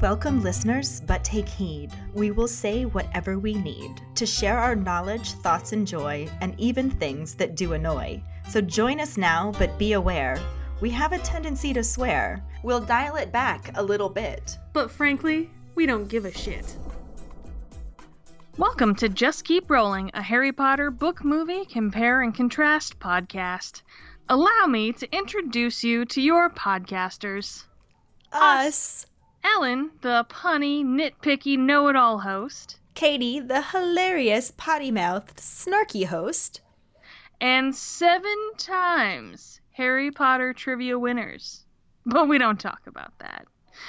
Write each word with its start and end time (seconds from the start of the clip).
Welcome, 0.00 0.44
listeners, 0.44 1.02
but 1.08 1.24
take 1.24 1.48
heed. 1.48 1.90
We 2.14 2.30
will 2.30 2.46
say 2.46 2.84
whatever 2.84 3.36
we 3.36 3.54
need 3.54 4.00
to 4.14 4.26
share 4.26 4.56
our 4.56 4.76
knowledge, 4.76 5.32
thoughts, 5.32 5.72
and 5.72 5.84
joy, 5.84 6.28
and 6.40 6.54
even 6.56 6.88
things 6.88 7.34
that 7.34 7.56
do 7.56 7.72
annoy. 7.72 8.22
So 8.48 8.60
join 8.60 9.00
us 9.00 9.16
now, 9.16 9.52
but 9.58 9.76
be 9.76 9.94
aware. 9.94 10.40
We 10.80 10.88
have 10.90 11.12
a 11.12 11.18
tendency 11.18 11.72
to 11.72 11.82
swear. 11.82 12.44
We'll 12.62 12.78
dial 12.78 13.16
it 13.16 13.32
back 13.32 13.76
a 13.76 13.82
little 13.82 14.08
bit. 14.08 14.56
But 14.72 14.88
frankly, 14.88 15.50
we 15.74 15.84
don't 15.84 16.06
give 16.06 16.26
a 16.26 16.32
shit. 16.32 16.76
Welcome 18.56 18.94
to 18.96 19.08
Just 19.08 19.44
Keep 19.44 19.68
Rolling, 19.68 20.12
a 20.14 20.22
Harry 20.22 20.52
Potter 20.52 20.92
book 20.92 21.24
movie 21.24 21.64
compare 21.64 22.22
and 22.22 22.32
contrast 22.32 23.00
podcast. 23.00 23.82
Allow 24.28 24.66
me 24.68 24.92
to 24.92 25.12
introduce 25.12 25.82
you 25.82 26.04
to 26.04 26.20
your 26.20 26.50
podcasters. 26.50 27.64
Us. 28.30 29.07
Ellen, 29.44 29.90
the 30.02 30.26
punny, 30.28 30.84
nitpicky, 30.84 31.58
know 31.58 31.88
it 31.88 31.96
all 31.96 32.20
host, 32.20 32.78
Katie, 32.94 33.40
the 33.40 33.62
hilarious, 33.62 34.52
potty 34.56 34.90
mouthed, 34.90 35.36
snarky 35.38 36.06
host. 36.06 36.60
and 37.40 37.74
seven 37.74 38.36
times 38.56 39.60
Harry 39.72 40.10
Potter 40.10 40.52
trivia 40.52 40.98
winners. 40.98 41.64
But 42.04 42.28
we 42.28 42.38
don't 42.38 42.58
talk 42.58 42.82
about 42.86 43.12
that. 43.18 43.46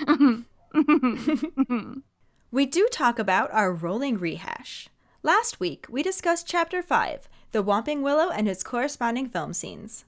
We 2.51 2.65
do 2.65 2.87
talk 2.91 3.19
about 3.19 3.51
our 3.51 3.71
rolling 3.71 4.17
rehash. 4.17 4.89
Last 5.21 5.59
week, 5.59 5.85
we 5.87 6.01
discussed 6.01 6.47
Chapter 6.47 6.81
5, 6.81 7.29
The 7.51 7.63
Whomping 7.63 8.01
Willow 8.01 8.29
and 8.31 8.47
its 8.47 8.63
corresponding 8.63 9.29
film 9.29 9.53
scenes. 9.53 10.05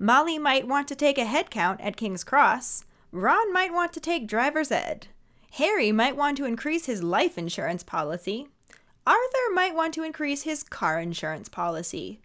Molly 0.00 0.36
might 0.36 0.66
want 0.66 0.88
to 0.88 0.96
take 0.96 1.18
a 1.18 1.24
head 1.24 1.50
count 1.50 1.80
at 1.80 1.96
King's 1.96 2.24
Cross. 2.24 2.84
Ron 3.14 3.52
might 3.52 3.72
want 3.72 3.92
to 3.92 4.00
take 4.00 4.26
driver's 4.26 4.72
ed. 4.72 5.06
Harry 5.52 5.92
might 5.92 6.16
want 6.16 6.36
to 6.36 6.44
increase 6.44 6.86
his 6.86 7.04
life 7.04 7.38
insurance 7.38 7.84
policy. 7.84 8.48
Arthur 9.06 9.54
might 9.54 9.72
want 9.72 9.94
to 9.94 10.02
increase 10.02 10.42
his 10.42 10.64
car 10.64 10.98
insurance 10.98 11.48
policy. 11.48 12.18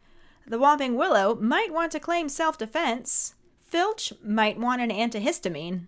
The 0.48 0.58
Whomping 0.58 0.96
Willow 0.96 1.36
might 1.36 1.72
want 1.72 1.92
to 1.92 2.00
claim 2.00 2.28
self 2.28 2.58
defense. 2.58 3.36
Filch 3.68 4.14
might 4.24 4.58
want 4.58 4.82
an 4.82 4.90
antihistamine. 4.90 5.86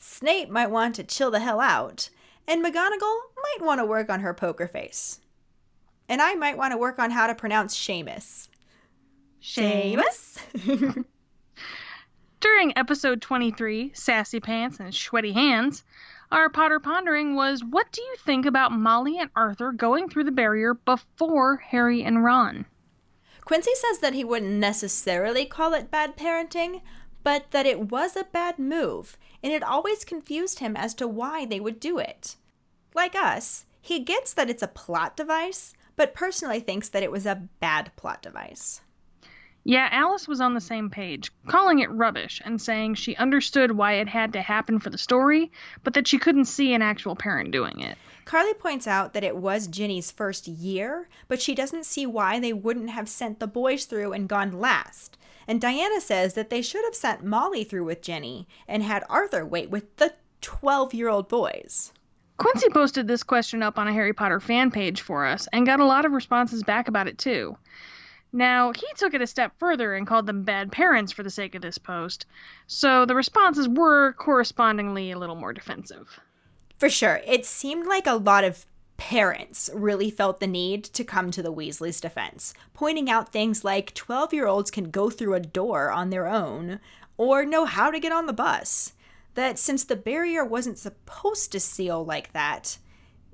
Snape 0.00 0.50
might 0.50 0.72
want 0.72 0.96
to 0.96 1.04
chill 1.04 1.30
the 1.30 1.38
hell 1.38 1.60
out. 1.60 2.10
And 2.48 2.64
McGonagall 2.64 3.20
might 3.36 3.60
want 3.60 3.78
to 3.78 3.86
work 3.86 4.10
on 4.10 4.20
her 4.20 4.34
poker 4.34 4.66
face. 4.66 5.20
And 6.08 6.20
I 6.20 6.34
might 6.34 6.58
want 6.58 6.72
to 6.72 6.78
work 6.78 6.98
on 6.98 7.12
how 7.12 7.28
to 7.28 7.34
pronounce 7.36 7.78
Seamus. 7.78 8.48
Seamus? 9.40 11.04
During 12.42 12.76
episode 12.76 13.22
23, 13.22 13.92
Sassy 13.94 14.40
Pants 14.40 14.80
and 14.80 14.92
Sweaty 14.92 15.30
Hands, 15.30 15.84
our 16.32 16.50
Potter 16.50 16.80
Pondering 16.80 17.36
was 17.36 17.62
what 17.62 17.92
do 17.92 18.02
you 18.02 18.16
think 18.18 18.46
about 18.46 18.72
Molly 18.72 19.16
and 19.16 19.30
Arthur 19.36 19.70
going 19.70 20.08
through 20.08 20.24
the 20.24 20.32
barrier 20.32 20.74
before 20.74 21.58
Harry 21.58 22.02
and 22.02 22.24
Ron? 22.24 22.64
Quincy 23.44 23.70
says 23.76 24.00
that 24.00 24.14
he 24.14 24.24
wouldn't 24.24 24.50
necessarily 24.50 25.44
call 25.44 25.72
it 25.72 25.92
bad 25.92 26.16
parenting, 26.16 26.82
but 27.22 27.52
that 27.52 27.64
it 27.64 27.92
was 27.92 28.16
a 28.16 28.24
bad 28.24 28.58
move, 28.58 29.16
and 29.40 29.52
it 29.52 29.62
always 29.62 30.04
confused 30.04 30.58
him 30.58 30.76
as 30.76 30.94
to 30.94 31.06
why 31.06 31.44
they 31.46 31.60
would 31.60 31.78
do 31.78 31.98
it. 31.98 32.34
Like 32.92 33.14
us, 33.14 33.66
he 33.80 34.00
gets 34.00 34.34
that 34.34 34.50
it's 34.50 34.64
a 34.64 34.68
plot 34.68 35.16
device, 35.16 35.74
but 35.94 36.12
personally 36.12 36.58
thinks 36.58 36.88
that 36.88 37.04
it 37.04 37.12
was 37.12 37.24
a 37.24 37.48
bad 37.60 37.92
plot 37.94 38.20
device. 38.20 38.80
Yeah, 39.64 39.88
Alice 39.92 40.26
was 40.26 40.40
on 40.40 40.54
the 40.54 40.60
same 40.60 40.90
page, 40.90 41.30
calling 41.46 41.78
it 41.78 41.90
rubbish 41.90 42.42
and 42.44 42.60
saying 42.60 42.94
she 42.94 43.14
understood 43.16 43.72
why 43.72 43.94
it 43.94 44.08
had 44.08 44.32
to 44.32 44.42
happen 44.42 44.80
for 44.80 44.90
the 44.90 44.98
story, 44.98 45.52
but 45.84 45.94
that 45.94 46.08
she 46.08 46.18
couldn't 46.18 46.46
see 46.46 46.74
an 46.74 46.82
actual 46.82 47.14
parent 47.14 47.52
doing 47.52 47.80
it. 47.80 47.96
Carly 48.24 48.54
points 48.54 48.86
out 48.86 49.14
that 49.14 49.24
it 49.24 49.36
was 49.36 49.68
Ginny's 49.68 50.10
first 50.10 50.48
year, 50.48 51.08
but 51.28 51.40
she 51.40 51.54
doesn't 51.54 51.86
see 51.86 52.06
why 52.06 52.40
they 52.40 52.52
wouldn't 52.52 52.90
have 52.90 53.08
sent 53.08 53.38
the 53.38 53.46
boys 53.46 53.84
through 53.84 54.12
and 54.12 54.28
gone 54.28 54.58
last. 54.58 55.16
And 55.46 55.60
Diana 55.60 56.00
says 56.00 56.34
that 56.34 56.50
they 56.50 56.62
should 56.62 56.84
have 56.84 56.94
sent 56.94 57.24
Molly 57.24 57.64
through 57.64 57.84
with 57.84 58.02
Ginny 58.02 58.48
and 58.66 58.82
had 58.82 59.04
Arthur 59.08 59.44
wait 59.44 59.70
with 59.70 59.96
the 59.96 60.14
12 60.40 60.94
year 60.94 61.08
old 61.08 61.28
boys. 61.28 61.92
Quincy 62.36 62.68
posted 62.70 63.06
this 63.06 63.22
question 63.22 63.62
up 63.62 63.78
on 63.78 63.86
a 63.86 63.92
Harry 63.92 64.12
Potter 64.12 64.40
fan 64.40 64.70
page 64.70 65.00
for 65.00 65.24
us 65.24 65.46
and 65.52 65.66
got 65.66 65.80
a 65.80 65.84
lot 65.84 66.04
of 66.04 66.12
responses 66.12 66.64
back 66.64 66.88
about 66.88 67.06
it 67.06 67.18
too. 67.18 67.56
Now, 68.32 68.72
he 68.72 68.86
took 68.96 69.12
it 69.12 69.20
a 69.20 69.26
step 69.26 69.52
further 69.58 69.94
and 69.94 70.06
called 70.06 70.26
them 70.26 70.42
bad 70.42 70.72
parents 70.72 71.12
for 71.12 71.22
the 71.22 71.30
sake 71.30 71.54
of 71.54 71.60
this 71.60 71.76
post, 71.76 72.24
so 72.66 73.04
the 73.04 73.14
responses 73.14 73.68
were 73.68 74.14
correspondingly 74.14 75.10
a 75.10 75.18
little 75.18 75.36
more 75.36 75.52
defensive. 75.52 76.18
For 76.78 76.88
sure, 76.88 77.20
it 77.26 77.44
seemed 77.44 77.86
like 77.86 78.06
a 78.06 78.14
lot 78.14 78.44
of 78.44 78.64
parents 78.96 79.68
really 79.74 80.10
felt 80.10 80.40
the 80.40 80.46
need 80.46 80.84
to 80.84 81.04
come 81.04 81.30
to 81.32 81.42
the 81.42 81.52
Weasleys' 81.52 82.00
defense, 82.00 82.54
pointing 82.72 83.10
out 83.10 83.32
things 83.32 83.64
like 83.64 83.94
12 83.94 84.32
year 84.32 84.46
olds 84.46 84.70
can 84.70 84.90
go 84.90 85.10
through 85.10 85.34
a 85.34 85.40
door 85.40 85.90
on 85.90 86.10
their 86.10 86.26
own 86.26 86.80
or 87.16 87.44
know 87.44 87.66
how 87.66 87.90
to 87.90 88.00
get 88.00 88.12
on 88.12 88.26
the 88.26 88.32
bus. 88.32 88.94
That 89.34 89.58
since 89.58 89.84
the 89.84 89.96
barrier 89.96 90.44
wasn't 90.44 90.78
supposed 90.78 91.52
to 91.52 91.60
seal 91.60 92.04
like 92.04 92.32
that, 92.32 92.78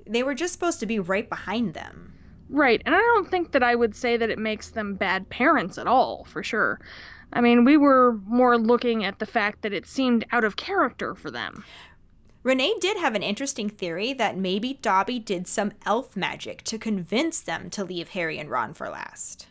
they 0.05 0.23
were 0.23 0.35
just 0.35 0.53
supposed 0.53 0.79
to 0.81 0.85
be 0.85 0.99
right 0.99 1.29
behind 1.29 1.73
them. 1.73 2.18
Right, 2.49 2.81
and 2.85 2.95
I 2.95 2.99
don't 2.99 3.29
think 3.29 3.51
that 3.51 3.63
I 3.63 3.75
would 3.75 3.95
say 3.95 4.17
that 4.17 4.29
it 4.29 4.39
makes 4.39 4.69
them 4.71 4.95
bad 4.95 5.29
parents 5.29 5.77
at 5.77 5.87
all, 5.87 6.25
for 6.25 6.43
sure. 6.43 6.79
I 7.31 7.41
mean, 7.41 7.63
we 7.63 7.77
were 7.77 8.19
more 8.25 8.57
looking 8.57 9.05
at 9.05 9.19
the 9.19 9.27
fact 9.27 9.61
that 9.61 9.73
it 9.73 9.85
seemed 9.85 10.25
out 10.31 10.43
of 10.43 10.55
character 10.55 11.13
for 11.13 11.29
them. 11.29 11.63
Renee 12.41 12.73
did 12.79 12.97
have 12.97 13.15
an 13.15 13.21
interesting 13.21 13.69
theory 13.69 14.13
that 14.13 14.37
maybe 14.37 14.79
Dobby 14.81 15.19
did 15.19 15.47
some 15.47 15.73
elf 15.85 16.15
magic 16.15 16.63
to 16.63 16.79
convince 16.79 17.41
them 17.41 17.69
to 17.69 17.83
leave 17.83 18.09
Harry 18.09 18.39
and 18.39 18.49
Ron 18.49 18.73
for 18.73 18.89
last. 18.89 19.47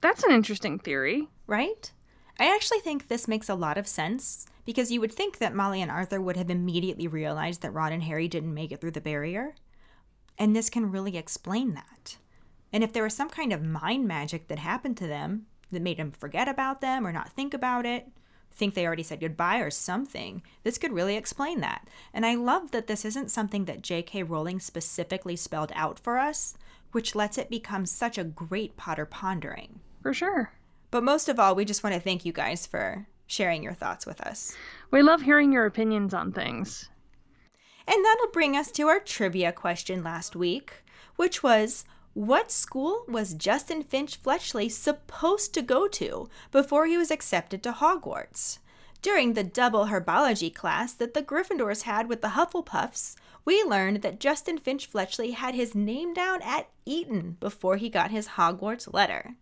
That's 0.00 0.24
an 0.24 0.32
interesting 0.32 0.78
theory. 0.78 1.28
Right? 1.46 1.92
I 2.40 2.52
actually 2.52 2.80
think 2.80 3.06
this 3.06 3.28
makes 3.28 3.48
a 3.48 3.54
lot 3.54 3.78
of 3.78 3.86
sense 3.86 4.46
because 4.64 4.90
you 4.90 5.00
would 5.00 5.12
think 5.12 5.38
that 5.38 5.54
Molly 5.54 5.80
and 5.80 5.90
Arthur 5.90 6.20
would 6.20 6.36
have 6.36 6.50
immediately 6.50 7.06
realized 7.06 7.62
that 7.62 7.72
Ron 7.72 7.92
and 7.92 8.02
Harry 8.02 8.26
didn't 8.26 8.52
make 8.52 8.72
it 8.72 8.80
through 8.80 8.90
the 8.90 9.00
barrier. 9.00 9.54
And 10.38 10.54
this 10.54 10.70
can 10.70 10.90
really 10.90 11.16
explain 11.16 11.74
that. 11.74 12.16
And 12.72 12.84
if 12.84 12.92
there 12.92 13.04
was 13.04 13.14
some 13.14 13.30
kind 13.30 13.52
of 13.52 13.62
mind 13.62 14.06
magic 14.06 14.48
that 14.48 14.58
happened 14.58 14.96
to 14.98 15.06
them 15.06 15.46
that 15.72 15.82
made 15.82 15.96
them 15.96 16.10
forget 16.10 16.48
about 16.48 16.80
them 16.80 17.06
or 17.06 17.12
not 17.12 17.32
think 17.32 17.54
about 17.54 17.86
it, 17.86 18.08
think 18.52 18.74
they 18.74 18.86
already 18.86 19.02
said 19.02 19.20
goodbye 19.20 19.58
or 19.58 19.70
something, 19.70 20.42
this 20.62 20.78
could 20.78 20.92
really 20.92 21.16
explain 21.16 21.60
that. 21.60 21.86
And 22.12 22.24
I 22.24 22.34
love 22.34 22.70
that 22.70 22.86
this 22.86 23.04
isn't 23.04 23.30
something 23.30 23.66
that 23.66 23.82
J.K. 23.82 24.22
Rowling 24.22 24.60
specifically 24.60 25.36
spelled 25.36 25.72
out 25.74 25.98
for 25.98 26.18
us, 26.18 26.56
which 26.92 27.14
lets 27.14 27.38
it 27.38 27.50
become 27.50 27.86
such 27.86 28.16
a 28.18 28.24
great 28.24 28.76
Potter 28.76 29.06
pondering. 29.06 29.80
For 30.02 30.14
sure. 30.14 30.52
But 30.90 31.04
most 31.04 31.28
of 31.28 31.38
all, 31.38 31.54
we 31.54 31.64
just 31.64 31.82
want 31.82 31.94
to 31.94 32.00
thank 32.00 32.24
you 32.24 32.32
guys 32.32 32.66
for 32.66 33.06
sharing 33.26 33.62
your 33.62 33.74
thoughts 33.74 34.06
with 34.06 34.20
us. 34.20 34.56
We 34.90 35.02
love 35.02 35.22
hearing 35.22 35.52
your 35.52 35.66
opinions 35.66 36.14
on 36.14 36.32
things. 36.32 36.88
And 37.86 38.04
that'll 38.04 38.30
bring 38.32 38.56
us 38.56 38.70
to 38.72 38.88
our 38.88 39.00
trivia 39.00 39.52
question 39.52 40.02
last 40.02 40.34
week, 40.34 40.84
which 41.16 41.42
was 41.42 41.84
what 42.14 42.50
school 42.50 43.04
was 43.06 43.34
Justin 43.34 43.82
Finch 43.82 44.16
Fletchley 44.16 44.68
supposed 44.68 45.52
to 45.54 45.62
go 45.62 45.86
to 45.88 46.28
before 46.50 46.86
he 46.86 46.96
was 46.96 47.10
accepted 47.10 47.62
to 47.62 47.72
Hogwarts? 47.72 48.58
During 49.02 49.34
the 49.34 49.44
double 49.44 49.86
herbology 49.86 50.52
class 50.52 50.92
that 50.94 51.14
the 51.14 51.22
Gryffindors 51.22 51.82
had 51.82 52.08
with 52.08 52.22
the 52.22 52.28
Hufflepuffs, 52.28 53.14
we 53.44 53.62
learned 53.62 54.02
that 54.02 54.18
Justin 54.18 54.58
Finch 54.58 54.86
Fletchley 54.86 55.32
had 55.32 55.54
his 55.54 55.74
name 55.74 56.12
down 56.12 56.42
at 56.42 56.68
Eton 56.84 57.36
before 57.38 57.76
he 57.76 57.88
got 57.88 58.10
his 58.10 58.28
Hogwarts 58.28 58.92
letter. 58.92 59.36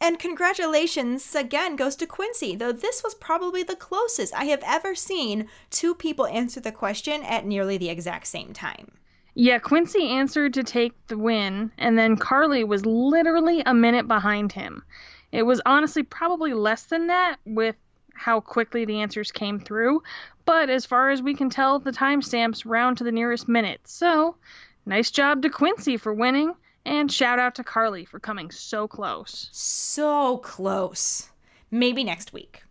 And 0.00 0.18
congratulations 0.18 1.34
again 1.34 1.74
goes 1.74 1.96
to 1.96 2.06
Quincy, 2.06 2.54
though 2.54 2.72
this 2.72 3.02
was 3.02 3.14
probably 3.14 3.62
the 3.62 3.76
closest 3.76 4.34
I 4.34 4.44
have 4.44 4.62
ever 4.64 4.94
seen 4.94 5.48
two 5.70 5.94
people 5.94 6.26
answer 6.26 6.60
the 6.60 6.72
question 6.72 7.22
at 7.22 7.46
nearly 7.46 7.78
the 7.78 7.88
exact 7.88 8.26
same 8.26 8.52
time. 8.52 8.92
Yeah, 9.34 9.58
Quincy 9.58 10.08
answered 10.08 10.54
to 10.54 10.64
take 10.64 10.92
the 11.08 11.18
win, 11.18 11.70
and 11.76 11.98
then 11.98 12.16
Carly 12.16 12.64
was 12.64 12.86
literally 12.86 13.62
a 13.66 13.74
minute 13.74 14.08
behind 14.08 14.52
him. 14.52 14.82
It 15.32 15.42
was 15.42 15.60
honestly 15.66 16.02
probably 16.02 16.54
less 16.54 16.84
than 16.84 17.08
that 17.08 17.36
with 17.44 17.76
how 18.14 18.40
quickly 18.40 18.84
the 18.84 19.00
answers 19.00 19.30
came 19.30 19.60
through, 19.60 20.02
but 20.46 20.70
as 20.70 20.86
far 20.86 21.10
as 21.10 21.20
we 21.20 21.34
can 21.34 21.50
tell, 21.50 21.78
the 21.78 21.92
timestamps 21.92 22.64
round 22.64 22.96
to 22.98 23.04
the 23.04 23.12
nearest 23.12 23.46
minute. 23.46 23.80
So, 23.84 24.36
nice 24.86 25.10
job 25.10 25.42
to 25.42 25.50
Quincy 25.50 25.96
for 25.96 26.14
winning, 26.14 26.54
and 26.86 27.12
shout 27.12 27.38
out 27.38 27.54
to 27.56 27.64
Carly 27.64 28.04
for 28.04 28.18
coming 28.18 28.50
so 28.50 28.88
close. 28.88 29.50
So 29.52 30.38
close. 30.38 31.28
Maybe 31.70 32.04
next 32.04 32.32
week. 32.32 32.62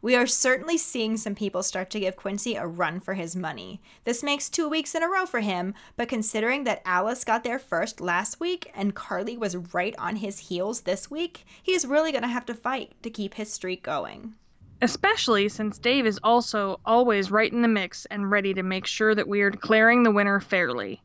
We 0.00 0.14
are 0.14 0.26
certainly 0.26 0.78
seeing 0.78 1.16
some 1.16 1.34
people 1.34 1.64
start 1.64 1.90
to 1.90 2.00
give 2.00 2.14
Quincy 2.14 2.54
a 2.54 2.66
run 2.66 3.00
for 3.00 3.14
his 3.14 3.34
money. 3.34 3.80
This 4.04 4.22
makes 4.22 4.48
two 4.48 4.68
weeks 4.68 4.94
in 4.94 5.02
a 5.02 5.08
row 5.08 5.26
for 5.26 5.40
him, 5.40 5.74
but 5.96 6.08
considering 6.08 6.64
that 6.64 6.82
Alice 6.84 7.24
got 7.24 7.42
there 7.42 7.58
first 7.58 8.00
last 8.00 8.38
week 8.38 8.70
and 8.74 8.94
Carly 8.94 9.36
was 9.36 9.56
right 9.74 9.96
on 9.98 10.16
his 10.16 10.38
heels 10.38 10.82
this 10.82 11.10
week, 11.10 11.44
he's 11.62 11.84
really 11.84 12.12
going 12.12 12.22
to 12.22 12.28
have 12.28 12.46
to 12.46 12.54
fight 12.54 12.92
to 13.02 13.10
keep 13.10 13.34
his 13.34 13.52
streak 13.52 13.82
going. 13.82 14.34
especially 14.80 15.48
since 15.48 15.78
Dave 15.78 16.06
is 16.06 16.20
also 16.22 16.78
always 16.84 17.30
right 17.30 17.52
in 17.52 17.62
the 17.62 17.68
mix 17.68 18.06
and 18.06 18.30
ready 18.30 18.54
to 18.54 18.62
make 18.62 18.86
sure 18.86 19.14
that 19.14 19.28
we 19.28 19.40
are 19.40 19.50
declaring 19.50 20.02
the 20.02 20.10
winner 20.10 20.38
fairly. 20.40 21.02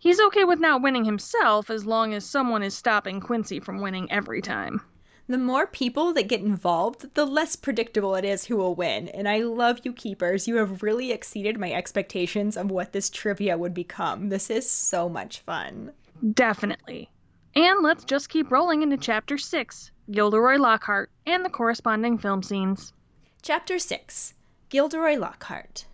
He's 0.00 0.18
okay 0.18 0.44
with 0.44 0.58
not 0.58 0.80
winning 0.80 1.04
himself 1.04 1.68
as 1.68 1.84
long 1.84 2.14
as 2.14 2.24
someone 2.24 2.62
is 2.62 2.74
stopping 2.74 3.20
Quincy 3.20 3.60
from 3.60 3.82
winning 3.82 4.10
every 4.10 4.40
time. 4.40 4.80
The 5.28 5.36
more 5.36 5.66
people 5.66 6.14
that 6.14 6.26
get 6.26 6.40
involved, 6.40 7.12
the 7.12 7.26
less 7.26 7.54
predictable 7.54 8.14
it 8.14 8.24
is 8.24 8.46
who 8.46 8.56
will 8.56 8.74
win. 8.74 9.08
And 9.08 9.28
I 9.28 9.40
love 9.40 9.80
you, 9.84 9.92
keepers. 9.92 10.48
You 10.48 10.56
have 10.56 10.82
really 10.82 11.12
exceeded 11.12 11.60
my 11.60 11.70
expectations 11.70 12.56
of 12.56 12.70
what 12.70 12.94
this 12.94 13.10
trivia 13.10 13.58
would 13.58 13.74
become. 13.74 14.30
This 14.30 14.48
is 14.48 14.68
so 14.68 15.06
much 15.10 15.40
fun. 15.40 15.92
Definitely. 16.32 17.10
And 17.54 17.82
let's 17.82 18.04
just 18.04 18.30
keep 18.30 18.50
rolling 18.50 18.82
into 18.82 18.96
Chapter 18.96 19.36
6 19.36 19.90
Gilderoy 20.10 20.56
Lockhart 20.56 21.10
and 21.26 21.44
the 21.44 21.50
corresponding 21.50 22.16
film 22.16 22.42
scenes. 22.42 22.94
Chapter 23.42 23.78
6 23.78 24.32
Gilderoy 24.70 25.16
Lockhart. 25.16 25.84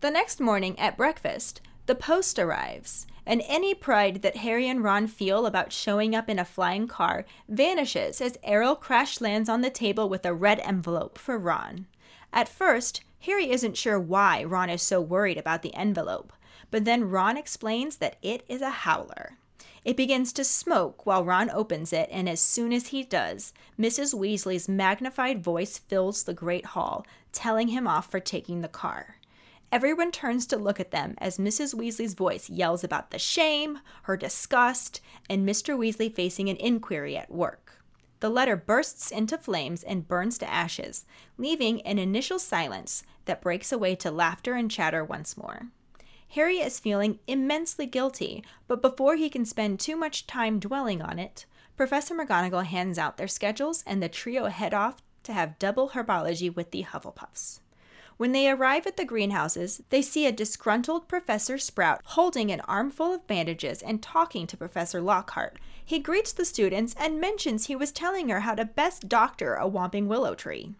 The 0.00 0.10
next 0.10 0.40
morning 0.40 0.78
at 0.78 0.96
breakfast, 0.96 1.60
the 1.84 1.94
post 1.94 2.38
arrives, 2.38 3.06
and 3.26 3.42
any 3.46 3.74
pride 3.74 4.22
that 4.22 4.38
Harry 4.38 4.68
and 4.68 4.82
Ron 4.82 5.06
feel 5.06 5.46
about 5.46 5.72
showing 5.72 6.14
up 6.14 6.28
in 6.28 6.38
a 6.38 6.44
flying 6.44 6.88
car 6.88 7.24
vanishes 7.48 8.20
as 8.20 8.38
Errol 8.42 8.76
crash 8.76 9.20
lands 9.20 9.48
on 9.48 9.60
the 9.60 9.70
table 9.70 10.08
with 10.08 10.24
a 10.24 10.34
red 10.34 10.60
envelope 10.60 11.18
for 11.18 11.38
Ron. 11.38 11.86
At 12.32 12.48
first, 12.48 13.02
Harry 13.20 13.50
isn't 13.50 13.76
sure 13.76 14.00
why 14.00 14.44
Ron 14.44 14.70
is 14.70 14.82
so 14.82 15.00
worried 15.00 15.38
about 15.38 15.62
the 15.62 15.74
envelope, 15.74 16.32
but 16.70 16.84
then 16.84 17.10
Ron 17.10 17.36
explains 17.36 17.96
that 17.96 18.16
it 18.22 18.44
is 18.48 18.62
a 18.62 18.70
howler. 18.70 19.36
It 19.84 19.96
begins 19.96 20.32
to 20.34 20.44
smoke 20.44 21.06
while 21.06 21.24
Ron 21.24 21.50
opens 21.50 21.92
it, 21.92 22.08
and 22.12 22.28
as 22.28 22.40
soon 22.40 22.72
as 22.72 22.88
he 22.88 23.02
does, 23.02 23.52
Mrs. 23.78 24.14
Weasley's 24.14 24.68
magnified 24.68 25.42
voice 25.42 25.78
fills 25.78 26.22
the 26.22 26.34
great 26.34 26.66
hall, 26.66 27.06
telling 27.32 27.68
him 27.68 27.86
off 27.86 28.10
for 28.10 28.20
taking 28.20 28.60
the 28.60 28.68
car. 28.68 29.16
Everyone 29.72 30.10
turns 30.10 30.46
to 30.46 30.56
look 30.56 30.80
at 30.80 30.90
them 30.90 31.14
as 31.18 31.38
Mrs. 31.38 31.76
Weasley's 31.76 32.14
voice 32.14 32.50
yells 32.50 32.82
about 32.82 33.12
the 33.12 33.20
shame, 33.20 33.78
her 34.02 34.16
disgust, 34.16 35.00
and 35.28 35.48
Mr. 35.48 35.78
Weasley 35.78 36.12
facing 36.12 36.48
an 36.48 36.56
inquiry 36.56 37.16
at 37.16 37.30
work. 37.30 37.80
The 38.18 38.30
letter 38.30 38.56
bursts 38.56 39.12
into 39.12 39.38
flames 39.38 39.84
and 39.84 40.08
burns 40.08 40.38
to 40.38 40.50
ashes, 40.50 41.06
leaving 41.38 41.82
an 41.82 42.00
initial 42.00 42.40
silence 42.40 43.04
that 43.26 43.40
breaks 43.40 43.70
away 43.70 43.94
to 43.96 44.10
laughter 44.10 44.54
and 44.54 44.68
chatter 44.68 45.04
once 45.04 45.36
more. 45.36 45.68
Harry 46.30 46.58
is 46.58 46.80
feeling 46.80 47.20
immensely 47.28 47.86
guilty, 47.86 48.42
but 48.66 48.82
before 48.82 49.14
he 49.14 49.30
can 49.30 49.44
spend 49.44 49.78
too 49.78 49.94
much 49.94 50.26
time 50.26 50.58
dwelling 50.58 51.00
on 51.00 51.20
it, 51.20 51.46
Professor 51.76 52.14
McGonagall 52.14 52.66
hands 52.66 52.98
out 52.98 53.18
their 53.18 53.28
schedules 53.28 53.84
and 53.86 54.02
the 54.02 54.08
trio 54.08 54.46
head 54.46 54.74
off 54.74 55.00
to 55.22 55.32
have 55.32 55.58
double 55.60 55.90
herbology 55.90 56.54
with 56.54 56.72
the 56.72 56.82
Hufflepuffs. 56.82 57.60
When 58.20 58.32
they 58.32 58.50
arrive 58.50 58.86
at 58.86 58.98
the 58.98 59.06
greenhouses, 59.06 59.80
they 59.88 60.02
see 60.02 60.26
a 60.26 60.30
disgruntled 60.30 61.08
Professor 61.08 61.56
Sprout 61.56 62.02
holding 62.04 62.50
an 62.50 62.60
armful 62.68 63.14
of 63.14 63.26
bandages 63.26 63.80
and 63.80 64.02
talking 64.02 64.46
to 64.46 64.58
Professor 64.58 65.00
Lockhart. 65.00 65.56
He 65.82 66.00
greets 66.00 66.30
the 66.30 66.44
students 66.44 66.94
and 66.98 67.18
mentions 67.18 67.68
he 67.68 67.74
was 67.74 67.90
telling 67.90 68.28
her 68.28 68.40
how 68.40 68.56
to 68.56 68.66
best 68.66 69.08
doctor 69.08 69.54
a 69.54 69.66
Whomping 69.66 70.06
Willow 70.06 70.34
tree. 70.34 70.74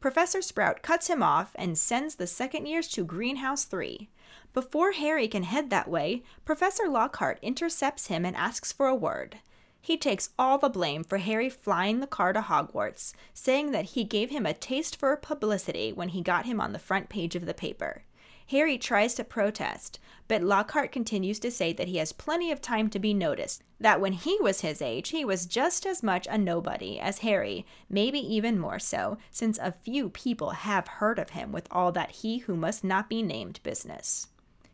Professor 0.00 0.40
Sprout 0.40 0.80
cuts 0.80 1.08
him 1.08 1.22
off 1.22 1.50
and 1.56 1.76
sends 1.76 2.14
the 2.14 2.26
second 2.26 2.64
years 2.64 2.88
to 2.88 3.04
Greenhouse 3.04 3.64
3. 3.64 4.08
Before 4.54 4.92
Harry 4.92 5.28
can 5.28 5.42
head 5.42 5.68
that 5.68 5.90
way, 5.90 6.22
Professor 6.46 6.88
Lockhart 6.88 7.38
intercepts 7.42 8.06
him 8.06 8.24
and 8.24 8.34
asks 8.34 8.72
for 8.72 8.86
a 8.86 8.94
word. 8.94 9.36
He 9.80 9.96
takes 9.96 10.30
all 10.38 10.58
the 10.58 10.68
blame 10.68 11.04
for 11.04 11.18
Harry 11.18 11.48
flying 11.48 12.00
the 12.00 12.06
car 12.06 12.32
to 12.32 12.40
Hogwarts, 12.40 13.14
saying 13.32 13.70
that 13.72 13.86
he 13.86 14.04
gave 14.04 14.30
him 14.30 14.44
a 14.44 14.52
taste 14.52 14.96
for 14.96 15.16
publicity 15.16 15.92
when 15.92 16.10
he 16.10 16.20
got 16.20 16.46
him 16.46 16.60
on 16.60 16.72
the 16.72 16.78
front 16.78 17.08
page 17.08 17.34
of 17.34 17.46
the 17.46 17.54
paper. 17.54 18.02
Harry 18.48 18.78
tries 18.78 19.14
to 19.14 19.22
protest, 19.24 19.98
but 20.26 20.42
Lockhart 20.42 20.90
continues 20.90 21.38
to 21.38 21.50
say 21.50 21.72
that 21.74 21.88
he 21.88 21.98
has 21.98 22.12
plenty 22.12 22.50
of 22.50 22.62
time 22.62 22.88
to 22.88 22.98
be 22.98 23.12
noticed, 23.12 23.62
that 23.78 24.00
when 24.00 24.14
he 24.14 24.38
was 24.40 24.62
his 24.62 24.80
age, 24.80 25.10
he 25.10 25.22
was 25.22 25.44
just 25.44 25.84
as 25.84 26.02
much 26.02 26.26
a 26.30 26.38
nobody 26.38 26.98
as 26.98 27.18
Harry, 27.18 27.66
maybe 27.90 28.18
even 28.18 28.58
more 28.58 28.78
so, 28.78 29.18
since 29.30 29.58
a 29.58 29.72
few 29.72 30.08
people 30.08 30.50
have 30.50 30.88
heard 30.88 31.18
of 31.18 31.30
him 31.30 31.52
with 31.52 31.68
all 31.70 31.92
that 31.92 32.10
he 32.10 32.38
who 32.38 32.56
must 32.56 32.82
not 32.82 33.08
be 33.08 33.22
named 33.22 33.60
business. 33.62 34.28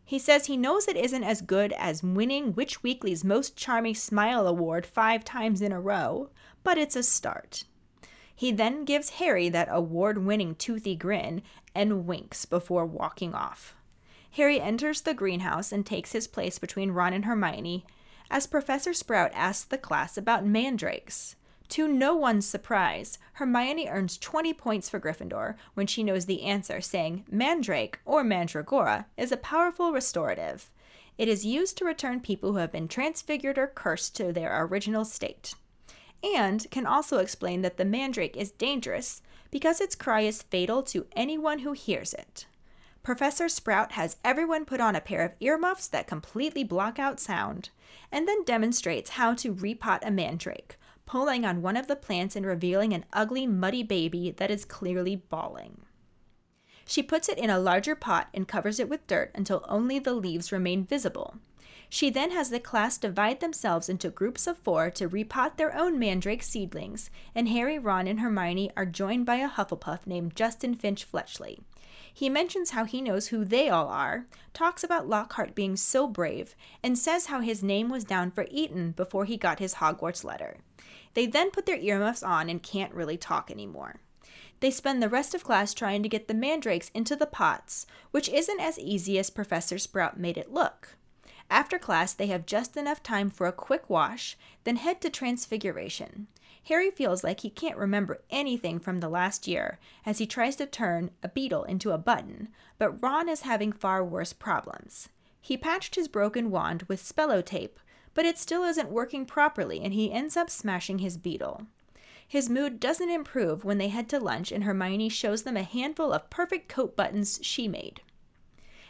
He 0.05 0.19
says 0.19 0.45
he 0.45 0.55
knows 0.55 0.87
it 0.87 0.95
isn't 0.95 1.23
as 1.23 1.41
good 1.41 1.73
as 1.73 2.03
winning 2.03 2.53
Witch 2.53 2.83
Weekly's 2.83 3.23
Most 3.23 3.57
Charming 3.57 3.95
Smile 3.95 4.47
Award 4.47 4.85
five 4.85 5.25
times 5.25 5.63
in 5.63 5.71
a 5.71 5.81
row, 5.81 6.29
but 6.63 6.77
it's 6.77 6.95
a 6.95 7.01
start. 7.01 7.63
He 8.35 8.51
then 8.51 8.85
gives 8.85 9.11
Harry 9.11 9.49
that 9.49 9.67
award 9.71 10.19
winning 10.23 10.53
toothy 10.55 10.95
grin 10.95 11.41
and 11.73 12.05
winks 12.05 12.45
before 12.45 12.85
walking 12.85 13.33
off. 13.33 13.75
Harry 14.31 14.61
enters 14.61 15.01
the 15.01 15.13
greenhouse 15.13 15.71
and 15.71 15.85
takes 15.85 16.11
his 16.11 16.27
place 16.27 16.59
between 16.59 16.91
Ron 16.91 17.13
and 17.13 17.25
Hermione 17.25 17.85
as 18.29 18.45
Professor 18.45 18.93
Sprout 18.93 19.31
asks 19.33 19.65
the 19.65 19.77
class 19.77 20.17
about 20.17 20.45
mandrakes. 20.45 21.35
To 21.69 21.87
no 21.87 22.15
one's 22.15 22.45
surprise, 22.45 23.17
Hermione 23.33 23.89
earns 23.89 24.17
20 24.17 24.53
points 24.53 24.87
for 24.87 24.99
Gryffindor 24.99 25.55
when 25.73 25.87
she 25.87 26.03
knows 26.03 26.25
the 26.25 26.43
answer, 26.43 26.79
saying 26.79 27.25
Mandrake, 27.29 27.99
or 28.05 28.23
Mandragora, 28.23 29.05
is 29.17 29.31
a 29.31 29.37
powerful 29.37 29.91
restorative. 29.91 30.69
It 31.17 31.27
is 31.27 31.45
used 31.45 31.77
to 31.77 31.85
return 31.85 32.19
people 32.19 32.51
who 32.51 32.59
have 32.59 32.71
been 32.71 32.87
transfigured 32.87 33.57
or 33.57 33.67
cursed 33.67 34.15
to 34.17 34.31
their 34.31 34.65
original 34.65 35.05
state. 35.05 35.55
And 36.23 36.69
can 36.71 36.85
also 36.85 37.17
explain 37.17 37.61
that 37.61 37.77
the 37.77 37.85
Mandrake 37.85 38.37
is 38.37 38.51
dangerous 38.51 39.21
because 39.51 39.79
its 39.81 39.95
cry 39.95 40.21
is 40.21 40.43
fatal 40.43 40.83
to 40.83 41.07
anyone 41.15 41.59
who 41.59 41.73
hears 41.73 42.13
it. 42.13 42.45
Professor 43.03 43.47
Sprout 43.47 43.91
has 43.93 44.17
everyone 44.23 44.65
put 44.65 44.81
on 44.81 44.95
a 44.95 45.01
pair 45.01 45.23
of 45.23 45.33
earmuffs 45.39 45.87
that 45.87 46.07
completely 46.07 46.63
block 46.63 46.97
out 46.97 47.19
sound, 47.19 47.69
and 48.11 48.27
then 48.27 48.43
demonstrates 48.43 49.11
how 49.11 49.33
to 49.35 49.53
repot 49.53 49.99
a 50.01 50.09
mandrake, 50.09 50.77
pulling 51.05 51.45
on 51.45 51.61
one 51.61 51.77
of 51.77 51.87
the 51.87 51.95
plants 51.95 52.35
and 52.35 52.45
revealing 52.45 52.93
an 52.93 53.05
ugly, 53.13 53.45
muddy 53.47 53.83
baby 53.83 54.31
that 54.31 54.51
is 54.51 54.65
clearly 54.65 55.15
bawling. 55.15 55.81
She 56.87 57.01
puts 57.01 57.29
it 57.29 57.37
in 57.37 57.49
a 57.49 57.59
larger 57.59 57.95
pot 57.95 58.27
and 58.33 58.47
covers 58.47 58.79
it 58.79 58.89
with 58.89 59.07
dirt 59.07 59.31
until 59.33 59.65
only 59.67 59.99
the 59.99 60.13
leaves 60.13 60.51
remain 60.51 60.85
visible. 60.85 61.35
She 61.89 62.09
then 62.09 62.31
has 62.31 62.49
the 62.49 62.59
class 62.59 62.97
divide 62.97 63.39
themselves 63.39 63.89
into 63.89 64.09
groups 64.09 64.47
of 64.47 64.57
four 64.57 64.89
to 64.91 65.07
repot 65.07 65.57
their 65.57 65.75
own 65.75 65.97
mandrake 65.99 66.43
seedlings, 66.43 67.09
and 67.33 67.47
Harry, 67.49 67.79
Ron, 67.79 68.07
and 68.07 68.19
Hermione 68.19 68.71
are 68.75 68.85
joined 68.85 69.25
by 69.25 69.35
a 69.35 69.49
Hufflepuff 69.49 70.05
named 70.05 70.35
Justin 70.35 70.75
Finch 70.75 71.03
Fletchley. 71.03 71.59
He 72.17 72.29
mentions 72.29 72.69
how 72.69 72.85
he 72.85 73.01
knows 73.01 73.27
who 73.27 73.43
they 73.43 73.67
all 73.67 73.89
are, 73.89 74.25
talks 74.53 74.85
about 74.85 75.09
Lockhart 75.09 75.53
being 75.53 75.75
so 75.75 76.07
brave, 76.07 76.55
and 76.81 76.97
says 76.97 77.25
how 77.25 77.41
his 77.41 77.61
name 77.61 77.89
was 77.89 78.05
down 78.05 78.31
for 78.31 78.47
Eton 78.49 78.91
before 78.91 79.25
he 79.25 79.35
got 79.35 79.59
his 79.59 79.75
Hogwarts 79.75 80.23
letter. 80.23 80.59
They 81.13 81.25
then 81.25 81.51
put 81.51 81.65
their 81.65 81.75
earmuffs 81.75 82.23
on 82.23 82.49
and 82.49 82.63
can't 82.63 82.93
really 82.93 83.17
talk 83.17 83.51
anymore. 83.51 83.99
They 84.61 84.71
spend 84.71 85.03
the 85.03 85.09
rest 85.09 85.35
of 85.35 85.43
class 85.43 85.73
trying 85.73 86.03
to 86.03 86.09
get 86.09 86.29
the 86.29 86.33
mandrakes 86.33 86.89
into 86.93 87.17
the 87.17 87.25
pots, 87.25 87.85
which 88.11 88.29
isn't 88.29 88.61
as 88.61 88.79
easy 88.79 89.19
as 89.19 89.29
Professor 89.29 89.77
Sprout 89.77 90.17
made 90.17 90.37
it 90.37 90.53
look. 90.53 90.95
After 91.49 91.77
class, 91.77 92.13
they 92.13 92.27
have 92.27 92.45
just 92.45 92.77
enough 92.77 93.03
time 93.03 93.29
for 93.29 93.45
a 93.45 93.51
quick 93.51 93.89
wash, 93.89 94.37
then 94.63 94.77
head 94.77 95.01
to 95.01 95.09
Transfiguration. 95.09 96.27
Harry 96.67 96.89
feels 96.89 97.23
like 97.23 97.41
he 97.41 97.49
can't 97.49 97.77
remember 97.77 98.21
anything 98.31 98.79
from 98.79 98.99
the 98.99 99.09
last 99.09 99.47
year 99.47 99.77
as 100.03 100.17
he 100.17 100.25
tries 100.25 100.55
to 100.55 100.65
turn 100.65 101.11
a 101.21 101.29
beetle 101.29 101.63
into 101.63 101.91
a 101.91 101.97
button, 101.97 102.49
but 102.79 103.01
Ron 103.03 103.29
is 103.29 103.41
having 103.41 103.71
far 103.71 104.03
worse 104.03 104.33
problems. 104.33 105.09
He 105.39 105.57
patched 105.57 105.93
his 105.93 106.07
broken 106.07 106.49
wand 106.49 106.83
with 106.87 107.03
spellotape, 107.03 107.77
but 108.15 108.25
it 108.25 108.39
still 108.39 108.63
isn't 108.63 108.89
working 108.89 109.27
properly 109.27 109.81
and 109.81 109.93
he 109.93 110.11
ends 110.11 110.35
up 110.35 110.49
smashing 110.49 110.99
his 110.99 111.17
beetle. 111.17 111.67
His 112.27 112.49
mood 112.49 112.79
doesn't 112.79 113.11
improve 113.11 113.63
when 113.63 113.77
they 113.77 113.89
head 113.89 114.09
to 114.09 114.19
lunch 114.19 114.51
and 114.51 114.63
Hermione 114.63 115.09
shows 115.09 115.43
them 115.43 115.57
a 115.57 115.61
handful 115.61 116.11
of 116.11 116.31
perfect 116.31 116.67
coat 116.67 116.95
buttons 116.95 117.39
she 117.43 117.67
made. 117.67 118.01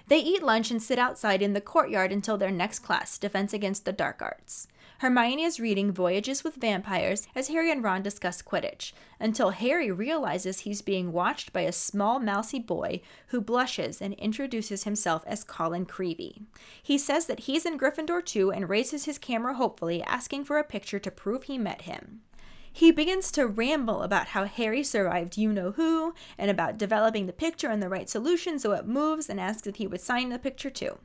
They 0.08 0.20
eat 0.20 0.42
lunch 0.42 0.72
and 0.72 0.82
sit 0.82 1.00
outside 1.00 1.42
in 1.42 1.52
the 1.52 1.60
courtyard 1.60 2.14
until 2.14 2.38
their 2.38 2.52
next 2.52 2.80
class, 2.80 3.18
Defense 3.18 3.52
Against 3.52 3.84
the 3.84 3.92
Dark 3.92 4.22
Arts. 4.22 4.68
Hermione 5.00 5.44
is 5.44 5.60
reading 5.60 5.92
Voyages 5.92 6.46
with 6.46 6.56
Vampires 6.56 7.28
as 7.36 7.50
Harry 7.50 7.70
and 7.70 7.84
Ron 7.84 8.02
discuss 8.02 8.42
Quidditch, 8.42 8.94
until 9.20 9.50
Harry 9.50 9.92
realizes 9.92 10.60
he's 10.60 10.82
being 10.82 11.12
watched 11.12 11.52
by 11.52 11.62
a 11.62 11.74
small 11.74 12.18
mousy 12.18 12.60
boy 12.60 13.02
who 13.28 13.42
blushes 13.42 14.02
and 14.02 14.14
introduces 14.14 14.86
himself 14.86 15.22
as 15.28 15.44
Colin 15.44 15.86
Creevey. 15.86 16.44
He 16.82 16.98
says 16.98 17.26
that 17.26 17.42
he's 17.42 17.66
in 17.66 17.78
Gryffindor 17.78 18.24
too 18.24 18.54
and 18.54 18.70
raises 18.70 19.04
his 19.04 19.18
camera 19.18 19.56
hopefully, 19.56 20.02
asking 20.04 20.46
for 20.46 20.58
a 20.58 20.64
picture 20.64 21.00
to 21.00 21.12
prove 21.12 21.44
he 21.44 21.58
met 21.58 21.82
him. 21.82 22.22
He 22.72 22.92
begins 22.92 23.32
to 23.32 23.48
ramble 23.48 24.02
about 24.02 24.28
how 24.28 24.46
Harry 24.46 24.84
survived 24.84 25.38
you 25.38 25.52
know 25.52 25.72
who 25.72 26.14
and 26.38 26.50
about 26.50 26.78
developing 26.78 27.26
the 27.26 27.34
picture 27.34 27.70
and 27.70 27.84
the 27.84 27.90
right 27.90 28.10
solution 28.10 28.60
so 28.60 28.72
it 28.72 28.88
moves 28.88 29.30
and 29.30 29.42
asks 29.42 29.68
if 29.68 29.76
he 29.76 29.88
would 29.88 30.02
sign 30.02 30.30
the 30.30 30.40
picture 30.40 30.70
too. 30.70 31.00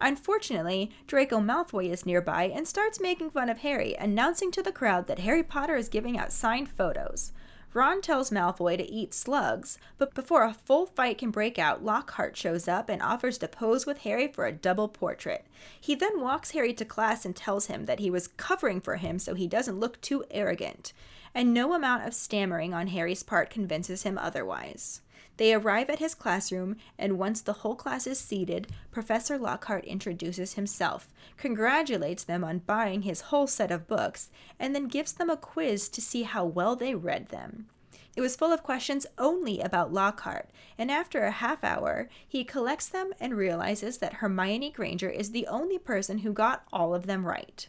Unfortunately, 0.00 0.90
Draco 1.06 1.40
Malfoy 1.40 1.90
is 1.90 2.06
nearby 2.06 2.44
and 2.44 2.68
starts 2.68 3.00
making 3.00 3.30
fun 3.30 3.48
of 3.48 3.58
Harry, 3.58 3.94
announcing 3.98 4.50
to 4.52 4.62
the 4.62 4.72
crowd 4.72 5.06
that 5.06 5.18
Harry 5.18 5.42
Potter 5.42 5.76
is 5.76 5.88
giving 5.88 6.18
out 6.18 6.32
signed 6.32 6.68
photos. 6.68 7.32
Ron 7.74 8.00
tells 8.00 8.30
Malfoy 8.30 8.78
to 8.78 8.90
eat 8.90 9.12
slugs, 9.12 9.78
but 9.98 10.14
before 10.14 10.44
a 10.44 10.54
full 10.54 10.86
fight 10.86 11.18
can 11.18 11.30
break 11.30 11.58
out, 11.58 11.84
Lockhart 11.84 12.34
shows 12.36 12.66
up 12.66 12.88
and 12.88 13.02
offers 13.02 13.36
to 13.38 13.48
pose 13.48 13.84
with 13.84 13.98
Harry 13.98 14.26
for 14.26 14.46
a 14.46 14.52
double 14.52 14.88
portrait. 14.88 15.44
He 15.78 15.94
then 15.94 16.20
walks 16.20 16.52
Harry 16.52 16.72
to 16.74 16.84
class 16.86 17.26
and 17.26 17.36
tells 17.36 17.66
him 17.66 17.84
that 17.84 18.00
he 18.00 18.10
was 18.10 18.28
covering 18.28 18.80
for 18.80 18.96
him 18.96 19.18
so 19.18 19.34
he 19.34 19.46
doesn't 19.46 19.78
look 19.78 20.00
too 20.00 20.24
arrogant, 20.30 20.94
and 21.34 21.52
no 21.52 21.74
amount 21.74 22.06
of 22.06 22.14
stammering 22.14 22.72
on 22.72 22.86
Harry's 22.86 23.22
part 23.22 23.50
convinces 23.50 24.02
him 24.02 24.16
otherwise. 24.16 25.02
They 25.38 25.54
arrive 25.54 25.88
at 25.88 26.00
his 26.00 26.16
classroom, 26.16 26.76
and 26.98 27.16
once 27.16 27.40
the 27.40 27.52
whole 27.52 27.76
class 27.76 28.08
is 28.08 28.18
seated, 28.18 28.66
Professor 28.90 29.38
Lockhart 29.38 29.84
introduces 29.84 30.54
himself, 30.54 31.08
congratulates 31.36 32.24
them 32.24 32.42
on 32.42 32.58
buying 32.58 33.02
his 33.02 33.22
whole 33.22 33.46
set 33.46 33.70
of 33.70 33.86
books, 33.86 34.30
and 34.58 34.74
then 34.74 34.88
gives 34.88 35.12
them 35.12 35.30
a 35.30 35.36
quiz 35.36 35.88
to 35.90 36.00
see 36.00 36.24
how 36.24 36.44
well 36.44 36.74
they 36.74 36.94
read 36.94 37.28
them. 37.28 37.68
It 38.16 38.20
was 38.20 38.34
full 38.34 38.52
of 38.52 38.64
questions 38.64 39.06
only 39.16 39.60
about 39.60 39.92
Lockhart, 39.92 40.50
and 40.76 40.90
after 40.90 41.22
a 41.22 41.30
half 41.30 41.62
hour, 41.62 42.08
he 42.28 42.42
collects 42.42 42.88
them 42.88 43.12
and 43.20 43.36
realizes 43.36 43.98
that 43.98 44.14
Hermione 44.14 44.72
Granger 44.72 45.08
is 45.08 45.30
the 45.30 45.46
only 45.46 45.78
person 45.78 46.18
who 46.18 46.32
got 46.32 46.64
all 46.72 46.96
of 46.96 47.06
them 47.06 47.24
right. 47.24 47.68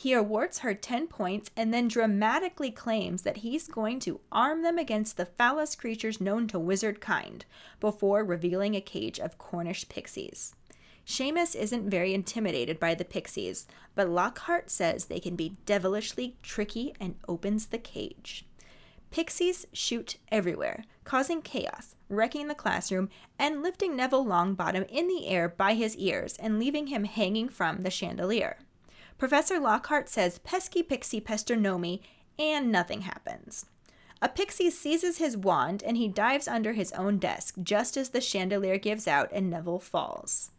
He 0.00 0.14
awards 0.14 0.60
her 0.60 0.72
10 0.72 1.08
points 1.08 1.50
and 1.58 1.74
then 1.74 1.86
dramatically 1.86 2.70
claims 2.70 3.20
that 3.20 3.36
he's 3.36 3.68
going 3.68 4.00
to 4.00 4.22
arm 4.32 4.62
them 4.62 4.78
against 4.78 5.18
the 5.18 5.26
foulest 5.26 5.78
creatures 5.78 6.22
known 6.22 6.48
to 6.48 6.58
wizard 6.58 7.02
kind 7.02 7.44
before 7.80 8.24
revealing 8.24 8.74
a 8.74 8.80
cage 8.80 9.20
of 9.20 9.36
Cornish 9.36 9.90
pixies. 9.90 10.54
Seamus 11.06 11.54
isn't 11.54 11.90
very 11.90 12.14
intimidated 12.14 12.80
by 12.80 12.94
the 12.94 13.04
pixies, 13.04 13.66
but 13.94 14.08
Lockhart 14.08 14.70
says 14.70 15.04
they 15.04 15.20
can 15.20 15.36
be 15.36 15.58
devilishly 15.66 16.38
tricky 16.42 16.94
and 16.98 17.16
opens 17.28 17.66
the 17.66 17.76
cage. 17.76 18.46
Pixies 19.10 19.66
shoot 19.74 20.16
everywhere, 20.32 20.84
causing 21.04 21.42
chaos, 21.42 21.94
wrecking 22.08 22.48
the 22.48 22.54
classroom, 22.54 23.10
and 23.38 23.62
lifting 23.62 23.96
Neville 23.96 24.24
Longbottom 24.24 24.88
in 24.88 25.08
the 25.08 25.26
air 25.26 25.46
by 25.46 25.74
his 25.74 25.94
ears 25.98 26.38
and 26.38 26.58
leaving 26.58 26.86
him 26.86 27.04
hanging 27.04 27.50
from 27.50 27.82
the 27.82 27.90
chandelier. 27.90 28.56
Professor 29.20 29.60
Lockhart 29.60 30.08
says 30.08 30.38
pesky 30.38 30.82
pixie 30.82 31.20
pesternomi, 31.20 32.00
and 32.38 32.72
nothing 32.72 33.02
happens. 33.02 33.66
A 34.22 34.30
pixie 34.30 34.70
seizes 34.70 35.18
his 35.18 35.36
wand 35.36 35.82
and 35.82 35.98
he 35.98 36.08
dives 36.08 36.48
under 36.48 36.72
his 36.72 36.90
own 36.92 37.18
desk 37.18 37.56
just 37.62 37.98
as 37.98 38.08
the 38.08 38.22
chandelier 38.22 38.78
gives 38.78 39.06
out 39.06 39.28
and 39.30 39.50
Neville 39.50 39.78
falls. 39.78 40.52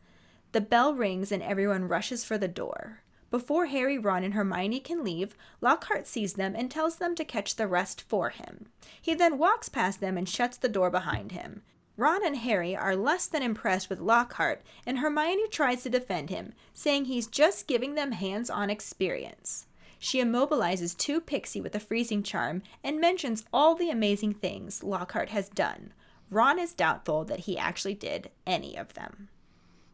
The 0.51 0.61
bell 0.61 0.93
rings 0.93 1.31
and 1.31 1.41
everyone 1.41 1.87
rushes 1.87 2.23
for 2.23 2.37
the 2.37 2.47
door. 2.47 3.01
Before 3.31 3.65
Harry, 3.65 3.97
Ron, 3.97 4.23
and 4.23 4.35
Hermione 4.35 4.79
can 4.79 5.03
leave, 5.03 5.35
Lockhart 5.59 6.05
sees 6.05 6.33
them 6.33 6.53
and 6.55 6.69
tells 6.69 6.97
them 6.97 7.15
to 7.15 7.25
catch 7.25 7.55
the 7.55 7.67
rest 7.67 8.03
for 8.07 8.29
him. 8.29 8.67
He 9.01 9.15
then 9.15 9.39
walks 9.39 9.69
past 9.69 10.01
them 10.01 10.19
and 10.19 10.29
shuts 10.29 10.57
the 10.57 10.69
door 10.69 10.91
behind 10.91 11.31
him. 11.31 11.63
Ron 12.01 12.25
and 12.25 12.37
Harry 12.37 12.75
are 12.75 12.95
less 12.95 13.27
than 13.27 13.43
impressed 13.43 13.87
with 13.87 13.99
Lockhart, 13.99 14.63
and 14.87 14.97
Hermione 14.97 15.47
tries 15.49 15.83
to 15.83 15.89
defend 15.91 16.31
him, 16.31 16.53
saying 16.73 17.05
he's 17.05 17.27
just 17.27 17.67
giving 17.67 17.93
them 17.93 18.13
hands 18.13 18.49
on 18.49 18.71
experience. 18.71 19.67
She 19.99 20.19
immobilizes 20.19 20.97
two 20.97 21.21
Pixie 21.21 21.61
with 21.61 21.75
a 21.75 21.79
freezing 21.79 22.23
charm 22.23 22.63
and 22.83 22.99
mentions 22.99 23.45
all 23.53 23.75
the 23.75 23.91
amazing 23.91 24.33
things 24.33 24.83
Lockhart 24.83 25.29
has 25.29 25.47
done. 25.47 25.93
Ron 26.31 26.57
is 26.57 26.73
doubtful 26.73 27.23
that 27.25 27.41
he 27.41 27.55
actually 27.55 27.93
did 27.93 28.31
any 28.47 28.75
of 28.75 28.95
them. 28.95 29.29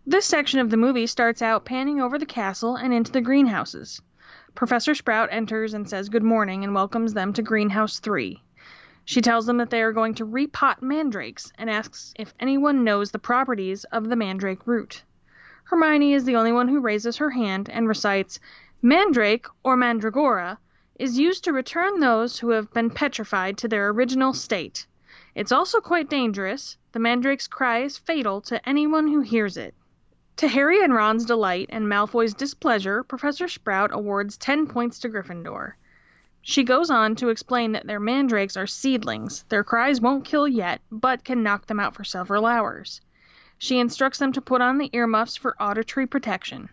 This 0.06 0.26
section 0.26 0.62
of 0.62 0.70
the 0.70 0.78
movie 0.78 1.08
starts 1.08 1.42
out 1.42 1.66
panning 1.66 2.00
over 2.00 2.18
the 2.18 2.26
castle 2.26 2.78
and 2.78 2.94
into 2.94 3.12
the 3.12 3.20
greenhouses. 3.20 4.02
Professor 4.56 4.96
Sprout 4.96 5.28
enters 5.30 5.74
and 5.74 5.90
says 5.90 6.08
good 6.08 6.24
morning 6.24 6.64
and 6.64 6.74
welcomes 6.74 7.14
them 7.14 7.34
to 7.34 7.42
Greenhouse 7.42 8.00
3. 8.00 8.42
She 9.10 9.22
tells 9.22 9.46
them 9.46 9.56
that 9.56 9.70
they 9.70 9.82
are 9.82 9.94
going 9.94 10.16
to 10.16 10.26
repot 10.26 10.82
mandrakes 10.82 11.50
and 11.58 11.70
asks 11.70 12.14
if 12.20 12.34
anyone 12.42 12.84
knows 12.84 13.10
the 13.12 13.20
properties 13.20 13.86
of 13.86 14.10
the 14.10 14.18
mandrake 14.18 14.68
root. 14.68 15.02
Hermione 15.64 16.14
is 16.14 16.26
the 16.26 16.36
only 16.36 16.52
one 16.52 16.68
who 16.68 16.82
raises 16.82 17.16
her 17.16 17.30
hand 17.30 17.70
and 17.70 17.88
recites, 17.88 18.38
Mandrake, 18.82 19.48
or 19.64 19.78
mandragora, 19.78 20.58
is 21.00 21.18
used 21.18 21.46
to 21.46 21.54
return 21.54 22.02
those 22.02 22.40
who 22.40 22.50
have 22.50 22.74
been 22.74 22.90
petrified 22.90 23.58
to 23.60 23.70
their 23.70 23.88
original 23.88 24.34
state. 24.34 24.86
It's 25.36 25.54
also 25.54 25.80
quite 25.80 26.10
dangerous. 26.10 26.78
The 26.92 27.00
mandrake's 27.00 27.48
cry 27.48 27.84
is 27.84 27.98
fatal 27.98 28.42
to 28.42 28.68
anyone 28.68 29.08
who 29.08 29.22
hears 29.22 29.56
it. 29.56 29.74
To 30.36 30.50
Harry 30.50 30.84
and 30.84 30.94
Ron's 30.94 31.24
delight 31.24 31.70
and 31.72 31.88
Malfoy's 31.88 32.34
displeasure, 32.34 33.04
Professor 33.04 33.48
Sprout 33.48 33.92
awards 33.94 34.36
10 34.36 34.68
points 34.68 35.00
to 35.00 35.08
Gryffindor. 35.08 35.76
She 36.50 36.64
goes 36.64 36.90
on 36.90 37.16
to 37.16 37.28
explain 37.28 37.74
that 37.74 37.86
their 37.86 38.00
mandrakes 38.00 38.56
are 38.56 38.68
seedlings. 38.68 39.44
Their 39.50 39.66
cries 39.66 40.00
won't 40.00 40.24
kill 40.24 40.48
yet, 40.48 40.80
but 40.90 41.26
can 41.26 41.44
knock 41.44 41.66
them 41.66 41.78
out 41.78 41.94
for 41.94 42.06
several 42.06 42.46
hours. 42.46 43.02
She 43.58 43.80
instructs 43.80 44.18
them 44.18 44.32
to 44.32 44.40
put 44.40 44.62
on 44.62 44.78
the 44.78 44.90
earmuffs 44.94 45.36
for 45.36 45.62
auditory 45.62 46.08
protection, 46.08 46.70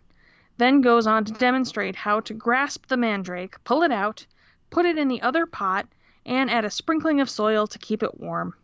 then 0.59 0.81
goes 0.81 1.09
on 1.09 1.25
to 1.25 1.33
demonstrate 1.33 1.97
how 1.97 2.21
to 2.21 2.35
grasp 2.35 2.87
the 2.87 2.97
mandrake, 2.97 3.57
pull 3.65 3.83
it 3.83 3.91
out, 3.91 4.25
put 4.71 4.87
it 4.87 4.97
in 4.97 5.09
the 5.09 5.23
other 5.23 5.45
pot, 5.45 5.89
and 6.25 6.53
add 6.53 6.65
a 6.65 6.71
sprinkling 6.71 7.21
of 7.21 7.29
soil 7.29 7.67
to 7.67 7.79
keep 7.81 8.05
it 8.05 8.21
warm. 8.21 8.55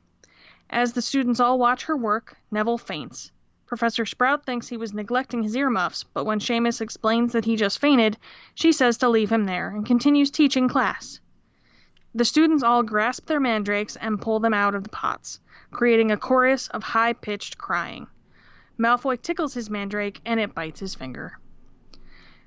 As 0.70 0.92
the 0.92 1.02
students 1.02 1.40
all 1.40 1.58
watch 1.58 1.86
her 1.86 1.96
work, 1.96 2.36
Neville 2.52 2.78
faints. 2.78 3.32
Professor 3.70 4.04
Sprout 4.04 4.44
thinks 4.44 4.66
he 4.66 4.76
was 4.76 4.92
neglecting 4.92 5.44
his 5.44 5.54
earmuffs, 5.54 6.02
but 6.02 6.24
when 6.24 6.40
Seamus 6.40 6.80
explains 6.80 7.34
that 7.34 7.44
he 7.44 7.54
just 7.54 7.78
fainted, 7.78 8.18
she 8.52 8.72
says 8.72 8.98
to 8.98 9.08
leave 9.08 9.30
him 9.30 9.44
there 9.44 9.68
and 9.68 9.86
continues 9.86 10.32
teaching 10.32 10.68
class. 10.68 11.20
The 12.12 12.24
students 12.24 12.64
all 12.64 12.82
grasp 12.82 13.26
their 13.26 13.38
mandrakes 13.38 13.94
and 13.94 14.20
pull 14.20 14.40
them 14.40 14.54
out 14.54 14.74
of 14.74 14.82
the 14.82 14.88
pots, 14.88 15.38
creating 15.70 16.10
a 16.10 16.16
chorus 16.16 16.66
of 16.66 16.82
high 16.82 17.12
pitched 17.12 17.58
crying. 17.58 18.08
Malfoy 18.76 19.22
tickles 19.22 19.54
his 19.54 19.70
mandrake 19.70 20.20
and 20.26 20.40
it 20.40 20.52
bites 20.52 20.80
his 20.80 20.96
finger. 20.96 21.38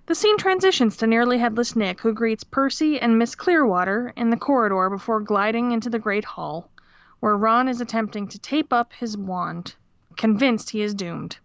The 0.08 0.16
scene 0.16 0.38
transitions 0.38 0.98
to 0.98 1.08
nearly 1.08 1.38
headless 1.38 1.74
Nick, 1.74 2.02
who 2.02 2.12
greets 2.12 2.44
Percy 2.44 3.00
and 3.00 3.18
Miss 3.18 3.34
Clearwater 3.34 4.12
in 4.18 4.30
the 4.30 4.36
corridor 4.36 4.90
before 4.90 5.22
gliding 5.22 5.72
into 5.72 5.90
the 5.90 6.00
Great 6.00 6.26
Hall, 6.26 6.70
where 7.22 7.38
Ron 7.38 7.70
is 7.70 7.80
attempting 7.80 8.28
to 8.28 8.40
tape 8.40 8.74
up 8.74 8.92
his 8.92 9.16
wand 9.18 9.76
convinced 10.18 10.70
he 10.70 10.82
is 10.82 10.94
doomed. 10.94 11.38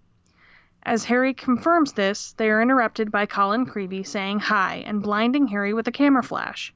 As 0.82 1.04
Harry 1.04 1.34
confirms 1.34 1.92
this, 1.92 2.32
they 2.34 2.50
are 2.50 2.62
interrupted 2.62 3.10
by 3.10 3.26
Colin 3.26 3.66
Creevey 3.66 4.04
saying 4.04 4.38
hi 4.38 4.84
and 4.86 5.02
blinding 5.02 5.48
Harry 5.48 5.74
with 5.74 5.88
a 5.88 5.92
camera 5.92 6.22
flash. 6.22 6.72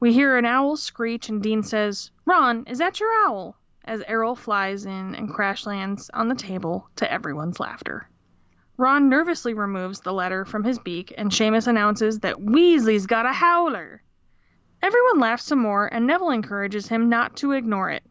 We 0.00 0.12
hear 0.12 0.36
an 0.36 0.44
owl 0.44 0.76
screech 0.76 1.28
and 1.28 1.42
Dean 1.42 1.62
says, 1.62 2.10
Ron, 2.24 2.64
is 2.66 2.78
that 2.78 3.00
your 3.00 3.10
owl? 3.26 3.56
as 3.88 4.04
Errol 4.06 4.36
flies 4.36 4.84
in 4.84 5.14
and 5.14 5.32
crash 5.32 5.64
lands 5.64 6.10
on 6.12 6.28
the 6.28 6.34
table 6.34 6.88
to 6.96 7.10
everyone's 7.10 7.58
laughter. 7.58 8.06
Ron 8.76 9.08
nervously 9.08 9.54
removes 9.54 10.00
the 10.00 10.12
letter 10.12 10.44
from 10.44 10.62
his 10.62 10.78
beak 10.78 11.12
and 11.16 11.32
Seamus 11.32 11.66
announces 11.66 12.20
that 12.20 12.38
Weasley's 12.38 13.06
got 13.06 13.26
a 13.26 13.32
howler. 13.32 14.02
Everyone 14.82 15.18
laughs 15.18 15.44
some 15.44 15.58
more 15.58 15.86
and 15.92 16.06
Neville 16.06 16.30
encourages 16.30 16.86
him 16.86 17.08
not 17.08 17.34
to 17.36 17.52
ignore 17.52 17.90
it. 17.90 18.04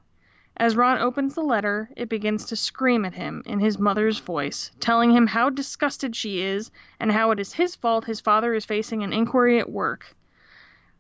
As 0.59 0.75
Ron 0.75 0.97
opens 0.97 1.35
the 1.35 1.43
letter, 1.43 1.87
it 1.95 2.09
begins 2.09 2.45
to 2.45 2.55
scream 2.55 3.05
at 3.05 3.13
him 3.13 3.43
in 3.45 3.59
his 3.59 3.77
mother's 3.77 4.17
voice, 4.17 4.71
telling 4.79 5.11
him 5.11 5.27
how 5.27 5.51
disgusted 5.51 6.15
she 6.15 6.41
is 6.41 6.71
and 6.99 7.11
how 7.11 7.29
it 7.29 7.39
is 7.39 7.53
his 7.53 7.75
fault 7.75 8.05
his 8.05 8.19
father 8.21 8.55
is 8.55 8.65
facing 8.65 9.03
an 9.03 9.13
inquiry 9.13 9.59
at 9.59 9.69
work. 9.71 10.15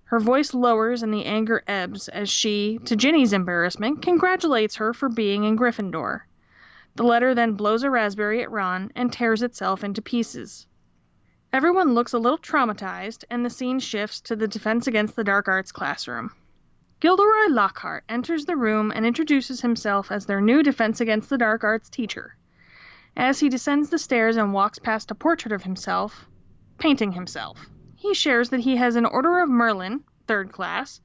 Her 0.03 0.19
voice 0.19 0.53
lowers 0.53 1.01
and 1.01 1.11
the 1.11 1.25
anger 1.25 1.63
ebbs 1.65 2.07
as 2.07 2.29
she, 2.29 2.77
to 2.85 2.95
Ginny's 2.95 3.33
embarrassment, 3.33 4.03
congratulates 4.03 4.75
her 4.75 4.93
for 4.93 5.09
being 5.09 5.43
in 5.43 5.55
Gryffindor. 5.57 6.27
The 6.93 7.03
letter 7.03 7.33
then 7.33 7.53
blows 7.53 7.81
a 7.81 7.89
raspberry 7.89 8.43
at 8.43 8.51
Ron 8.51 8.91
and 8.95 9.11
tears 9.11 9.41
itself 9.41 9.83
into 9.83 10.03
pieces. 10.03 10.67
Everyone 11.51 11.95
looks 11.95 12.13
a 12.13 12.19
little 12.19 12.37
traumatized, 12.37 13.23
and 13.31 13.43
the 13.43 13.49
scene 13.49 13.79
shifts 13.79 14.21
to 14.21 14.35
the 14.35 14.47
Defense 14.47 14.85
Against 14.85 15.15
the 15.15 15.23
Dark 15.23 15.47
Arts 15.47 15.71
classroom. 15.71 16.31
Gilderoy 16.99 17.49
Lockhart 17.49 18.05
enters 18.09 18.45
the 18.45 18.57
room 18.57 18.91
and 18.91 19.05
introduces 19.05 19.61
himself 19.61 20.11
as 20.11 20.25
their 20.25 20.41
new 20.41 20.63
Defense 20.63 20.99
Against 20.99 21.29
the 21.29 21.37
Dark 21.37 21.63
Arts 21.63 21.89
teacher. 21.89 22.35
As 23.15 23.39
he 23.39 23.49
descends 23.49 23.91
the 23.91 23.99
stairs 23.99 24.35
and 24.35 24.51
walks 24.51 24.79
past 24.79 25.11
a 25.11 25.15
portrait 25.15 25.51
of 25.51 25.61
himself, 25.61 26.25
painting 26.79 27.11
himself, 27.11 27.69
he 27.95 28.15
shares 28.15 28.49
that 28.49 28.61
he 28.61 28.77
has 28.77 28.95
an 28.95 29.05
Order 29.05 29.41
of 29.41 29.47
Merlin, 29.47 30.05
third 30.25 30.51
class, 30.51 30.99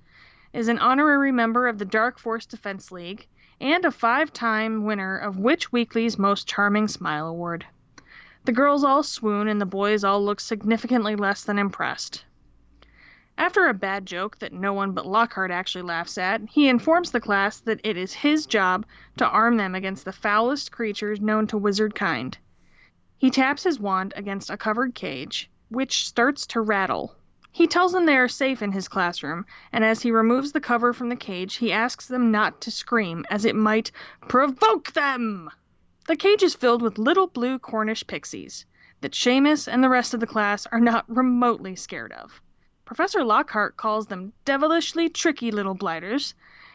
is 0.55 0.69
an 0.69 0.79
honorary 0.79 1.31
member 1.31 1.69
of 1.69 1.77
the 1.77 1.85
Dark 1.85 2.19
Force 2.19 2.47
Defense 2.47 2.91
League, 2.91 3.27
and 3.61 3.85
a 3.85 3.91
five 3.91 4.33
time 4.33 4.87
winner 4.87 5.19
of 5.19 5.39
Witch 5.39 5.73
Weekly's 5.73 6.19
Most 6.19 6.49
Charming 6.49 6.89
Smile 6.89 7.29
Award. 7.29 7.67
The 8.47 8.53
girls 8.53 8.83
all 8.83 9.03
swoon 9.03 9.47
and 9.47 9.61
the 9.61 9.67
boys 9.67 10.05
all 10.05 10.25
look 10.25 10.41
significantly 10.41 11.17
less 11.17 11.45
than 11.45 11.59
impressed. 11.59 12.25
After 13.39 13.67
a 13.67 13.73
bad 13.73 14.05
joke 14.05 14.39
that 14.41 14.53
no 14.53 14.75
one 14.75 14.93
but 14.93 15.07
Lockhart 15.07 15.51
actually 15.51 15.83
laughs 15.83 16.19
at, 16.19 16.43
he 16.51 16.69
informs 16.69 17.11
the 17.11 17.21
class 17.21 17.61
that 17.61 17.81
it 17.83 17.97
is 17.97 18.13
his 18.13 18.45
job 18.45 18.85
to 19.17 19.27
arm 19.27 19.57
them 19.57 19.75
against 19.75 20.05
the 20.05 20.13
foulest 20.13 20.71
creatures 20.71 21.19
known 21.19 21.47
to 21.47 21.57
wizard 21.57 21.95
kind. 21.95 22.37
He 23.17 23.31
taps 23.31 23.63
his 23.65 23.81
wand 23.81 24.13
against 24.17 24.51
a 24.51 24.59
covered 24.59 24.95
cage, 24.95 25.51
which 25.71 26.07
starts 26.07 26.47
to 26.49 26.61
rattle. 26.61 27.17
He 27.51 27.67
tells 27.67 27.93
them 27.93 28.05
they 28.05 28.19
are 28.19 28.29
safe 28.29 28.61
in 28.61 28.73
his 28.73 28.89
classroom, 28.89 29.47
and 29.73 29.83
as 29.83 30.03
he 30.03 30.11
removes 30.11 30.53
the 30.53 30.61
cover 30.61 30.93
from 30.93 31.09
the 31.09 31.17
cage, 31.17 31.57
he 31.57 31.73
asks 31.73 32.07
them 32.07 32.31
not 32.31 32.61
to 32.61 32.71
scream, 32.71 33.25
as 33.31 33.47
it 33.47 33.57
might 33.57 33.93
provoke 34.29 34.93
them. 34.93 35.51
The 36.07 36.17
cage 36.17 36.43
is 36.43 36.55
filled 36.55 36.83
with 36.83 36.99
little 36.99 37.29
blue 37.29 37.59
Cornish 37.59 38.07
pixies 38.07 38.67
that 39.01 39.13
Seamus 39.15 39.69
and 39.69 39.83
the 39.83 39.89
rest 39.89 40.13
of 40.13 40.21
the 40.21 40.27
class 40.27 40.67
are 40.67 40.81
not 40.81 41.05
remotely 41.09 41.77
scared 41.77 42.13
of. 42.13 42.43
Professor 42.85 43.25
Lockhart 43.25 43.77
calls 43.77 44.07
them 44.07 44.33
devilishly 44.45 45.09
tricky 45.09 45.51
little 45.51 45.75
blighters 45.75 46.35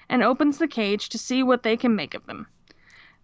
and 0.09 0.23
opens 0.23 0.57
the 0.57 0.67
cage 0.67 1.09
to 1.09 1.17
see 1.17 1.43
what 1.43 1.63
they 1.63 1.75
can 1.75 1.95
make 1.95 2.13
of 2.13 2.25
them. 2.25 2.47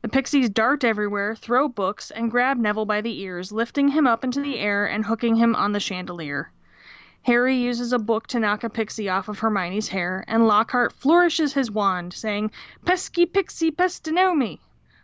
The 0.02 0.10
pixies 0.10 0.50
dart 0.50 0.84
everywhere, 0.84 1.34
throw 1.34 1.70
books, 1.70 2.12
and 2.12 2.30
grab 2.30 2.58
Neville 2.58 2.86
by 2.86 3.00
the 3.00 3.22
ears, 3.22 3.54
lifting 3.54 3.88
him 3.88 4.06
up 4.06 4.26
into 4.26 4.42
the 4.42 4.60
air 4.60 4.86
and 4.86 5.06
hooking 5.06 5.38
him 5.38 5.56
on 5.56 5.72
the 5.72 5.80
chandelier. 5.80 6.52
Harry 7.22 7.56
uses 7.56 7.94
a 7.94 8.00
book 8.00 8.28
to 8.28 8.40
knock 8.40 8.66
a 8.66 8.70
pixie 8.70 9.08
off 9.08 9.30
of 9.30 9.40
Hermione's 9.40 9.88
hair, 9.88 10.26
and 10.28 10.46
Lockhart 10.46 10.92
flourishes 10.92 11.54
his 11.54 11.72
wand, 11.72 12.12
saying, 12.12 12.52
Pesky 12.84 13.26
pixie 13.26 13.72
pesternomi, 13.72 14.60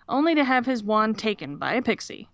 only 0.09 0.35
to 0.35 0.43
have 0.43 0.65
his 0.65 0.83
wand 0.83 1.17
taken 1.17 1.55
by 1.55 1.75
a 1.75 1.81
pixie. 1.81 2.27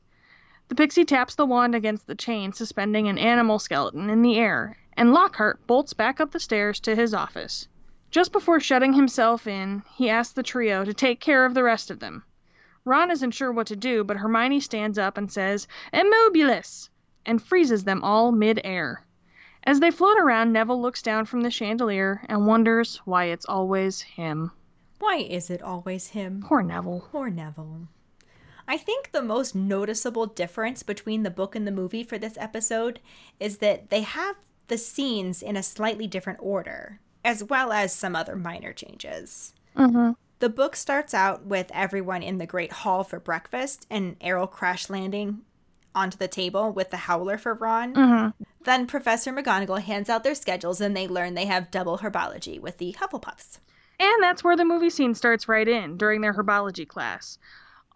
The 0.69 0.75
pixie 0.75 1.05
taps 1.05 1.35
the 1.35 1.45
wand 1.45 1.75
against 1.75 2.07
the 2.07 2.15
chain 2.15 2.51
suspending 2.51 3.07
an 3.07 3.19
animal 3.19 3.59
skeleton 3.59 4.09
in 4.09 4.23
the 4.23 4.37
air, 4.37 4.75
and 4.97 5.13
Lockhart 5.13 5.65
bolts 5.67 5.93
back 5.93 6.19
up 6.19 6.31
the 6.31 6.39
stairs 6.39 6.79
to 6.81 6.95
his 6.95 7.13
office. 7.13 7.67
Just 8.11 8.31
before 8.31 8.59
shutting 8.59 8.93
himself 8.93 9.45
in, 9.45 9.83
he 9.95 10.09
asks 10.09 10.33
the 10.33 10.43
trio 10.43 10.85
to 10.85 10.93
take 10.93 11.19
care 11.19 11.45
of 11.45 11.53
the 11.53 11.63
rest 11.63 11.91
of 11.91 11.99
them. 11.99 12.23
Ron 12.85 13.11
isn't 13.11 13.31
sure 13.31 13.51
what 13.51 13.67
to 13.67 13.75
do, 13.75 14.03
but 14.03 14.17
Hermione 14.17 14.59
stands 14.59 14.97
up 14.97 15.17
and 15.17 15.31
says, 15.31 15.67
Immobulus! 15.91 16.89
and 17.25 17.41
freezes 17.41 17.83
them 17.83 18.03
all 18.03 18.31
mid-air. 18.31 19.03
As 19.63 19.79
they 19.79 19.89
float 19.89 20.17
around, 20.19 20.53
Neville 20.53 20.79
looks 20.79 21.01
down 21.01 21.25
from 21.25 21.41
the 21.41 21.49
chandelier 21.49 22.21
and 22.29 22.45
wonders 22.45 22.97
why 23.05 23.25
it's 23.25 23.47
always 23.47 24.01
him. 24.01 24.51
Why 24.99 25.17
is 25.17 25.49
it 25.49 25.63
always 25.63 26.09
him? 26.09 26.43
Poor 26.45 26.61
Neville. 26.61 27.07
Poor 27.11 27.31
Neville. 27.31 27.87
I 28.67 28.77
think 28.77 29.11
the 29.11 29.21
most 29.21 29.55
noticeable 29.55 30.27
difference 30.27 30.83
between 30.83 31.23
the 31.23 31.29
book 31.29 31.55
and 31.55 31.67
the 31.67 31.71
movie 31.71 32.03
for 32.03 32.17
this 32.17 32.37
episode 32.37 32.99
is 33.39 33.57
that 33.57 33.89
they 33.89 34.01
have 34.01 34.35
the 34.67 34.77
scenes 34.77 35.41
in 35.41 35.55
a 35.55 35.63
slightly 35.63 36.07
different 36.07 36.39
order, 36.41 36.99
as 37.23 37.43
well 37.43 37.71
as 37.71 37.93
some 37.93 38.15
other 38.15 38.35
minor 38.35 38.73
changes. 38.73 39.53
Mm-hmm. 39.75 40.11
The 40.39 40.49
book 40.49 40.75
starts 40.75 41.13
out 41.13 41.45
with 41.45 41.71
everyone 41.73 42.21
in 42.21 42.37
the 42.37 42.45
Great 42.45 42.71
Hall 42.71 43.03
for 43.03 43.19
breakfast 43.19 43.85
and 43.89 44.17
Errol 44.21 44.47
crash 44.47 44.89
landing 44.89 45.41
onto 45.93 46.17
the 46.17 46.27
table 46.27 46.71
with 46.71 46.91
the 46.91 46.97
howler 46.97 47.37
for 47.37 47.53
Ron. 47.53 47.93
Mm-hmm. 47.93 48.43
Then 48.63 48.85
Professor 48.85 49.31
McGonagall 49.31 49.81
hands 49.81 50.09
out 50.09 50.23
their 50.23 50.35
schedules 50.35 50.81
and 50.81 50.95
they 50.95 51.07
learn 51.07 51.33
they 51.33 51.45
have 51.45 51.71
double 51.71 51.99
herbology 51.99 52.59
with 52.59 52.77
the 52.79 52.93
Hufflepuffs. 52.99 53.59
And 53.99 54.21
that's 54.21 54.43
where 54.43 54.57
the 54.57 54.65
movie 54.65 54.89
scene 54.89 55.15
starts 55.15 55.47
right 55.47 55.67
in, 55.67 55.95
during 55.95 56.19
their 56.19 56.33
herbology 56.33 56.87
class. 56.87 57.37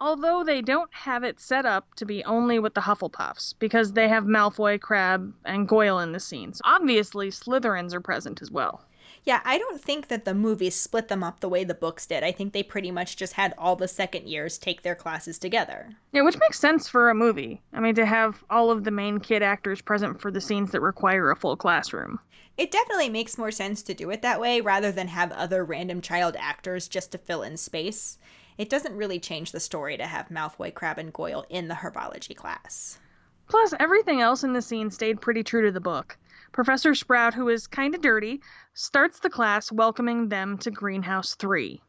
Although 0.02 0.44
they 0.44 0.62
don't 0.62 0.94
have 0.94 1.24
it 1.24 1.40
set 1.40 1.66
up 1.66 1.94
to 1.96 2.06
be 2.06 2.24
only 2.24 2.58
with 2.58 2.74
the 2.74 2.82
Hufflepuffs, 2.82 3.54
because 3.60 3.92
they 3.92 4.08
have 4.08 4.24
Malfoy, 4.24 4.80
Crabbe, 4.80 5.34
and 5.46 5.68
Goyle 5.68 6.00
in 6.00 6.14
the 6.14 6.20
scenes. 6.20 6.62
Obviously, 6.64 7.30
Slytherins 7.30 7.94
are 7.94 8.00
present 8.00 8.42
as 8.42 8.50
well. 8.50 8.86
Yeah, 9.26 9.42
I 9.44 9.58
don't 9.58 9.82
think 9.82 10.08
that 10.08 10.24
the 10.24 10.34
movies 10.34 10.76
split 10.76 11.10
them 11.10 11.24
up 11.24 11.40
the 11.40 11.50
way 11.50 11.64
the 11.64 11.74
books 11.74 12.06
did. 12.06 12.24
I 12.24 12.32
think 12.32 12.54
they 12.54 12.64
pretty 12.64 12.92
much 12.92 13.18
just 13.18 13.34
had 13.34 13.54
all 13.58 13.76
the 13.76 13.88
second 13.88 14.28
years 14.28 14.58
take 14.58 14.82
their 14.82 14.96
classes 14.96 15.38
together. 15.38 15.90
Yeah, 16.14 16.22
which 16.22 16.40
makes 16.40 16.60
sense 16.60 16.88
for 16.88 17.10
a 17.10 17.16
movie. 17.16 17.62
I 17.74 17.82
mean, 17.82 17.96
to 17.96 18.06
have 18.06 18.44
all 18.50 18.72
of 18.72 18.86
the 18.86 18.92
main 18.92 19.20
kid 19.20 19.44
actors 19.44 19.82
present 19.82 20.22
for 20.22 20.32
the 20.32 20.42
scenes 20.42 20.72
that 20.72 20.82
require 20.82 21.30
a 21.30 21.36
full 21.36 21.58
classroom. 21.58 22.20
It 22.58 22.72
definitely 22.72 23.10
makes 23.10 23.38
more 23.38 23.52
sense 23.52 23.84
to 23.84 23.94
do 23.94 24.10
it 24.10 24.22
that 24.22 24.40
way 24.40 24.62
rather 24.62 24.92
than 24.92 25.08
have 25.10 25.32
other 25.32 25.64
random 25.64 26.02
child 26.02 26.36
actors 26.40 26.88
just 26.88 27.12
to 27.12 27.18
fill 27.18 27.44
in 27.44 27.58
space. 27.58 28.18
It 28.60 28.70
doesn't 28.70 28.96
really 28.98 29.22
change 29.22 29.54
the 29.54 29.60
story 29.62 29.96
to 29.96 30.06
have 30.06 30.28
Malfoy, 30.28 30.74
Crabbe, 30.74 30.98
and 30.98 31.14
Goyle 31.14 31.46
in 31.50 31.70
the 31.70 31.76
herbology 31.76 32.36
class. 32.36 33.00
Plus, 33.48 33.74
everything 33.80 34.20
else 34.20 34.44
in 34.44 34.52
the 34.52 34.62
scene 34.62 34.92
stayed 34.92 35.22
pretty 35.22 35.44
true 35.44 35.66
to 35.66 35.72
the 35.72 35.80
book. 35.80 36.18
Professor 36.52 36.94
Sprout, 36.94 37.34
who 37.34 37.48
is 37.48 37.68
kind 37.68 37.96
of 37.96 38.02
dirty, 38.02 38.42
starts 38.74 39.20
the 39.20 39.30
class 39.30 39.72
welcoming 39.72 40.28
them 40.28 40.58
to 40.58 40.70
Greenhouse 40.72 41.36
3. 41.36 41.82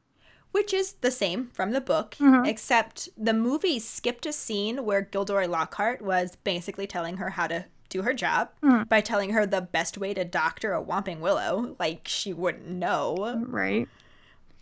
Which 0.53 0.73
is 0.73 0.93
the 1.01 1.11
same 1.11 1.49
from 1.53 1.73
the 1.73 1.81
book, 1.81 2.15
Mhm. 2.21 2.47
except 2.47 3.09
the 3.19 3.33
movie 3.35 3.81
skipped 3.81 4.25
a 4.27 4.33
scene 4.33 4.85
where 4.85 5.03
Gilderoy 5.03 5.49
Lockhart 5.49 6.01
was 6.03 6.37
basically 6.37 6.87
telling 6.87 7.17
her 7.17 7.31
how 7.31 7.49
to 7.49 7.65
do 7.89 8.03
her 8.03 8.15
job 8.15 8.51
Mhm. 8.63 8.89
by 8.89 9.01
telling 9.01 9.31
her 9.31 9.45
the 9.45 9.61
best 9.61 9.99
way 9.99 10.15
to 10.15 10.25
doctor 10.25 10.73
a 10.73 10.81
Whomping 10.83 11.19
Willow, 11.19 11.75
like 11.81 12.03
she 12.07 12.33
wouldn't 12.33 12.69
know. 12.69 13.43
Right? 13.49 13.89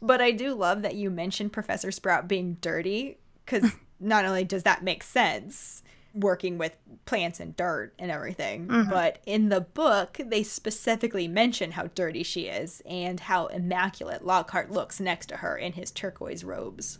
But 0.01 0.21
I 0.21 0.31
do 0.31 0.55
love 0.55 0.83
that 0.83 0.95
you 0.95 1.11
mentioned 1.11 1.53
Professor 1.53 1.91
Sprout 1.91 2.29
being 2.29 2.57
dirty, 2.61 3.19
because 3.45 3.73
not 4.01 4.25
only 4.25 4.45
does 4.45 4.63
that 4.63 4.85
make 4.85 5.03
sense, 5.03 5.83
working 6.15 6.57
with 6.59 6.77
plants 7.05 7.39
and 7.41 7.55
dirt 7.57 7.93
and 7.99 8.11
everything, 8.11 8.67
Mhm. 8.67 8.91
but 8.91 9.19
in 9.27 9.49
the 9.51 9.61
book, 9.61 10.19
they 10.25 10.43
specifically 10.43 11.29
mention 11.29 11.73
how 11.73 11.89
dirty 11.95 12.23
she 12.23 12.43
is 12.47 12.81
and 12.87 13.21
how 13.21 13.47
immaculate 13.47 14.25
Lockhart 14.25 14.71
looks 14.71 15.01
next 15.01 15.27
to 15.27 15.37
her 15.39 15.57
in 15.57 15.73
his 15.75 15.91
turquoise 15.91 16.45
robes. 16.45 16.99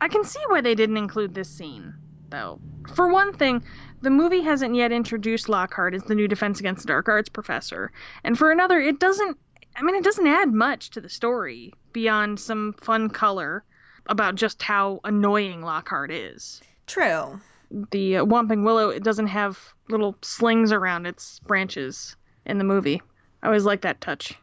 I 0.00 0.08
can 0.08 0.24
see 0.24 0.40
why 0.48 0.60
they 0.62 0.74
didn't 0.74 0.96
include 0.96 1.34
this 1.34 1.50
scene, 1.50 1.94
though. 2.30 2.60
For 2.94 3.08
one 3.08 3.32
thing, 3.34 3.62
the 4.02 4.10
movie 4.10 4.40
hasn't 4.40 4.74
yet 4.74 4.90
introduced 4.92 5.48
Lockhart 5.48 5.94
as 5.94 6.04
the 6.04 6.14
new 6.14 6.26
Defense 6.26 6.58
Against 6.58 6.86
Dark 6.86 7.08
Arts 7.08 7.28
professor. 7.28 7.92
And 8.24 8.38
for 8.38 8.50
another, 8.50 8.80
it 8.80 8.98
doesn't, 8.98 9.36
I 9.76 9.82
mean, 9.82 9.94
it 9.94 10.04
doesn't 10.04 10.26
add 10.26 10.52
much 10.52 10.90
to 10.90 11.00
the 11.00 11.08
story 11.08 11.72
beyond 11.92 12.38
some 12.38 12.74
fun 12.74 13.08
color 13.08 13.64
about 14.06 14.34
just 14.34 14.62
how 14.62 15.00
annoying 15.04 15.62
Lockhart 15.62 16.10
is. 16.10 16.60
True. 16.86 17.40
The 17.92 18.18
uh, 18.18 18.24
Whomping 18.24 18.64
Willow, 18.64 18.90
it 18.90 19.04
doesn't 19.04 19.28
have 19.28 19.58
little 19.88 20.16
slings 20.22 20.72
around 20.72 21.06
its 21.06 21.38
branches 21.40 22.16
in 22.44 22.58
the 22.58 22.64
movie. 22.64 23.00
I 23.42 23.46
always 23.46 23.64
like 23.64 23.82
that 23.82 24.00
touch. 24.00 24.34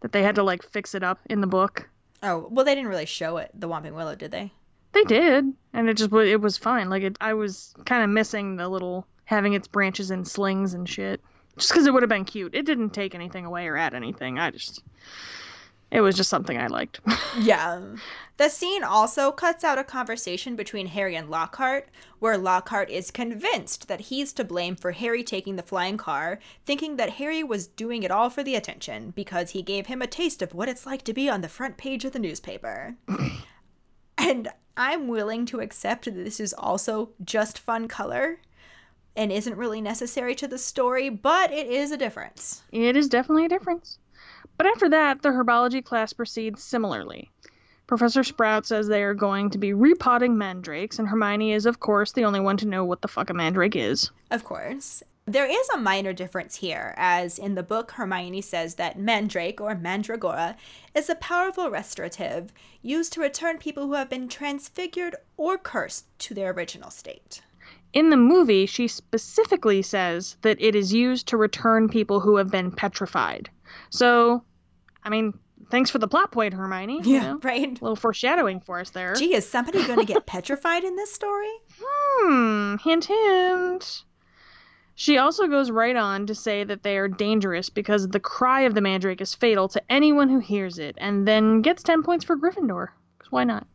That 0.00 0.12
they 0.12 0.22
had 0.22 0.34
to, 0.34 0.42
like, 0.42 0.62
fix 0.62 0.94
it 0.94 1.02
up 1.02 1.18
in 1.30 1.40
the 1.40 1.46
book. 1.46 1.88
Oh, 2.22 2.48
well, 2.50 2.64
they 2.64 2.74
didn't 2.74 2.90
really 2.90 3.06
show 3.06 3.38
it, 3.38 3.50
the 3.54 3.68
Whomping 3.68 3.94
Willow, 3.94 4.14
did 4.14 4.30
they? 4.30 4.52
They 4.92 5.04
did, 5.04 5.52
and 5.74 5.90
it 5.90 5.98
just 5.98 6.10
it 6.10 6.40
was 6.40 6.56
fine. 6.56 6.88
Like 6.88 7.02
it, 7.02 7.18
I 7.20 7.34
was 7.34 7.74
kind 7.84 8.02
of 8.02 8.08
missing 8.08 8.56
the 8.56 8.66
little 8.66 9.06
having 9.26 9.52
its 9.52 9.68
branches 9.68 10.10
in 10.10 10.24
slings 10.24 10.72
and 10.72 10.88
shit. 10.88 11.20
Just 11.56 11.70
because 11.70 11.86
it 11.86 11.92
would 11.92 12.02
have 12.02 12.10
been 12.10 12.24
cute. 12.24 12.54
It 12.54 12.66
didn't 12.66 12.90
take 12.90 13.14
anything 13.14 13.44
away 13.44 13.66
or 13.66 13.76
add 13.76 13.94
anything. 13.94 14.38
I 14.38 14.50
just, 14.50 14.82
it 15.90 16.00
was 16.00 16.16
just 16.16 16.30
something 16.30 16.58
I 16.58 16.66
liked. 16.66 17.00
Yeah. 17.38 17.82
The 18.38 18.48
scene 18.48 18.82
also 18.82 19.30
cuts 19.30 19.62
out 19.64 19.78
a 19.78 19.84
conversation 19.84 20.56
between 20.56 20.88
Harry 20.88 21.16
and 21.16 21.30
Lockhart, 21.30 21.88
where 22.18 22.36
Lockhart 22.36 22.90
is 22.90 23.10
convinced 23.10 23.88
that 23.88 24.02
he's 24.02 24.32
to 24.34 24.44
blame 24.44 24.76
for 24.76 24.92
Harry 24.92 25.22
taking 25.22 25.56
the 25.56 25.62
flying 25.62 25.96
car, 25.96 26.38
thinking 26.66 26.96
that 26.96 27.14
Harry 27.14 27.42
was 27.42 27.66
doing 27.66 28.02
it 28.02 28.10
all 28.10 28.28
for 28.28 28.42
the 28.42 28.54
attention 28.54 29.12
because 29.16 29.50
he 29.50 29.62
gave 29.62 29.86
him 29.86 30.02
a 30.02 30.06
taste 30.06 30.42
of 30.42 30.54
what 30.54 30.68
it's 30.68 30.84
like 30.86 31.02
to 31.04 31.14
be 31.14 31.30
on 31.30 31.40
the 31.40 31.48
front 31.48 31.76
page 31.78 32.04
of 32.04 32.12
the 32.12 32.18
newspaper. 32.18 32.96
and 34.18 34.48
I'm 34.76 35.08
willing 35.08 35.46
to 35.46 35.60
accept 35.60 36.04
that 36.04 36.14
this 36.14 36.40
is 36.40 36.54
also 36.54 37.10
just 37.24 37.58
fun 37.58 37.88
color 37.88 38.40
and 39.16 39.32
isn't 39.32 39.56
really 39.56 39.80
necessary 39.80 40.34
to 40.36 40.46
the 40.46 40.58
story, 40.58 41.08
but 41.08 41.52
it 41.52 41.66
is 41.66 41.90
a 41.90 41.96
difference. 41.96 42.62
it 42.72 42.96
is 42.96 43.08
definitely 43.08 43.46
a 43.46 43.48
difference. 43.50 43.98
But 44.58 44.66
after 44.66 44.88
that, 44.88 45.22
the 45.22 45.30
herbology 45.30 45.84
class 45.84 46.12
proceeds 46.12 46.62
similarly. 46.62 47.30
Professor 47.86 48.24
Sprout 48.24 48.66
says 48.66 48.88
they 48.88 49.04
are 49.04 49.14
going 49.14 49.50
to 49.50 49.58
be 49.58 49.72
repotting 49.72 50.36
mandrakes, 50.36 50.98
and 50.98 51.08
Hermione 51.08 51.52
is, 51.52 51.66
of 51.66 51.78
course, 51.78 52.12
the 52.12 52.24
only 52.24 52.40
one 52.40 52.56
to 52.56 52.66
know 52.66 52.84
what 52.84 53.02
the 53.02 53.08
fuck 53.08 53.30
a 53.30 53.34
mandrake 53.34 53.76
is. 53.76 54.10
Of 54.30 54.44
course. 54.44 55.02
There 55.28 55.46
is 55.46 55.68
a 55.70 55.78
minor 55.78 56.12
difference 56.12 56.56
here, 56.56 56.94
as 56.96 57.38
in 57.38 57.56
the 57.56 57.62
book, 57.62 57.92
Hermione 57.92 58.42
says 58.42 58.76
that 58.76 58.98
Mandrake, 58.98 59.60
or 59.60 59.74
Mandragora, 59.74 60.56
is 60.94 61.10
a 61.10 61.16
powerful 61.16 61.68
restorative 61.68 62.52
used 62.80 63.12
to 63.14 63.20
return 63.20 63.58
people 63.58 63.86
who 63.86 63.94
have 63.94 64.08
been 64.08 64.28
transfigured 64.28 65.16
or 65.36 65.58
cursed 65.58 66.06
to 66.20 66.34
their 66.34 66.52
original 66.52 66.90
state. 66.90 67.42
In 67.92 68.10
the 68.10 68.16
movie, 68.16 68.66
she 68.66 68.88
specifically 68.88 69.80
says 69.82 70.36
that 70.42 70.60
it 70.60 70.74
is 70.74 70.92
used 70.92 71.28
to 71.28 71.36
return 71.36 71.88
people 71.88 72.20
who 72.20 72.36
have 72.36 72.50
been 72.50 72.70
petrified. 72.70 73.48
So, 73.90 74.42
I 75.04 75.08
mean, 75.08 75.32
thanks 75.70 75.90
for 75.90 75.98
the 75.98 76.08
plot 76.08 76.30
point, 76.32 76.52
Hermione. 76.54 77.00
you 77.04 77.20
know? 77.20 77.38
right? 77.42 77.68
A 77.68 77.84
little 77.84 77.96
foreshadowing 77.96 78.60
for 78.60 78.80
us 78.80 78.90
there. 78.90 79.14
Gee, 79.14 79.34
is 79.34 79.48
somebody 79.48 79.84
going 79.86 79.98
to 80.00 80.04
get 80.04 80.26
petrified 80.26 80.84
in 80.84 80.96
this 80.96 81.12
story? 81.12 81.48
Hmm, 81.80 82.76
hint, 82.82 83.06
hint. 83.06 84.02
She 84.98 85.18
also 85.18 85.46
goes 85.46 85.70
right 85.70 85.96
on 85.96 86.26
to 86.26 86.34
say 86.34 86.64
that 86.64 86.82
they 86.82 86.96
are 86.96 87.08
dangerous 87.08 87.68
because 87.68 88.08
the 88.08 88.20
cry 88.20 88.62
of 88.62 88.74
the 88.74 88.80
mandrake 88.80 89.20
is 89.20 89.34
fatal 89.34 89.68
to 89.68 89.82
anyone 89.92 90.28
who 90.30 90.38
hears 90.38 90.78
it, 90.78 90.94
and 90.98 91.28
then 91.28 91.60
gets 91.62 91.82
10 91.82 92.02
points 92.02 92.24
for 92.24 92.36
Gryffindor. 92.36 92.88
'Cause 93.18 93.30
why 93.30 93.44
not? 93.44 93.66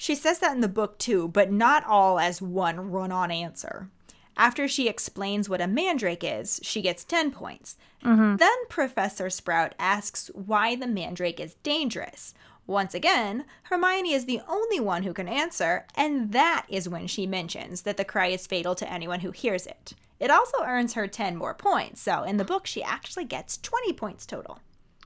She 0.00 0.14
says 0.14 0.38
that 0.38 0.54
in 0.54 0.62
the 0.62 0.66
book 0.66 0.96
too, 0.96 1.28
but 1.28 1.52
not 1.52 1.84
all 1.84 2.18
as 2.18 2.40
one 2.40 2.90
run 2.90 3.12
on 3.12 3.30
answer. 3.30 3.90
After 4.34 4.66
she 4.66 4.88
explains 4.88 5.46
what 5.46 5.60
a 5.60 5.66
mandrake 5.66 6.24
is, 6.24 6.58
she 6.62 6.80
gets 6.80 7.04
10 7.04 7.32
points. 7.32 7.76
Mm-hmm. 8.02 8.36
Then 8.36 8.66
Professor 8.70 9.28
Sprout 9.28 9.74
asks 9.78 10.30
why 10.32 10.74
the 10.74 10.86
mandrake 10.86 11.38
is 11.38 11.56
dangerous. 11.62 12.32
Once 12.66 12.94
again, 12.94 13.44
Hermione 13.64 14.14
is 14.14 14.24
the 14.24 14.40
only 14.48 14.80
one 14.80 15.02
who 15.02 15.12
can 15.12 15.28
answer, 15.28 15.84
and 15.94 16.32
that 16.32 16.64
is 16.70 16.88
when 16.88 17.06
she 17.06 17.26
mentions 17.26 17.82
that 17.82 17.98
the 17.98 18.04
cry 18.06 18.28
is 18.28 18.46
fatal 18.46 18.74
to 18.76 18.90
anyone 18.90 19.20
who 19.20 19.32
hears 19.32 19.66
it. 19.66 19.92
It 20.18 20.30
also 20.30 20.64
earns 20.64 20.94
her 20.94 21.08
10 21.08 21.36
more 21.36 21.52
points, 21.52 22.00
so 22.00 22.22
in 22.22 22.38
the 22.38 22.44
book, 22.46 22.66
she 22.66 22.82
actually 22.82 23.26
gets 23.26 23.58
20 23.58 23.92
points 23.92 24.24
total. 24.24 24.60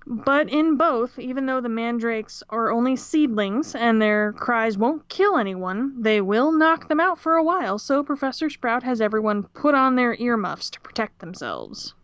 But 0.07 0.51
in 0.51 0.77
both, 0.77 1.19
even 1.19 1.47
though 1.47 1.62
the 1.62 1.69
mandrakes 1.71 2.43
are 2.51 2.71
only 2.71 2.95
seedlings 2.95 3.75
and 3.75 4.03
their 4.03 4.35
cries 4.35 4.77
won't 4.77 5.09
kill 5.09 5.38
anyone, 5.38 6.03
they 6.03 6.21
will 6.21 6.53
knock 6.53 6.88
them 6.88 7.01
out 7.01 7.19
for 7.19 7.37
a 7.37 7.43
while, 7.43 7.79
so 7.79 8.05
Professor 8.05 8.51
Sprout 8.51 8.83
has 8.83 9.01
everyone 9.01 9.45
put 9.45 9.75
on 9.75 9.97
their 9.97 10.14
earmuffs 10.17 10.69
to 10.71 10.81
protect 10.81 11.21
themselves. 11.21 11.95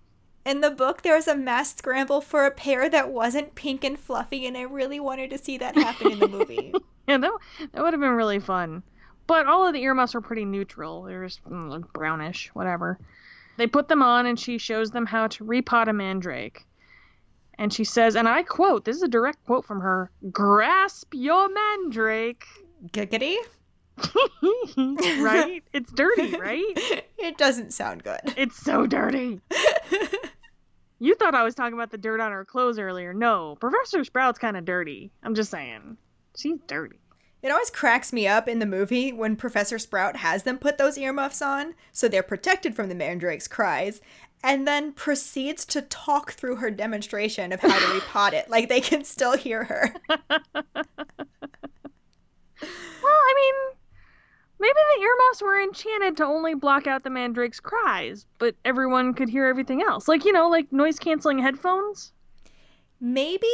In 0.47 0.63
the 0.63 0.71
book, 0.71 1.03
there 1.03 1.15
was 1.15 1.29
a 1.29 1.37
mass 1.37 1.77
scramble 1.77 2.23
for 2.23 2.47
a 2.47 2.51
pair 2.51 2.89
that 2.89 3.11
wasn't 3.11 3.55
pink 3.55 3.85
and 3.85 3.99
fluffy, 3.99 4.47
and 4.47 4.57
I 4.57 4.63
really 4.63 4.99
wanted 4.99 5.29
to 5.31 5.39
see 5.39 5.59
that 5.59 5.77
happen 5.77 6.13
in 6.13 6.19
the 6.19 6.29
movie. 6.29 6.73
Yeah, 7.09 7.19
that, 7.19 7.33
that 7.73 7.83
would 7.83 7.93
have 7.93 8.01
been 8.01 8.11
really 8.11 8.39
fun. 8.39 8.85
But 9.27 9.47
all 9.47 9.67
of 9.67 9.73
the 9.73 9.83
earmuffs 9.83 10.15
are 10.15 10.21
pretty 10.21 10.45
neutral. 10.45 11.03
They're 11.03 11.25
just 11.25 11.43
mm, 11.45 11.93
brownish, 11.93 12.51
whatever. 12.55 13.01
They 13.57 13.67
put 13.67 13.89
them 13.89 14.01
on, 14.01 14.27
and 14.27 14.39
she 14.39 14.59
shows 14.59 14.93
them 14.93 15.07
how 15.07 15.27
to 15.27 15.45
repot 15.45 15.89
a 15.89 15.93
mandrake. 15.93 16.65
And 17.61 17.75
she 17.75 17.85
says, 17.85 18.16
and 18.16 18.27
I 18.27 18.42
quote, 18.42 18.87
this 18.87 18.96
is 18.96 19.03
a 19.03 19.09
direct 19.09 19.44
quote 19.44 19.66
from 19.66 19.81
her 19.81 20.11
grasp 20.33 21.12
your 21.12 21.49
mandrake. 21.53 22.46
Giggity? 22.87 23.37
right? 25.23 25.62
It's 25.75 25.92
dirty, 25.92 26.37
right? 26.37 27.05
It 27.23 27.37
doesn't 27.37 27.75
sound 27.75 28.03
good. 28.03 28.20
It's 28.38 28.57
so 28.57 28.87
dirty. 28.87 29.42
You 31.01 31.14
thought 31.14 31.35
I 31.35 31.42
was 31.42 31.55
talking 31.55 31.75
about 31.75 31.90
the 31.90 31.99
dirt 31.99 32.18
on 32.18 32.33
her 32.33 32.46
clothes 32.46 32.79
earlier. 32.79 33.12
No, 33.12 33.57
Professor 33.61 34.05
Sprout's 34.05 34.38
kind 34.38 34.57
of 34.57 34.64
dirty. 34.64 35.11
I'm 35.23 35.35
just 35.35 35.51
saying. 35.51 35.99
She's 36.35 36.59
dirty. 36.66 36.96
It 37.42 37.51
always 37.51 37.68
cracks 37.68 38.11
me 38.11 38.27
up 38.27 38.49
in 38.49 38.59
the 38.59 38.66
movie 38.66 39.12
when 39.12 39.37
Professor 39.37 39.79
Sprout 39.79 40.16
has 40.16 40.44
them 40.44 40.59
put 40.59 40.79
those 40.79 40.96
earmuffs 40.96 41.42
on 41.42 41.75
so 41.92 42.09
they're 42.09 42.23
protected 42.23 42.75
from 42.75 42.88
the 42.88 42.94
mandrake's 42.94 43.49
cries, 43.49 44.01
and 44.42 44.66
then 44.66 44.92
proceeds 44.92 45.64
to 45.66 45.83
talk 45.83 46.33
through 46.33 46.57
her 46.57 46.70
demonstration 46.70 47.53
of 47.53 47.61
how 47.61 47.79
to 47.79 48.00
repot 48.00 48.33
it. 48.35 48.48
Like 48.50 48.68
they 48.68 48.81
can 48.81 49.05
still 49.05 49.37
hear 49.37 49.64
her. 49.64 49.94
Well, 53.03 53.12
I 53.12 53.35
mean, 53.37 53.55
maybe 54.59 54.79
the 54.96 55.03
earmuffs 55.03 55.42
were 55.42 55.61
enchanted 55.61 56.16
to 56.18 56.24
only 56.24 56.55
block 56.55 56.87
out 56.87 57.05
the 57.05 57.11
mandrake's 57.11 57.61
cries, 57.61 58.26
but 58.38 58.55
everyone 58.64 59.14
could 59.14 59.29
hear 59.29 59.46
everything 59.46 59.83
else. 59.83 60.09
Like, 60.09 60.24
you 60.24 60.33
know, 60.33 60.48
like 60.48 60.72
noise 60.72 60.98
canceling 60.98 61.38
headphones. 61.38 62.12
Maybe, 63.00 63.48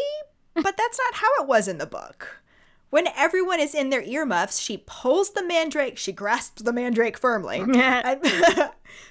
but 0.55 0.77
that's 0.77 0.99
not 0.99 1.15
how 1.15 1.29
it 1.43 1.47
was 1.47 1.69
in 1.69 1.79
the 1.79 1.87
book. 1.87 2.43
When 2.91 3.07
everyone 3.17 3.61
is 3.61 3.75
in 3.75 3.91
their 3.91 4.03
earmuffs, 4.03 4.59
she 4.59 4.83
pulls 4.87 5.31
the 5.31 5.45
mandrake, 5.45 5.99
she 5.99 6.13
grasps 6.13 6.63
the 6.63 6.73
mandrake 6.73 7.19
firmly, 7.19 7.59
and 7.75 8.21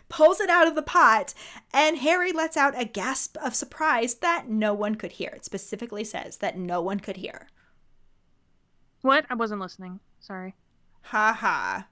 pulls 0.10 0.40
it 0.40 0.50
out 0.50 0.68
of 0.68 0.76
the 0.76 0.82
pot, 0.82 1.34
and 1.74 1.98
Harry 1.98 2.32
lets 2.32 2.58
out 2.58 2.80
a 2.80 2.86
gasp 2.86 3.38
of 3.44 3.56
surprise 3.56 4.16
that 4.16 4.50
no 4.50 4.74
one 4.74 4.96
could 4.96 5.14
hear. 5.14 5.32
It 5.36 5.46
specifically 5.46 6.04
says 6.04 6.38
that 6.38 6.58
no 6.58 6.82
one 6.82 7.00
could 7.00 7.18
hear. 7.18 7.48
What? 9.02 9.26
I 9.30 9.36
wasn't 9.36 9.62
listening. 9.62 10.00
Sorry. 10.20 10.56
Ha 11.04 11.34
ha. 11.40 11.88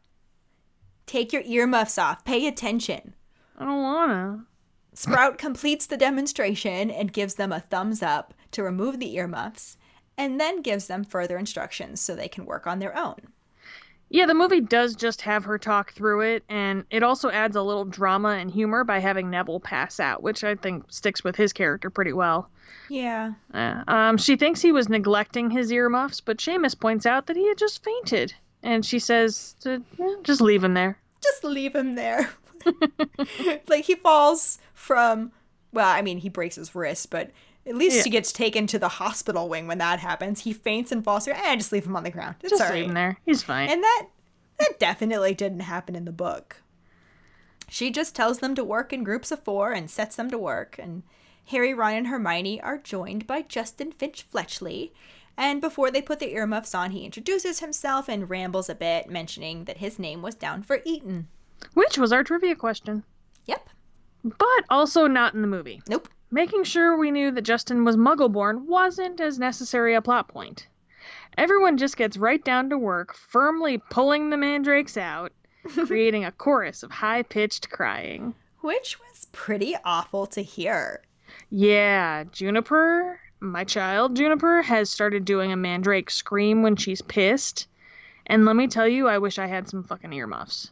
Take 1.06 1.34
your 1.34 1.44
earmuffs 1.44 1.98
off. 1.98 2.26
Pay 2.26 2.48
attention. 2.48 3.14
I 3.58 3.66
don't 3.66 3.82
wanna. 3.82 4.46
Sprout 4.94 5.38
completes 5.38 5.86
the 5.86 5.98
demonstration 5.98 6.90
and 6.90 7.14
gives 7.14 7.36
them 7.36 7.52
a 7.52 7.60
thumbs 7.60 8.02
up 8.02 8.34
to 8.52 8.64
remove 8.64 9.00
the 9.00 9.16
earmuffs, 9.16 9.78
and 10.18 10.40
then 10.40 10.62
gives 10.62 10.88
them 10.88 11.04
further 11.04 11.38
instructions 11.38 12.00
so 12.00 12.16
they 12.16 12.28
can 12.28 12.46
work 12.46 12.68
on 12.68 12.80
their 12.80 12.96
own. 12.98 13.33
Yeah, 14.14 14.28
the 14.28 14.36
movie 14.36 14.62
does 14.62 14.96
just 14.96 15.24
have 15.24 15.46
her 15.46 15.58
talk 15.58 15.92
through 15.94 16.22
it, 16.22 16.44
and 16.48 16.86
it 16.92 17.02
also 17.02 17.32
adds 17.32 17.56
a 17.56 17.64
little 17.64 17.84
drama 17.84 18.30
and 18.30 18.52
humor 18.52 18.84
by 18.84 19.00
having 19.00 19.32
Neville 19.32 19.60
pass 19.60 20.00
out, 20.00 20.22
which 20.22 20.44
I 20.44 20.54
think 20.54 20.86
sticks 20.90 21.24
with 21.24 21.36
his 21.36 21.52
character 21.52 21.90
pretty 21.90 22.14
well. 22.14 22.48
Yeah. 22.92 23.34
Uh, 23.52 23.84
um, 23.88 24.18
she 24.18 24.36
thinks 24.36 24.62
he 24.62 24.72
was 24.72 24.88
neglecting 24.88 25.50
his 25.50 25.72
earmuffs, 25.72 26.22
but 26.22 26.38
Seamus 26.38 26.80
points 26.80 27.08
out 27.08 27.26
that 27.26 27.36
he 27.36 27.48
had 27.48 27.58
just 27.58 27.84
fainted, 27.84 28.36
and 28.62 28.86
she 28.86 29.00
says 29.00 29.56
to 29.62 29.82
eh, 30.00 30.16
just 30.22 30.42
leave 30.42 30.64
him 30.64 30.76
there. 30.76 30.96
Just 31.24 31.44
leave 31.44 31.76
him 31.76 31.96
there. 31.96 32.30
like 33.68 33.86
he 33.86 33.96
falls 33.96 34.60
from, 34.76 35.32
well, 35.72 35.90
I 35.90 36.04
mean, 36.04 36.20
he 36.20 36.30
breaks 36.30 36.58
his 36.58 36.76
wrist, 36.76 37.10
but 37.10 37.32
at 37.66 37.76
least 37.76 37.98
Yeah. 37.98 38.04
he 38.04 38.10
gets 38.10 38.32
taken 38.32 38.68
to 38.68 38.80
the 38.80 38.88
hospital 38.90 39.48
wing 39.50 39.68
when 39.68 39.78
that 39.78 40.00
happens. 40.00 40.42
He 40.42 40.54
faints 40.54 40.92
and 40.92 41.04
falls 41.04 41.26
through. 41.26 41.34
Eh, 41.36 41.56
just 41.56 41.72
leave 41.72 41.86
him 41.86 41.96
on 41.96 42.04
the 42.04 42.10
ground. 42.12 42.36
It's 42.42 42.52
Just 42.52 42.62
all 42.62 42.74
leave 42.76 42.86
him 42.86 42.94
there. 42.94 43.18
He's 43.26 43.44
fine. 43.44 43.70
And 43.70 43.84
that 43.84 44.08
that 44.60 44.80
definitely 44.80 45.34
didn't 45.34 45.62
happen 45.62 45.96
in 45.96 46.06
the 46.06 46.12
book. 46.12 46.58
She 47.70 47.90
just 47.92 48.16
tells 48.16 48.40
them 48.40 48.54
to 48.56 48.64
work 48.64 48.94
in 48.94 49.04
groups 49.04 49.32
of 49.32 49.44
four 49.44 49.72
and 49.72 49.90
sets 49.90 50.16
them 50.16 50.30
to 50.30 50.38
work. 50.38 50.78
And 50.78 51.04
Harry, 51.48 51.74
Ron, 51.74 51.94
and 51.96 52.08
Hermione 52.08 52.62
are 52.62 52.78
joined 52.78 53.26
by 53.26 53.42
Justin 53.42 53.92
Finch 53.92 54.22
Fletchley. 54.24 54.94
And 55.36 55.60
before 55.60 55.90
they 55.90 56.02
put 56.02 56.20
the 56.20 56.34
earmuffs 56.34 56.76
on, 56.76 56.92
he 56.92 57.04
introduces 57.06 57.60
himself 57.60 58.08
and 58.08 58.30
rambles 58.30 58.70
a 58.70 58.76
bit, 58.76 59.10
mentioning 59.10 59.66
that 59.66 59.78
his 59.78 59.98
name 59.98 60.22
was 60.22 60.36
down 60.36 60.62
for 60.62 60.82
Eton. 60.86 61.28
Which 61.74 61.98
was 61.98 62.14
our 62.14 62.24
trivia 62.24 62.56
question. 62.56 63.04
Yep. 63.48 63.68
But 64.24 64.64
also 64.70 65.08
not 65.08 65.34
in 65.34 65.42
the 65.42 65.48
movie. 65.48 65.82
Nope. 65.90 66.08
Making 66.34 66.64
sure 66.64 66.98
we 66.98 67.12
knew 67.12 67.30
that 67.30 67.44
Justin 67.44 67.86
was 67.86 67.96
Muggleborn 67.96 68.66
wasn't 68.66 69.22
as 69.22 69.38
necessary 69.38 69.94
a 69.94 70.02
plot 70.02 70.28
point. 70.28 70.68
Everyone 71.38 71.78
just 71.78 71.96
gets 71.96 72.18
right 72.18 72.44
down 72.44 72.72
to 72.72 72.78
work, 72.80 73.14
firmly 73.14 73.78
pulling 73.92 74.32
the 74.32 74.38
mandrakes 74.38 74.98
out, 74.98 75.32
creating 75.86 76.26
a 76.26 76.32
chorus 76.32 76.82
of 76.82 76.90
high 76.90 77.22
pitched 77.22 77.70
crying. 77.70 78.34
Which 78.62 78.98
was 79.00 79.28
pretty 79.32 79.76
awful 79.86 80.26
to 80.26 80.42
hear. 80.42 81.04
Yeah, 81.52 82.24
Juniper, 82.24 83.20
my 83.40 83.64
child 83.64 84.16
Juniper, 84.16 84.64
has 84.64 84.90
started 84.90 85.26
doing 85.26 85.52
a 85.52 85.56
mandrake 85.56 86.10
scream 86.10 86.64
when 86.64 86.78
she's 86.78 87.04
pissed. 87.04 87.68
And 88.26 88.44
let 88.44 88.56
me 88.56 88.66
tell 88.68 88.88
you, 88.88 89.08
I 89.08 89.20
wish 89.20 89.38
I 89.38 89.46
had 89.46 89.70
some 89.70 89.84
fucking 89.84 90.14
earmuffs. 90.14 90.72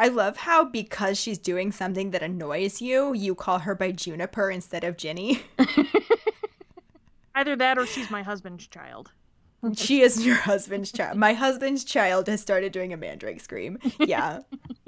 I 0.00 0.08
love 0.08 0.38
how 0.38 0.64
because 0.64 1.20
she's 1.20 1.36
doing 1.36 1.72
something 1.72 2.10
that 2.12 2.22
annoys 2.22 2.80
you, 2.80 3.12
you 3.12 3.34
call 3.34 3.58
her 3.58 3.74
by 3.74 3.92
Juniper 3.92 4.50
instead 4.50 4.82
of 4.82 4.96
Ginny. 4.96 5.42
Either 7.34 7.54
that 7.56 7.76
or 7.76 7.84
she's 7.84 8.10
my 8.10 8.22
husband's 8.22 8.66
child. 8.66 9.12
She 9.76 10.00
is 10.00 10.24
your 10.24 10.36
husband's 10.36 10.90
child. 10.90 11.18
My 11.18 11.34
husband's 11.34 11.84
child 11.84 12.28
has 12.28 12.40
started 12.40 12.72
doing 12.72 12.94
a 12.94 12.96
mandrake 12.96 13.42
scream. 13.42 13.78
Yeah. 13.98 14.40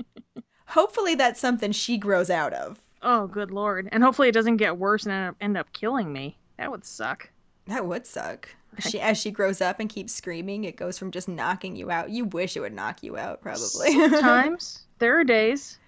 Hopefully 0.68 1.14
that's 1.14 1.38
something 1.38 1.72
she 1.72 1.98
grows 1.98 2.30
out 2.30 2.54
of. 2.54 2.80
Oh, 3.02 3.26
good 3.26 3.50
lord. 3.50 3.90
And 3.92 4.02
hopefully 4.02 4.28
it 4.28 4.32
doesn't 4.32 4.56
get 4.56 4.78
worse 4.78 5.04
and 5.04 5.12
end 5.12 5.28
up, 5.28 5.36
end 5.42 5.56
up 5.58 5.72
killing 5.74 6.10
me. 6.10 6.38
That 6.56 6.70
would 6.70 6.86
suck. 6.86 7.28
That 7.66 7.86
would 7.86 8.06
suck. 8.06 8.48
She 8.78 9.00
as 9.00 9.18
she 9.18 9.30
grows 9.30 9.60
up 9.60 9.80
and 9.80 9.88
keeps 9.88 10.14
screaming, 10.14 10.64
it 10.64 10.76
goes 10.76 10.98
from 10.98 11.10
just 11.10 11.28
knocking 11.28 11.76
you 11.76 11.90
out. 11.90 12.10
You 12.10 12.24
wish 12.24 12.56
it 12.56 12.60
would 12.60 12.72
knock 12.72 13.02
you 13.02 13.16
out, 13.18 13.42
probably. 13.42 13.92
Times. 14.20 14.84
there 14.98 15.18
are 15.18 15.24
days. 15.24 15.78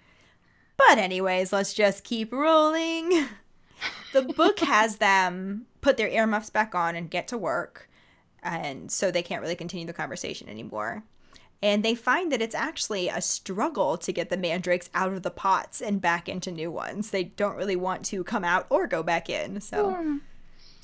But 0.76 0.98
anyways, 0.98 1.52
let's 1.52 1.72
just 1.72 2.04
keep 2.04 2.32
rolling. 2.32 3.26
The 4.12 4.22
book 4.22 4.58
has 4.60 4.96
them 4.96 5.66
put 5.80 5.96
their 5.96 6.08
earmuffs 6.08 6.50
back 6.50 6.74
on 6.74 6.94
and 6.94 7.10
get 7.10 7.28
to 7.28 7.38
work, 7.38 7.88
and 8.42 8.90
so 8.90 9.10
they 9.10 9.22
can't 9.22 9.42
really 9.42 9.56
continue 9.56 9.86
the 9.86 9.92
conversation 9.92 10.48
anymore. 10.48 11.04
And 11.62 11.82
they 11.82 11.94
find 11.94 12.30
that 12.30 12.42
it's 12.42 12.54
actually 12.54 13.08
a 13.08 13.22
struggle 13.22 13.96
to 13.96 14.12
get 14.12 14.28
the 14.28 14.36
mandrakes 14.36 14.90
out 14.92 15.14
of 15.14 15.22
the 15.22 15.30
pots 15.30 15.80
and 15.80 16.00
back 16.00 16.28
into 16.28 16.52
new 16.52 16.70
ones. 16.70 17.10
They 17.10 17.24
don't 17.24 17.56
really 17.56 17.76
want 17.76 18.04
to 18.06 18.22
come 18.22 18.44
out 18.44 18.66
or 18.68 18.86
go 18.86 19.02
back 19.02 19.30
in. 19.30 19.62
So 19.62 19.92
hmm. 19.92 20.18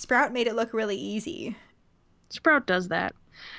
Sprout 0.00 0.32
made 0.32 0.46
it 0.46 0.56
look 0.56 0.72
really 0.72 0.96
easy. 0.96 1.54
Sprout 2.30 2.66
does 2.66 2.88
that. 2.88 3.14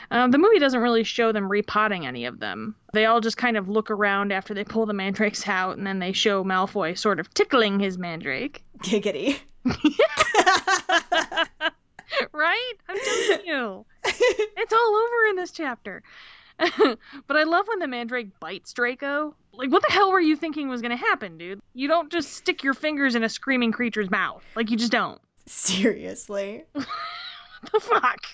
Um, 0.10 0.32
the 0.32 0.40
movie 0.40 0.58
doesn't 0.58 0.82
really 0.82 1.04
show 1.04 1.32
them 1.32 1.52
repotting 1.52 2.08
any 2.08 2.26
of 2.26 2.40
them. 2.40 2.74
They 2.94 3.06
all 3.06 3.22
just 3.22 3.38
kind 3.38 3.58
of 3.58 3.70
look 3.70 3.92
around 3.92 4.34
after 4.34 4.56
they 4.56 4.64
pull 4.64 4.88
the 4.88 4.94
mandrakes 4.94 5.48
out, 5.48 5.78
and 5.78 5.86
then 5.86 6.00
they 6.00 6.14
show 6.14 6.44
Malfoy 6.44 6.98
sort 6.98 7.20
of 7.20 7.32
tickling 7.36 7.80
his 7.80 8.00
mandrake. 8.00 8.64
Giggity. 8.80 9.38
right? 12.34 12.74
I'm 12.90 12.98
telling 12.98 13.46
you. 13.46 13.86
it's 14.04 14.74
all 14.74 14.96
over 14.96 15.30
in 15.30 15.36
this 15.36 15.52
chapter. 15.52 16.02
but 16.58 17.38
I 17.38 17.44
love 17.44 17.68
when 17.68 17.78
the 17.78 17.88
mandrake 17.88 18.40
bites 18.40 18.74
Draco. 18.74 19.36
Like, 19.54 19.72
what 19.72 19.84
the 19.88 19.94
hell 19.94 20.12
were 20.12 20.20
you 20.20 20.36
thinking 20.36 20.70
was 20.70 20.82
going 20.82 20.90
to 20.90 20.98
happen, 20.98 21.38
dude? 21.38 21.62
You 21.76 21.88
don't 21.88 22.12
just 22.12 22.34
stick 22.34 22.64
your 22.64 22.74
fingers 22.74 23.14
in 23.14 23.24
a 23.24 23.30
screaming 23.30 23.72
creature's 23.72 24.10
mouth. 24.10 24.44
Like, 24.56 24.72
you 24.72 24.78
just 24.78 24.92
don't. 24.92 25.22
Seriously. 25.46 26.64
the 26.74 27.80
fuck? 27.80 28.26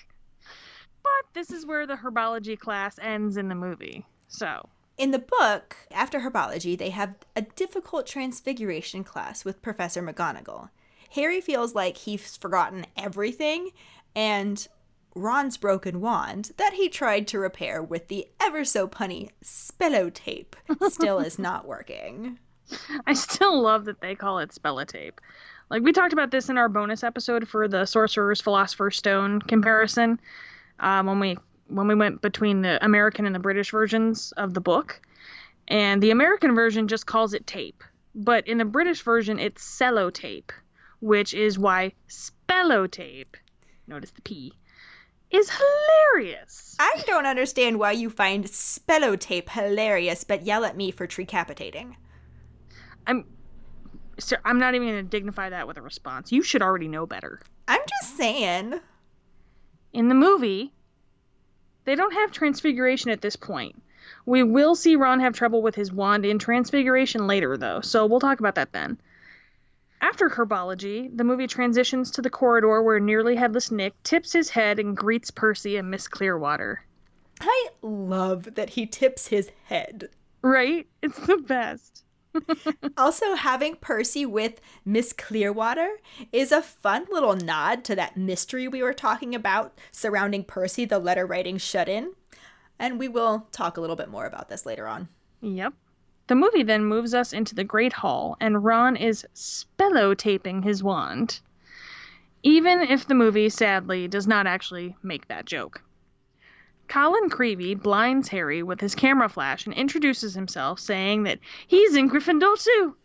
But 1.02 1.34
this 1.34 1.50
is 1.50 1.66
where 1.66 1.86
the 1.86 1.96
herbology 1.96 2.58
class 2.58 2.98
ends 3.00 3.36
in 3.36 3.48
the 3.48 3.54
movie. 3.54 4.04
So, 4.28 4.68
In 4.96 5.10
the 5.10 5.18
book, 5.18 5.76
after 5.90 6.20
herbology, 6.20 6.76
they 6.76 6.90
have 6.90 7.14
a 7.34 7.42
difficult 7.42 8.06
transfiguration 8.06 9.04
class 9.04 9.44
with 9.44 9.62
Professor 9.62 10.02
McGonagall. 10.02 10.70
Harry 11.12 11.40
feels 11.40 11.74
like 11.74 11.96
he's 11.96 12.36
forgotten 12.36 12.84
everything, 12.96 13.70
and 14.14 14.68
Ron's 15.14 15.56
broken 15.56 16.00
wand 16.00 16.52
that 16.58 16.74
he 16.74 16.88
tried 16.88 17.26
to 17.28 17.38
repair 17.38 17.82
with 17.82 18.08
the 18.08 18.28
ever 18.40 18.64
so 18.64 18.86
punny 18.86 19.30
spellotape 19.42 20.54
still 20.90 21.18
is 21.18 21.38
not 21.38 21.66
working. 21.66 22.38
I 23.06 23.14
still 23.14 23.60
love 23.60 23.86
that 23.86 24.00
they 24.00 24.14
call 24.14 24.38
it 24.40 24.50
spellotape. 24.50 25.18
Like 25.70 25.82
we 25.82 25.92
talked 25.92 26.12
about 26.12 26.30
this 26.30 26.48
in 26.48 26.56
our 26.56 26.68
bonus 26.68 27.04
episode 27.04 27.46
for 27.46 27.68
the 27.68 27.84
Sorcerer's 27.84 28.40
Philosopher's 28.40 28.96
Stone 28.96 29.42
comparison, 29.42 30.18
um, 30.80 31.06
when 31.06 31.20
we 31.20 31.38
when 31.68 31.86
we 31.86 31.94
went 31.94 32.22
between 32.22 32.62
the 32.62 32.82
American 32.82 33.26
and 33.26 33.34
the 33.34 33.40
British 33.40 33.70
versions 33.70 34.32
of 34.32 34.54
the 34.54 34.60
book. 34.60 35.00
And 35.68 36.02
the 36.02 36.10
American 36.10 36.54
version 36.54 36.88
just 36.88 37.04
calls 37.04 37.34
it 37.34 37.46
tape, 37.46 37.84
but 38.14 38.48
in 38.48 38.56
the 38.56 38.64
British 38.64 39.02
version 39.02 39.38
it's 39.38 39.62
Sellotape, 39.62 40.50
which 41.00 41.34
is 41.34 41.58
why 41.58 41.92
spellotape, 42.08 43.34
notice 43.86 44.10
the 44.12 44.22
P, 44.22 44.54
is 45.30 45.50
hilarious. 45.50 46.74
I 46.78 47.02
don't 47.06 47.26
understand 47.26 47.78
why 47.78 47.92
you 47.92 48.08
find 48.08 48.46
spellotape 48.46 49.50
hilarious, 49.50 50.24
but 50.24 50.46
yell 50.46 50.64
at 50.64 50.76
me 50.76 50.90
for 50.90 51.06
tricapitating. 51.06 51.96
I'm 53.06 53.26
sir, 54.18 54.38
I'm 54.44 54.58
not 54.58 54.74
even 54.74 54.88
going 54.88 55.04
to 55.04 55.10
dignify 55.10 55.50
that 55.50 55.66
with 55.66 55.76
a 55.76 55.82
response. 55.82 56.32
You 56.32 56.42
should 56.42 56.62
already 56.62 56.88
know 56.88 57.06
better. 57.06 57.40
I'm 57.66 57.80
just 58.00 58.16
saying. 58.16 58.80
In 59.92 60.08
the 60.08 60.14
movie, 60.14 60.72
they 61.84 61.94
don't 61.94 62.14
have 62.14 62.32
transfiguration 62.32 63.10
at 63.10 63.20
this 63.20 63.36
point. 63.36 63.82
We 64.26 64.42
will 64.42 64.74
see 64.74 64.96
Ron 64.96 65.20
have 65.20 65.34
trouble 65.34 65.62
with 65.62 65.74
his 65.74 65.92
wand 65.92 66.24
in 66.24 66.38
transfiguration 66.38 67.26
later, 67.26 67.56
though, 67.56 67.80
so 67.80 68.06
we'll 68.06 68.20
talk 68.20 68.40
about 68.40 68.56
that 68.56 68.72
then. 68.72 68.98
After 70.00 70.28
herbology, 70.28 71.14
the 71.16 71.24
movie 71.24 71.46
transitions 71.46 72.10
to 72.12 72.22
the 72.22 72.30
corridor 72.30 72.82
where 72.82 73.00
nearly 73.00 73.36
headless 73.36 73.70
Nick 73.70 74.00
tips 74.02 74.32
his 74.32 74.50
head 74.50 74.78
and 74.78 74.96
greets 74.96 75.30
Percy 75.30 75.76
and 75.76 75.90
Miss 75.90 76.06
Clearwater. 76.06 76.84
I 77.40 77.68
love 77.82 78.54
that 78.54 78.70
he 78.70 78.86
tips 78.86 79.26
his 79.26 79.50
head. 79.64 80.10
Right? 80.42 80.86
It's 81.02 81.18
the 81.26 81.38
best. 81.38 82.04
Also, 82.96 83.34
having 83.34 83.76
Percy 83.76 84.26
with 84.26 84.60
Miss 84.84 85.12
Clearwater 85.12 85.98
is 86.32 86.52
a 86.52 86.62
fun 86.62 87.06
little 87.10 87.36
nod 87.36 87.84
to 87.84 87.96
that 87.96 88.16
mystery 88.16 88.68
we 88.68 88.82
were 88.82 88.94
talking 88.94 89.34
about 89.34 89.78
surrounding 89.90 90.44
Percy, 90.44 90.84
the 90.84 90.98
letter 90.98 91.26
writing 91.26 91.58
shut 91.58 91.88
in. 91.88 92.12
And 92.78 92.98
we 92.98 93.08
will 93.08 93.48
talk 93.52 93.76
a 93.76 93.80
little 93.80 93.96
bit 93.96 94.08
more 94.08 94.26
about 94.26 94.48
this 94.48 94.64
later 94.64 94.86
on. 94.86 95.08
Yep. 95.40 95.74
The 96.28 96.34
movie 96.34 96.62
then 96.62 96.84
moves 96.84 97.14
us 97.14 97.32
into 97.32 97.54
the 97.54 97.64
Great 97.64 97.92
Hall, 97.92 98.36
and 98.40 98.62
Ron 98.62 98.96
is 98.96 99.26
spellotaping 99.34 100.62
his 100.62 100.82
wand. 100.82 101.40
Even 102.42 102.82
if 102.82 103.06
the 103.06 103.14
movie, 103.14 103.48
sadly, 103.48 104.06
does 104.06 104.26
not 104.26 104.46
actually 104.46 104.94
make 105.02 105.26
that 105.28 105.46
joke. 105.46 105.82
Colin 106.88 107.30
Creevey 107.30 107.74
blinds 107.74 108.28
Harry 108.28 108.62
with 108.62 108.80
his 108.80 108.94
camera 108.94 109.28
flash 109.28 109.66
and 109.66 109.74
introduces 109.74 110.34
himself, 110.34 110.80
saying 110.80 111.24
that 111.24 111.38
he's 111.66 111.94
in 111.94 112.10
Gryffindor 112.10 112.62
too. 112.62 112.96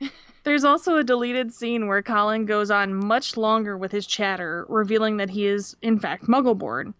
There's 0.44 0.64
also 0.64 0.96
a 0.96 1.04
deleted 1.04 1.52
scene 1.52 1.86
where 1.86 2.02
Colin 2.02 2.46
goes 2.46 2.70
on 2.70 2.94
much 2.94 3.36
longer 3.36 3.76
with 3.76 3.92
his 3.92 4.06
chatter, 4.06 4.66
revealing 4.68 5.18
that 5.18 5.30
he 5.30 5.46
is, 5.46 5.76
in 5.82 6.00
fact, 6.00 6.26
Muggleborn. 6.26 6.94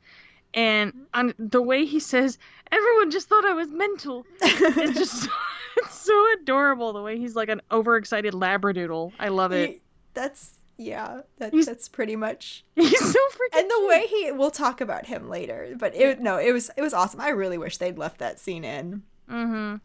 And 0.54 0.92
on 1.14 1.34
the 1.38 1.62
way 1.62 1.86
he 1.86 1.98
says, 1.98 2.38
"Everyone 2.70 3.10
just 3.10 3.28
thought 3.28 3.44
I 3.44 3.54
was 3.54 3.68
mental," 3.68 4.26
it's 4.42 4.98
just 4.98 5.28
it's 5.78 5.98
so 5.98 6.32
adorable. 6.34 6.92
The 6.92 7.02
way 7.02 7.18
he's 7.18 7.34
like 7.34 7.48
an 7.48 7.62
overexcited 7.70 8.34
labradoodle. 8.34 9.12
I 9.18 9.28
love 9.28 9.52
it. 9.52 9.70
He, 9.70 9.80
that's 10.14 10.52
yeah, 10.76 11.20
that, 11.38 11.52
that's 11.52 11.88
pretty 11.88 12.16
much. 12.16 12.64
He's 12.74 12.98
so 12.98 13.18
freaking. 13.30 13.60
And 13.60 13.70
the 13.70 13.74
cute. 13.74 13.88
way 13.88 14.06
he, 14.08 14.32
we'll 14.32 14.50
talk 14.50 14.80
about 14.80 15.06
him 15.06 15.28
later, 15.28 15.74
but 15.78 15.94
it 15.94 16.20
no, 16.20 16.38
it 16.38 16.52
was 16.52 16.70
it 16.76 16.82
was 16.82 16.94
awesome. 16.94 17.20
I 17.20 17.28
really 17.28 17.58
wish 17.58 17.76
they'd 17.76 17.98
left 17.98 18.18
that 18.18 18.38
scene 18.38 18.64
in. 18.64 19.02
Mm-hmm. 19.30 19.76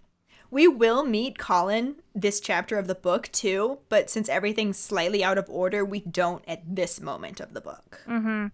We 0.49 0.67
will 0.67 1.03
meet 1.03 1.37
Colin 1.37 1.97
this 2.15 2.39
chapter 2.39 2.77
of 2.77 2.87
the 2.87 2.95
book 2.95 3.29
too, 3.31 3.79
but 3.89 4.09
since 4.09 4.29
everything's 4.29 4.79
slightly 4.79 5.23
out 5.23 5.37
of 5.37 5.49
order, 5.49 5.83
we 5.83 5.99
don't 5.99 6.43
at 6.47 6.63
this 6.65 7.01
moment 7.01 7.41
of 7.41 7.53
the 7.53 7.61
book. 7.61 8.01
Mm-hmm. 8.07 8.47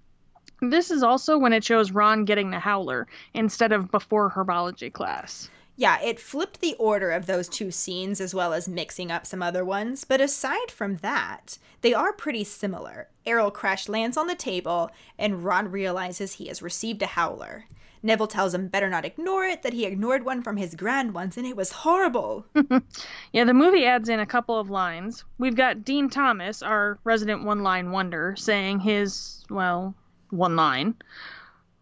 This 0.70 0.92
is 0.92 1.04
also 1.04 1.38
when 1.38 1.54
it 1.54 1.64
shows 1.64 1.92
Ron 1.92 2.26
getting 2.26 2.50
the 2.50 2.60
Howler 2.60 3.08
instead 3.34 3.72
of 3.72 3.92
before 3.92 4.32
herbology 4.32 4.92
class. 4.92 5.50
Yeah, 5.76 6.00
it 6.02 6.20
flipped 6.20 6.62
the 6.62 6.76
order 6.76 7.12
of 7.12 7.26
those 7.26 7.50
two 7.50 7.72
scenes 7.72 8.22
as 8.22 8.34
well 8.34 8.54
as 8.54 8.68
mixing 8.68 9.12
up 9.12 9.26
some 9.26 9.42
other 9.42 9.66
ones, 9.66 10.04
but 10.04 10.22
aside 10.22 10.70
from 10.70 10.98
that, 10.98 11.58
they 11.82 11.94
are 11.94 12.14
pretty 12.14 12.44
similar. 12.44 13.10
Errol 13.26 13.50
crash 13.50 13.90
lands 13.90 14.16
on 14.16 14.28
the 14.28 14.36
table, 14.36 14.92
and 15.18 15.44
Ron 15.44 15.72
realizes 15.72 16.34
he 16.34 16.48
has 16.48 16.62
received 16.62 17.02
a 17.02 17.08
howler. 17.08 17.66
Neville 18.04 18.28
tells 18.28 18.54
him 18.54 18.68
better 18.68 18.90
not 18.90 19.06
ignore 19.06 19.46
it, 19.46 19.64
that 19.64 19.74
he 19.74 19.86
ignored 19.86 20.26
one 20.26 20.44
from 20.44 20.58
his 20.58 20.76
grand 20.76 21.14
ones, 21.14 21.38
and 21.38 21.48
it 21.48 21.56
was 21.56 21.72
horrible. 21.72 22.46
yeah, 23.32 23.46
the 23.46 23.54
movie 23.54 23.86
adds 23.86 24.10
in 24.10 24.20
a 24.20 24.26
couple 24.26 24.60
of 24.60 24.70
lines. 24.70 25.24
We've 25.38 25.56
got 25.56 25.86
Dean 25.86 26.10
Thomas, 26.10 26.62
our 26.62 27.00
resident 27.06 27.46
one 27.46 27.64
line 27.64 27.92
wonder, 27.92 28.36
saying 28.38 28.82
his, 28.82 29.44
well, 29.50 29.96
one 30.30 30.56
line 30.56 30.96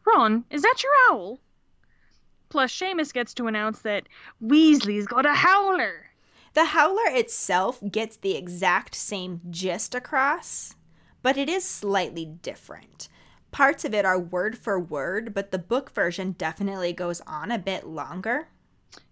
Ron, 0.05 0.45
is 0.49 0.61
that 0.61 0.83
your 0.83 0.91
owl? 1.09 1.39
Plus, 2.51 2.71
Seamus 2.77 3.13
gets 3.13 3.33
to 3.35 3.47
announce 3.47 3.79
that 3.79 4.09
Weasley's 4.43 5.07
got 5.07 5.25
a 5.25 5.33
howler. 5.33 6.11
The 6.53 6.65
howler 6.65 7.07
itself 7.07 7.81
gets 7.89 8.17
the 8.17 8.35
exact 8.35 8.93
same 8.93 9.39
gist 9.49 9.95
across, 9.95 10.75
but 11.23 11.37
it 11.37 11.47
is 11.47 11.63
slightly 11.63 12.25
different. 12.25 13.07
Parts 13.51 13.85
of 13.85 13.93
it 13.93 14.03
are 14.03 14.19
word 14.19 14.57
for 14.57 14.77
word, 14.77 15.33
but 15.33 15.51
the 15.51 15.57
book 15.57 15.91
version 15.91 16.33
definitely 16.33 16.91
goes 16.91 17.21
on 17.21 17.51
a 17.51 17.57
bit 17.57 17.87
longer. 17.87 18.49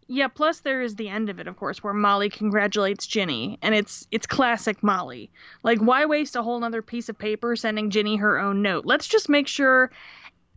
Yeah, 0.08 0.28
plus 0.28 0.60
there 0.60 0.82
is 0.82 0.95
the 0.95 1.08
end 1.08 1.30
of 1.30 1.39
it, 1.39 1.47
of 1.47 1.56
course, 1.56 1.82
where 1.82 1.93
Molly 1.93 2.30
congratulates 2.30 3.08
Ginny, 3.08 3.58
and 3.62 3.73
it's 3.73 4.06
it's 4.12 4.28
classic 4.28 4.84
Molly. 4.84 5.32
Like, 5.63 5.80
why 5.80 6.06
waste 6.06 6.36
a 6.36 6.43
whole 6.43 6.62
other 6.62 6.82
piece 6.82 7.08
of 7.08 7.17
paper 7.17 7.56
sending 7.56 7.89
Ginny 7.89 8.17
her 8.17 8.38
own 8.38 8.62
note? 8.62 8.86
Let's 8.86 9.08
just 9.08 9.30
make 9.30 9.47
sure 9.47 9.91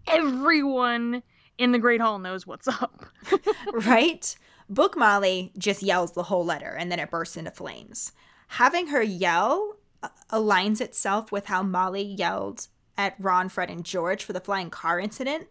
everyone 0.08 1.22
in 1.58 1.72
the 1.72 1.78
Great 1.78 2.00
Hall 2.00 2.18
knows 2.18 2.46
what's 2.46 2.68
up. 2.68 3.06
right? 3.72 4.34
Book 4.68 4.96
Molly 4.96 5.52
just 5.58 5.82
yells 5.82 6.12
the 6.12 6.24
whole 6.24 6.44
letter 6.44 6.74
and 6.78 6.90
then 6.90 6.98
it 6.98 7.10
bursts 7.10 7.36
into 7.36 7.50
flames. 7.50 8.12
Having 8.48 8.88
her 8.88 9.02
yell 9.02 9.76
uh, 10.02 10.08
aligns 10.30 10.80
itself 10.80 11.32
with 11.32 11.46
how 11.46 11.62
Molly 11.62 12.02
yelled 12.02 12.68
at 12.96 13.14
Ron, 13.18 13.48
Fred, 13.48 13.70
and 13.70 13.84
George 13.84 14.24
for 14.24 14.32
the 14.32 14.40
flying 14.40 14.70
car 14.70 14.98
incident 14.98 15.48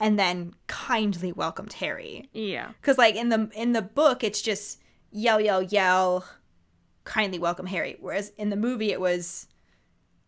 and 0.00 0.18
then 0.18 0.54
kindly 0.66 1.32
welcomed 1.32 1.74
Harry. 1.74 2.28
Yeah. 2.32 2.72
Cuz 2.82 2.98
like 2.98 3.14
in 3.14 3.28
the 3.28 3.50
in 3.54 3.72
the 3.72 3.82
book 3.82 4.24
it's 4.24 4.42
just 4.42 4.80
yell 5.10 5.40
yell 5.40 5.62
yell 5.62 6.24
kindly 7.04 7.38
welcome 7.38 7.66
Harry 7.66 7.96
whereas 8.00 8.30
in 8.36 8.50
the 8.50 8.56
movie 8.56 8.92
it 8.92 9.00
was 9.00 9.48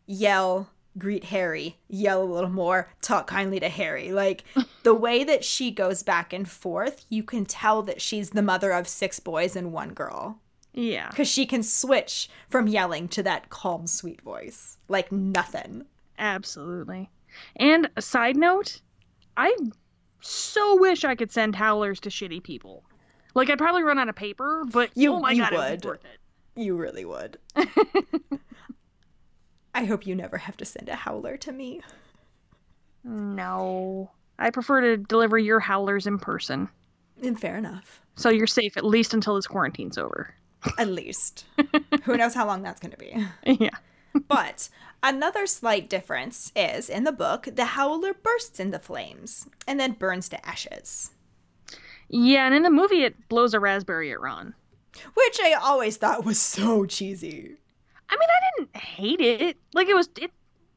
yell 0.06 0.70
greet 0.98 1.24
Harry, 1.24 1.78
yell 1.88 2.22
a 2.22 2.24
little 2.24 2.50
more, 2.50 2.88
talk 3.00 3.26
kindly 3.26 3.60
to 3.60 3.68
Harry. 3.68 4.12
Like 4.12 4.44
the 4.82 4.94
way 4.94 5.24
that 5.24 5.44
she 5.44 5.70
goes 5.70 6.02
back 6.02 6.32
and 6.32 6.48
forth, 6.48 7.04
you 7.08 7.22
can 7.22 7.44
tell 7.44 7.82
that 7.82 8.00
she's 8.00 8.30
the 8.30 8.42
mother 8.42 8.72
of 8.72 8.88
six 8.88 9.20
boys 9.20 9.56
and 9.56 9.72
one 9.72 9.92
girl. 9.94 10.40
Yeah. 10.72 11.08
Because 11.10 11.28
she 11.28 11.46
can 11.46 11.62
switch 11.62 12.28
from 12.48 12.66
yelling 12.66 13.08
to 13.08 13.22
that 13.22 13.48
calm, 13.48 13.86
sweet 13.86 14.20
voice 14.20 14.78
like 14.88 15.12
nothing. 15.12 15.84
Absolutely. 16.18 17.10
And 17.56 17.90
a 17.96 18.02
side 18.02 18.36
note, 18.36 18.80
I 19.36 19.56
so 20.20 20.78
wish 20.80 21.04
I 21.04 21.14
could 21.14 21.30
send 21.30 21.56
howlers 21.56 22.00
to 22.00 22.08
shitty 22.08 22.42
people. 22.42 22.84
Like 23.34 23.50
I'd 23.50 23.58
probably 23.58 23.82
run 23.82 23.98
out 23.98 24.08
of 24.08 24.14
paper, 24.14 24.64
but 24.70 24.90
you, 24.94 25.12
oh 25.12 25.20
my 25.20 25.32
you 25.32 25.42
god, 25.42 25.52
would. 25.52 25.72
it 25.72 25.84
worth 25.84 26.04
it. 26.04 26.60
You 26.60 26.76
really 26.76 27.04
would. 27.04 27.38
I 29.74 29.84
hope 29.84 30.06
you 30.06 30.14
never 30.14 30.38
have 30.38 30.56
to 30.58 30.64
send 30.64 30.88
a 30.88 30.94
howler 30.94 31.36
to 31.38 31.52
me. 31.52 31.80
No. 33.02 34.10
I 34.38 34.50
prefer 34.50 34.80
to 34.80 34.96
deliver 34.96 35.38
your 35.38 35.60
howlers 35.60 36.06
in 36.06 36.18
person. 36.18 36.68
And 37.22 37.38
fair 37.40 37.56
enough. 37.56 38.00
So 38.16 38.28
you're 38.30 38.46
safe 38.46 38.76
at 38.76 38.84
least 38.84 39.14
until 39.14 39.34
this 39.36 39.46
quarantine's 39.46 39.98
over. 39.98 40.34
At 40.78 40.88
least. 40.88 41.44
Who 42.04 42.16
knows 42.16 42.34
how 42.34 42.46
long 42.46 42.62
that's 42.62 42.80
going 42.80 42.92
to 42.92 42.98
be. 42.98 43.26
Yeah. 43.64 43.76
but 44.28 44.68
another 45.02 45.44
slight 45.46 45.90
difference 45.90 46.52
is 46.54 46.88
in 46.88 47.02
the 47.04 47.12
book, 47.12 47.48
the 47.52 47.64
howler 47.64 48.14
bursts 48.14 48.60
into 48.60 48.78
flames 48.78 49.48
and 49.66 49.78
then 49.78 49.92
burns 49.92 50.28
to 50.30 50.46
ashes. 50.46 51.10
Yeah, 52.08 52.46
and 52.46 52.54
in 52.54 52.62
the 52.62 52.70
movie, 52.70 53.02
it 53.02 53.28
blows 53.28 53.54
a 53.54 53.60
raspberry 53.60 54.12
at 54.12 54.20
Ron. 54.20 54.54
Which 55.14 55.38
I 55.42 55.54
always 55.54 55.96
thought 55.96 56.24
was 56.24 56.38
so 56.38 56.86
cheesy. 56.86 57.56
I 58.08 58.16
mean, 58.16 58.28
I 58.28 58.58
didn't 58.58 58.76
hate 58.76 59.20
it. 59.20 59.56
Like 59.72 59.88
it 59.88 59.94
was 59.94 60.08
it 60.20 60.30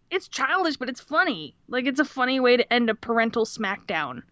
it's 0.09 0.27
childish, 0.27 0.77
but 0.77 0.89
it's 0.89 1.01
funny. 1.01 1.55
Like 1.67 1.85
it's 1.85 1.99
a 1.99 2.05
funny 2.05 2.39
way 2.39 2.57
to 2.57 2.73
end 2.73 2.89
a 2.89 2.95
parental 2.95 3.45
smackdown. 3.45 4.23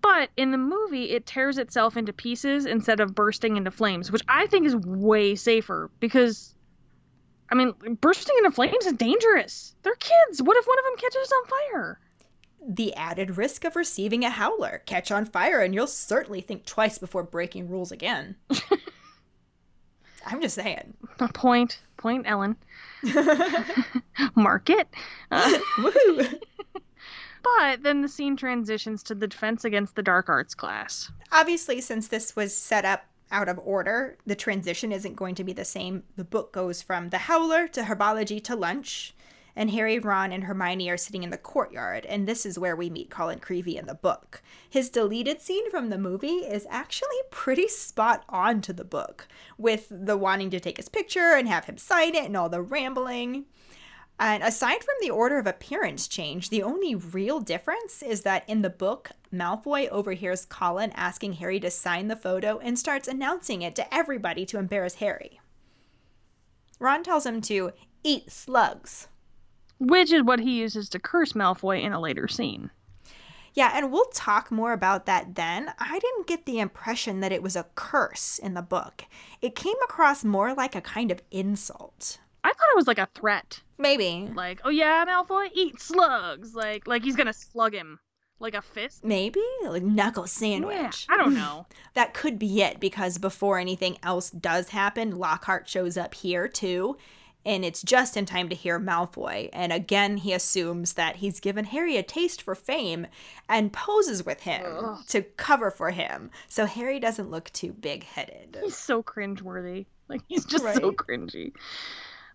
But 0.00 0.30
in 0.36 0.52
the 0.52 0.58
movie, 0.58 1.10
it 1.10 1.26
tears 1.26 1.58
itself 1.58 1.96
into 1.96 2.12
pieces 2.12 2.66
instead 2.66 3.00
of 3.00 3.14
bursting 3.14 3.56
into 3.56 3.70
flames, 3.70 4.12
which 4.12 4.22
I 4.28 4.46
think 4.46 4.66
is 4.66 4.76
way 4.76 5.34
safer 5.34 5.90
because, 5.98 6.54
I 7.50 7.56
mean, 7.56 7.72
bursting 8.00 8.36
into 8.38 8.52
flames 8.52 8.86
is 8.86 8.92
dangerous. 8.92 9.74
They're 9.82 9.96
kids. 9.96 10.40
What 10.40 10.56
if 10.56 10.66
one 10.66 10.78
of 10.78 10.84
them 10.84 10.96
catches 10.98 11.32
on 11.32 11.46
fire? 11.46 12.00
The 12.68 12.94
added 12.94 13.36
risk 13.36 13.64
of 13.64 13.74
receiving 13.74 14.24
a 14.24 14.30
howler. 14.30 14.82
Catch 14.86 15.10
on 15.10 15.24
fire, 15.24 15.60
and 15.60 15.74
you'll 15.74 15.86
certainly 15.88 16.42
think 16.42 16.64
twice 16.64 16.98
before 16.98 17.24
breaking 17.24 17.68
rules 17.68 17.90
again. 17.90 18.36
I'm 20.28 20.40
just 20.42 20.54
saying. 20.54 20.94
Point, 21.34 21.80
point, 21.96 22.24
Ellen. 22.26 22.56
Mark 24.34 24.70
it. 24.70 24.88
Uh, 25.30 25.58
Woohoo! 25.76 26.38
but 27.42 27.82
then 27.82 28.02
the 28.02 28.08
scene 28.08 28.36
transitions 28.36 29.02
to 29.04 29.14
the 29.14 29.26
Defense 29.26 29.64
Against 29.64 29.96
the 29.96 30.02
Dark 30.02 30.28
Arts 30.28 30.54
class. 30.54 31.10
Obviously, 31.32 31.80
since 31.80 32.08
this 32.08 32.36
was 32.36 32.54
set 32.54 32.84
up 32.84 33.06
out 33.30 33.48
of 33.48 33.58
order, 33.64 34.16
the 34.26 34.36
transition 34.36 34.92
isn't 34.92 35.16
going 35.16 35.34
to 35.34 35.44
be 35.44 35.52
the 35.52 35.64
same. 35.64 36.02
The 36.16 36.24
book 36.24 36.52
goes 36.52 36.82
from 36.82 37.08
the 37.08 37.18
Howler 37.18 37.66
to 37.68 37.82
Herbology 37.82 38.42
to 38.44 38.54
lunch, 38.54 39.14
and 39.58 39.72
Harry, 39.72 39.98
Ron, 39.98 40.30
and 40.30 40.44
Hermione 40.44 40.88
are 40.88 40.96
sitting 40.96 41.24
in 41.24 41.30
the 41.30 41.36
courtyard, 41.36 42.06
and 42.06 42.28
this 42.28 42.46
is 42.46 42.60
where 42.60 42.76
we 42.76 42.88
meet 42.88 43.10
Colin 43.10 43.40
Creevey 43.40 43.76
in 43.76 43.86
the 43.86 43.94
book. 43.94 44.40
His 44.70 44.88
deleted 44.88 45.40
scene 45.40 45.68
from 45.68 45.90
the 45.90 45.98
movie 45.98 46.46
is 46.46 46.64
actually 46.70 47.16
pretty 47.32 47.66
spot 47.66 48.24
on 48.28 48.60
to 48.62 48.72
the 48.72 48.84
book, 48.84 49.26
with 49.58 49.88
the 49.90 50.16
wanting 50.16 50.50
to 50.50 50.60
take 50.60 50.76
his 50.76 50.88
picture 50.88 51.34
and 51.34 51.48
have 51.48 51.64
him 51.64 51.76
sign 51.76 52.14
it 52.14 52.26
and 52.26 52.36
all 52.36 52.48
the 52.48 52.62
rambling. 52.62 53.46
And 54.20 54.44
aside 54.44 54.84
from 54.84 54.94
the 55.00 55.10
order 55.10 55.38
of 55.38 55.46
appearance 55.48 56.06
change, 56.06 56.50
the 56.50 56.62
only 56.62 56.94
real 56.94 57.40
difference 57.40 58.00
is 58.00 58.22
that 58.22 58.48
in 58.48 58.62
the 58.62 58.70
book, 58.70 59.10
Malfoy 59.34 59.88
overhears 59.88 60.46
Colin 60.46 60.92
asking 60.94 61.32
Harry 61.34 61.58
to 61.58 61.70
sign 61.72 62.06
the 62.06 62.14
photo 62.14 62.58
and 62.58 62.78
starts 62.78 63.08
announcing 63.08 63.62
it 63.62 63.74
to 63.74 63.92
everybody 63.92 64.46
to 64.46 64.58
embarrass 64.58 64.94
Harry. 64.96 65.40
Ron 66.78 67.02
tells 67.02 67.26
him 67.26 67.40
to 67.40 67.72
eat 68.04 68.30
slugs. 68.30 69.08
Which 69.78 70.12
is 70.12 70.22
what 70.22 70.40
he 70.40 70.58
uses 70.58 70.88
to 70.90 70.98
curse 70.98 71.32
Malfoy 71.32 71.82
in 71.82 71.92
a 71.92 72.00
later 72.00 72.28
scene. 72.28 72.70
Yeah, 73.54 73.72
and 73.74 73.90
we'll 73.90 74.06
talk 74.14 74.50
more 74.50 74.72
about 74.72 75.06
that 75.06 75.34
then. 75.34 75.72
I 75.78 75.98
didn't 75.98 76.26
get 76.26 76.46
the 76.46 76.60
impression 76.60 77.20
that 77.20 77.32
it 77.32 77.42
was 77.42 77.56
a 77.56 77.66
curse 77.74 78.38
in 78.38 78.54
the 78.54 78.62
book. 78.62 79.04
It 79.42 79.56
came 79.56 79.74
across 79.84 80.24
more 80.24 80.54
like 80.54 80.74
a 80.74 80.80
kind 80.80 81.10
of 81.10 81.22
insult. 81.30 82.18
I 82.44 82.48
thought 82.50 82.70
it 82.72 82.76
was 82.76 82.86
like 82.86 82.98
a 82.98 83.08
threat. 83.14 83.60
Maybe. 83.76 84.30
Like, 84.32 84.60
oh 84.64 84.70
yeah, 84.70 85.04
Malfoy, 85.04 85.48
eat 85.54 85.80
slugs. 85.80 86.54
Like, 86.54 86.86
like 86.86 87.02
he's 87.02 87.16
gonna 87.16 87.32
slug 87.32 87.74
him, 87.74 87.98
like 88.38 88.54
a 88.54 88.62
fist. 88.62 89.04
Maybe? 89.04 89.42
Like 89.64 89.82
knuckle 89.82 90.26
sandwich. 90.26 91.06
Yeah, 91.08 91.14
I 91.14 91.18
don't 91.18 91.34
know. 91.34 91.66
that 91.94 92.14
could 92.14 92.38
be 92.38 92.62
it 92.62 92.80
because 92.80 93.18
before 93.18 93.58
anything 93.58 93.98
else 94.02 94.30
does 94.30 94.68
happen, 94.68 95.18
Lockhart 95.18 95.68
shows 95.68 95.96
up 95.96 96.14
here 96.14 96.48
too. 96.48 96.96
And 97.48 97.64
it's 97.64 97.80
just 97.80 98.14
in 98.18 98.26
time 98.26 98.50
to 98.50 98.54
hear 98.54 98.78
Malfoy. 98.78 99.48
And 99.54 99.72
again, 99.72 100.18
he 100.18 100.34
assumes 100.34 100.92
that 100.92 101.16
he's 101.16 101.40
given 101.40 101.64
Harry 101.64 101.96
a 101.96 102.02
taste 102.02 102.42
for 102.42 102.54
fame 102.54 103.06
and 103.48 103.72
poses 103.72 104.22
with 104.26 104.40
him 104.40 104.62
Ugh. 104.66 104.98
to 105.08 105.22
cover 105.22 105.70
for 105.70 105.90
him. 105.90 106.30
So 106.48 106.66
Harry 106.66 107.00
doesn't 107.00 107.30
look 107.30 107.50
too 107.54 107.72
big 107.72 108.04
headed. 108.04 108.58
He's 108.62 108.76
so 108.76 109.02
cringeworthy. 109.02 109.86
Like 110.08 110.20
he's 110.28 110.44
just 110.44 110.62
so 110.62 110.88
Right. 110.88 110.96
cringy. 110.96 111.52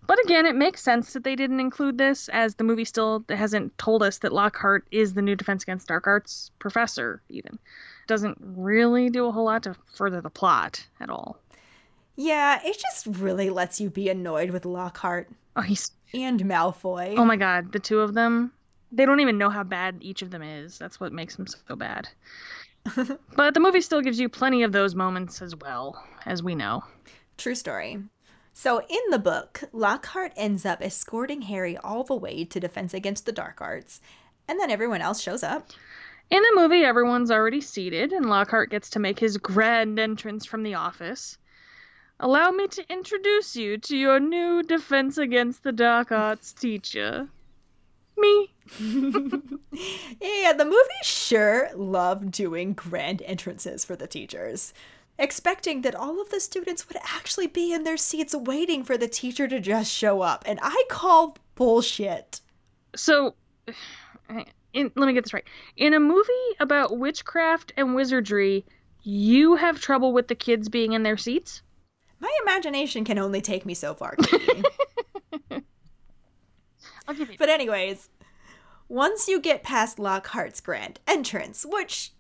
But 0.08 0.18
again, 0.26 0.48
it 0.48 0.56
makes 0.56 0.82
sense 0.82 1.14
that 1.14 1.24
they 1.24 1.36
didn't 1.36 1.60
include 1.60 1.98
this, 2.00 2.28
as 2.30 2.56
the 2.56 2.64
movie 2.64 2.84
still 2.84 3.24
hasn't 3.30 3.78
told 3.78 4.02
us 4.04 4.18
that 4.18 4.34
Lockhart 4.34 4.86
is 4.92 5.14
the 5.14 5.22
new 5.22 5.36
Defense 5.36 5.62
Against 5.64 5.88
Dark 5.88 6.08
Arts 6.08 6.50
professor. 6.60 7.22
Even 7.30 7.58
doesn't 8.08 8.38
really 8.42 9.10
do 9.10 9.28
a 9.28 9.32
whole 9.32 9.46
lot 9.46 9.64
to 9.64 9.76
further 9.96 10.22
the 10.22 10.30
plot 10.30 10.86
at 11.00 11.10
all. 11.10 11.40
Yeah, 12.16 12.60
it 12.64 12.78
just 12.80 13.08
really 13.08 13.50
lets 13.50 13.82
you 13.82 13.90
be 13.90 14.10
annoyed 14.10 14.52
with 14.52 14.66
Lockhart 14.66 15.30
Oh, 15.56 15.62
he's 15.62 15.92
and 16.14 16.40
Malfoy. 16.42 17.16
oh 17.18 17.26
my 17.26 17.36
god, 17.36 17.72
the 17.72 17.80
two 17.80 18.00
of 18.00 18.14
them. 18.14 18.52
They 18.92 19.06
don't 19.06 19.20
even 19.20 19.38
know 19.40 19.50
how 19.50 19.64
bad 19.64 19.98
each 20.02 20.22
of 20.22 20.30
them 20.30 20.44
is. 20.44 20.78
That's 20.78 21.00
what 21.00 21.12
makes 21.14 21.36
them 21.36 21.48
so 21.48 21.76
bad. 21.76 22.08
but 23.36 23.54
the 23.54 23.60
movie 23.60 23.82
still 23.82 24.02
gives 24.02 24.20
you 24.20 24.30
plenty 24.30 24.62
of 24.64 24.72
those 24.72 24.94
moments 24.94 25.42
as 25.42 25.56
well, 25.56 26.04
as 26.26 26.44
we 26.44 26.54
know. 26.54 26.84
True 27.38 27.56
story. 27.56 27.98
So 28.52 28.80
in 28.82 29.00
the 29.10 29.18
book, 29.18 29.64
Lockhart 29.72 30.32
ends 30.36 30.66
up 30.66 30.82
escorting 30.82 31.44
Harry 31.44 31.76
all 31.78 32.04
the 32.04 32.16
way 32.16 32.46
to 32.46 32.60
Defense 32.60 32.94
Against 32.94 33.26
the 33.26 33.32
Dark 33.32 33.62
Arts, 33.62 34.00
and 34.48 34.60
then 34.60 34.70
everyone 34.70 35.02
else 35.02 35.22
shows 35.22 35.42
up. 35.42 35.70
In 36.30 36.42
the 36.42 36.62
movie, 36.62 36.84
everyone's 36.84 37.32
already 37.32 37.62
seated, 37.62 38.12
and 38.12 38.28
Lockhart 38.28 38.70
gets 38.70 38.92
to 38.92 39.00
make 39.00 39.18
his 39.18 39.38
grand 39.38 39.98
entrance 39.98 40.46
from 40.46 40.62
the 40.62 40.76
office. 40.76 41.38
Allow 42.24 42.52
me 42.52 42.70
to 42.70 42.90
introduce 42.90 43.54
you 43.58 43.78
to 43.80 43.98
your 43.98 44.18
new 44.18 44.64
Defense 44.64 45.18
Against 45.18 45.62
the 45.62 45.74
Dark 45.74 46.10
Arts 46.10 46.54
teacher. 46.54 47.28
Me. 48.18 48.50
Yeah, 50.22 50.54
the 50.54 50.64
movie 50.64 51.04
sure 51.04 51.70
loved 51.76 52.32
doing 52.32 52.72
grand 52.72 53.22
entrances 53.24 53.84
for 53.84 53.98
the 53.98 54.08
teachers, 54.08 54.74
expecting 55.20 55.82
that 55.82 55.96
all 55.96 56.22
of 56.22 56.30
the 56.30 56.40
students 56.40 56.88
would 56.88 56.96
actually 57.04 57.48
be 57.48 57.74
in 57.74 57.84
their 57.84 57.98
seats 57.98 58.34
waiting 58.34 58.86
for 58.86 58.98
the 58.98 59.10
teacher 59.10 59.46
to 59.50 59.60
just 59.60 59.92
show 59.92 60.22
up. 60.22 60.46
And 60.48 60.60
I 60.62 60.82
call 60.90 61.36
bullshit. 61.56 62.40
So, 62.96 63.36
in, 64.74 64.92
let 64.96 65.08
me 65.08 65.14
get 65.14 65.26
this 65.26 65.34
right. 65.34 65.48
In 65.76 65.94
a 65.94 66.00
movie 66.00 66.32
about 66.62 66.98
witchcraft 66.98 67.74
and 67.76 67.96
wizardry, 67.96 68.64
you 69.02 69.58
have 69.58 69.82
trouble 69.82 70.14
with 70.14 70.30
the 70.30 70.36
kids 70.36 70.70
being 70.70 70.94
in 70.94 71.04
their 71.04 71.18
seats? 71.18 71.64
My 72.24 72.32
imagination 72.44 73.04
can 73.04 73.20
only 73.20 73.42
take 73.42 73.66
me 73.66 73.74
so 73.74 73.94
far. 73.94 74.16
Katie. 74.22 74.64
I'll 77.06 77.14
give 77.14 77.30
you. 77.30 77.36
But 77.38 77.50
anyways, 77.50 78.10
once 78.88 79.28
you 79.28 79.42
get 79.42 79.62
past 79.62 80.00
Lockhart's 80.00 80.62
grand 80.62 81.02
entrance, 81.06 81.66
which 81.70 82.14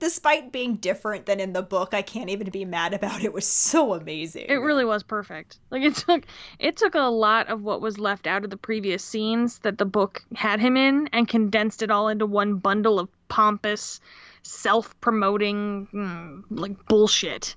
despite 0.00 0.50
being 0.50 0.74
different 0.74 1.26
than 1.26 1.38
in 1.38 1.52
the 1.52 1.62
book, 1.62 1.94
I 1.94 2.02
can't 2.02 2.30
even 2.30 2.50
be 2.50 2.64
mad 2.64 2.94
about. 2.94 3.22
It 3.22 3.32
was 3.32 3.46
so 3.46 3.94
amazing. 3.94 4.46
It 4.48 4.56
really 4.56 4.84
was 4.84 5.04
perfect. 5.04 5.60
Like 5.70 5.82
it 5.82 5.94
took 5.94 6.24
it 6.58 6.76
took 6.76 6.96
a 6.96 7.02
lot 7.02 7.46
of 7.46 7.62
what 7.62 7.80
was 7.80 7.96
left 7.96 8.26
out 8.26 8.42
of 8.42 8.50
the 8.50 8.56
previous 8.56 9.04
scenes 9.04 9.60
that 9.60 9.78
the 9.78 9.84
book 9.84 10.24
had 10.34 10.58
him 10.58 10.76
in 10.76 11.08
and 11.12 11.28
condensed 11.28 11.84
it 11.84 11.92
all 11.92 12.08
into 12.08 12.26
one 12.26 12.56
bundle 12.56 12.98
of 12.98 13.08
pompous, 13.28 14.00
self-promoting 14.42 15.86
mm, 15.94 16.42
like 16.50 16.86
bullshit. 16.86 17.54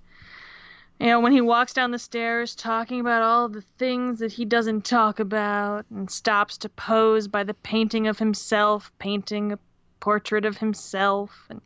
You 1.01 1.07
know, 1.07 1.19
when 1.19 1.31
he 1.31 1.41
walks 1.41 1.73
down 1.73 1.89
the 1.89 1.97
stairs 1.97 2.53
talking 2.53 2.99
about 2.99 3.23
all 3.23 3.49
the 3.49 3.63
things 3.79 4.19
that 4.19 4.31
he 4.31 4.45
doesn't 4.45 4.85
talk 4.85 5.19
about 5.19 5.87
and 5.89 6.11
stops 6.11 6.59
to 6.59 6.69
pose 6.69 7.27
by 7.27 7.43
the 7.43 7.55
painting 7.55 8.05
of 8.05 8.19
himself, 8.19 8.91
painting 8.99 9.51
a 9.51 9.57
portrait 9.99 10.45
of 10.45 10.57
himself 10.57 11.47
and 11.49 11.59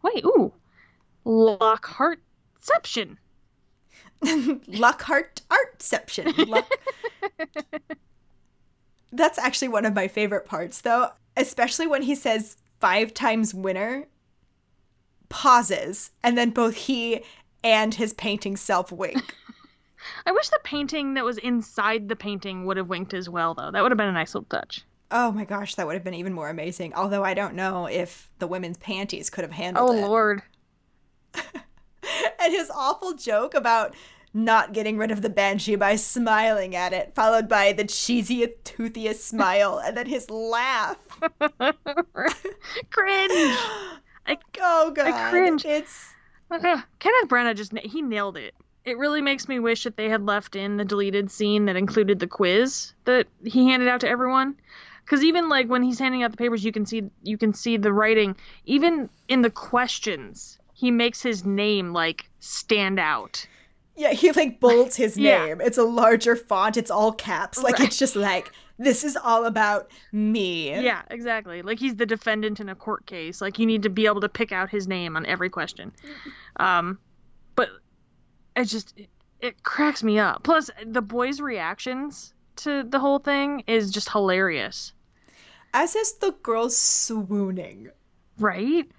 wait, 0.00 0.24
ooh, 0.24 0.50
Lockhartception. 1.26 3.18
Lockhart 4.66 5.42
Artception. 5.50 6.48
Lock- 6.48 6.72
That's 9.12 9.38
actually 9.38 9.68
one 9.68 9.84
of 9.84 9.92
my 9.92 10.08
favorite 10.08 10.46
parts, 10.46 10.80
though, 10.80 11.10
especially 11.36 11.86
when 11.86 12.00
he 12.00 12.14
says 12.14 12.56
five 12.80 13.12
times 13.12 13.52
winner, 13.52 14.06
pauses, 15.28 16.12
and 16.22 16.38
then 16.38 16.48
both 16.48 16.74
he 16.74 17.22
and 17.62 17.94
his 17.94 18.12
painting 18.14 18.56
self 18.56 18.90
wink. 18.92 19.36
I 20.26 20.32
wish 20.32 20.48
the 20.48 20.58
painting 20.64 21.14
that 21.14 21.24
was 21.24 21.36
inside 21.38 22.08
the 22.08 22.16
painting 22.16 22.64
would 22.66 22.76
have 22.78 22.88
winked 22.88 23.12
as 23.14 23.28
well, 23.28 23.54
though. 23.54 23.70
That 23.70 23.82
would 23.82 23.92
have 23.92 23.98
been 23.98 24.08
a 24.08 24.12
nice 24.12 24.34
little 24.34 24.48
touch. 24.48 24.82
oh 25.10 25.30
my 25.32 25.44
gosh, 25.44 25.74
that 25.74 25.86
would 25.86 25.94
have 25.94 26.04
been 26.04 26.14
even 26.14 26.32
more 26.32 26.48
amazing. 26.48 26.94
Although 26.94 27.22
I 27.24 27.34
don't 27.34 27.54
know 27.54 27.86
if 27.86 28.30
the 28.38 28.46
women's 28.46 28.78
panties 28.78 29.28
could 29.28 29.44
have 29.44 29.52
handled 29.52 29.90
Oh, 29.90 29.92
it. 29.92 30.00
Lord. 30.06 30.42
and 31.34 32.52
his 32.52 32.70
awful 32.74 33.12
joke 33.14 33.54
about 33.54 33.94
not 34.32 34.72
getting 34.72 34.96
rid 34.96 35.10
of 35.10 35.22
the 35.22 35.28
banshee 35.28 35.74
by 35.76 35.96
smiling 35.96 36.74
at 36.76 36.92
it, 36.92 37.12
followed 37.14 37.48
by 37.48 37.72
the 37.72 37.84
cheesiest, 37.84 38.54
toothiest 38.64 39.20
smile, 39.20 39.80
and 39.84 39.96
then 39.96 40.06
his 40.06 40.30
laugh. 40.30 40.96
Cringe. 42.90 43.32
I, 44.26 44.36
Oh 44.60 44.92
god, 44.94 45.06
I 45.08 45.30
cringe. 45.30 45.64
It's. 45.64 46.10
Kenneth 46.50 47.28
Branagh 47.28 47.56
just 47.56 47.76
he 47.78 48.02
nailed 48.02 48.36
it. 48.36 48.54
It 48.84 48.98
really 48.98 49.20
makes 49.20 49.46
me 49.46 49.58
wish 49.58 49.84
that 49.84 49.96
they 49.96 50.08
had 50.08 50.24
left 50.24 50.56
in 50.56 50.76
the 50.78 50.84
deleted 50.84 51.30
scene 51.30 51.66
that 51.66 51.76
included 51.76 52.18
the 52.18 52.26
quiz 52.26 52.92
that 53.04 53.26
he 53.44 53.68
handed 53.68 53.88
out 53.88 54.00
to 54.00 54.08
everyone. 54.08 54.56
Because 55.04 55.22
even 55.24 55.48
like 55.48 55.68
when 55.68 55.82
he's 55.82 55.98
handing 55.98 56.22
out 56.22 56.30
the 56.30 56.36
papers, 56.36 56.64
you 56.64 56.72
can 56.72 56.86
see 56.86 57.02
you 57.22 57.36
can 57.36 57.52
see 57.52 57.76
the 57.76 57.92
writing. 57.92 58.36
Even 58.64 59.08
in 59.28 59.42
the 59.42 59.50
questions, 59.50 60.58
he 60.72 60.90
makes 60.90 61.22
his 61.22 61.44
name 61.44 61.92
like 61.92 62.28
stand 62.38 62.98
out. 62.98 63.46
Yeah, 63.96 64.12
he 64.12 64.32
like 64.32 64.60
bolds 64.60 64.96
his 64.96 65.16
Yeah. 65.18 65.46
name. 65.46 65.60
It's 65.60 65.78
a 65.78 65.82
larger 65.84 66.36
font. 66.36 66.76
It's 66.76 66.90
all 66.90 67.12
caps. 67.12 67.62
Like 67.62 67.80
it's 67.80 67.98
just 67.98 68.16
like 68.16 68.50
this 68.80 69.04
is 69.04 69.16
all 69.16 69.44
about 69.44 69.90
me. 70.12 70.70
Yeah, 70.70 71.02
exactly. 71.10 71.62
Like 71.62 71.78
he's 71.78 71.96
the 71.96 72.06
defendant 72.06 72.60
in 72.60 72.68
a 72.68 72.74
court 72.74 73.06
case. 73.06 73.40
Like 73.40 73.58
you 73.58 73.66
need 73.66 73.82
to 73.82 73.90
be 73.90 74.06
able 74.06 74.20
to 74.22 74.28
pick 74.28 74.52
out 74.52 74.70
his 74.70 74.88
name 74.88 75.16
on 75.16 75.26
every 75.26 75.50
question. 75.50 75.92
Um, 76.56 76.98
but 77.56 77.68
it 78.56 78.64
just 78.64 78.94
it, 78.96 79.08
it 79.40 79.62
cracks 79.62 80.02
me 80.02 80.18
up. 80.18 80.42
Plus, 80.42 80.70
the 80.86 81.02
boys' 81.02 81.40
reactions 81.40 82.32
to 82.56 82.82
the 82.82 82.98
whole 82.98 83.18
thing 83.18 83.62
is 83.66 83.90
just 83.90 84.10
hilarious, 84.10 84.92
As 85.72 85.94
is 85.94 86.14
the 86.14 86.32
girls 86.42 86.76
swooning. 86.76 87.90
right? 88.38 88.90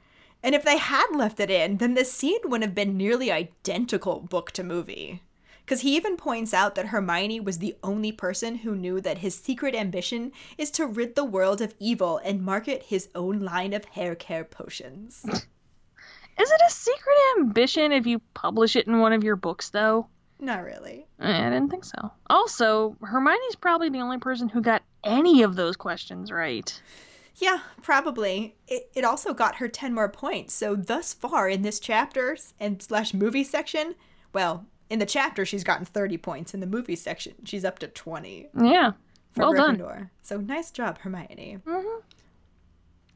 And 0.43 0.55
if 0.55 0.63
they 0.63 0.77
had 0.77 1.05
left 1.15 1.39
it 1.39 1.51
in, 1.51 1.77
then 1.77 1.93
the 1.93 2.05
scene 2.05 2.39
would 2.45 2.63
have 2.63 2.73
been 2.73 2.97
nearly 2.97 3.31
identical 3.31 4.21
book 4.21 4.51
to 4.53 4.63
movie. 4.63 5.21
Because 5.65 5.81
he 5.81 5.95
even 5.95 6.17
points 6.17 6.53
out 6.53 6.75
that 6.75 6.87
Hermione 6.87 7.39
was 7.39 7.59
the 7.59 7.75
only 7.83 8.11
person 8.11 8.55
who 8.55 8.75
knew 8.75 8.99
that 9.01 9.19
his 9.19 9.35
secret 9.35 9.75
ambition 9.75 10.31
is 10.57 10.71
to 10.71 10.85
rid 10.85 11.15
the 11.15 11.23
world 11.23 11.61
of 11.61 11.75
evil 11.79 12.19
and 12.23 12.41
market 12.41 12.83
his 12.83 13.09
own 13.15 13.39
line 13.39 13.73
of 13.73 13.85
hair 13.85 14.15
care 14.15 14.43
potions. 14.43 15.23
Is 15.25 16.49
it 16.51 16.61
a 16.67 16.71
secret 16.71 17.15
ambition 17.37 17.91
if 17.91 18.07
you 18.07 18.19
publish 18.33 18.75
it 18.75 18.87
in 18.87 18.99
one 18.99 19.13
of 19.13 19.23
your 19.23 19.35
books, 19.35 19.69
though? 19.69 20.07
Not 20.39 20.63
really. 20.63 21.05
Eh, 21.19 21.47
I 21.47 21.49
didn't 21.51 21.69
think 21.69 21.85
so. 21.85 22.11
Also, 22.29 22.97
Hermione's 23.03 23.55
probably 23.55 23.89
the 23.89 23.99
only 23.99 24.17
person 24.17 24.49
who 24.49 24.61
got 24.61 24.81
any 25.03 25.43
of 25.43 25.55
those 25.55 25.77
questions 25.77 26.31
right. 26.31 26.81
Yeah, 27.35 27.59
probably. 27.83 28.55
It, 28.67 28.89
it 28.95 29.03
also 29.03 29.33
got 29.33 29.55
her 29.55 29.67
10 29.67 29.93
more 29.93 30.09
points. 30.09 30.53
So, 30.53 30.75
thus 30.75 31.13
far 31.13 31.47
in 31.47 31.61
this 31.61 31.79
chapter 31.79 32.37
and 32.59 32.81
slash 32.81 33.13
movie 33.13 33.43
section, 33.43 33.95
well, 34.33 34.65
in 34.91 34.99
the 34.99 35.05
chapter, 35.05 35.45
she's 35.45 35.63
gotten 35.63 35.85
30 35.85 36.17
points. 36.17 36.53
In 36.53 36.59
the 36.59 36.67
movie 36.67 36.95
section, 36.95 37.33
she's 37.45 37.63
up 37.65 37.79
to 37.79 37.87
20 37.87 38.49
Yeah. 38.61 38.91
for 39.31 39.41
well 39.51 39.53
done. 39.53 40.09
So, 40.21 40.37
nice 40.37 40.69
job, 40.71 40.99
Hermione. 40.99 41.59
Mhm. 41.65 42.01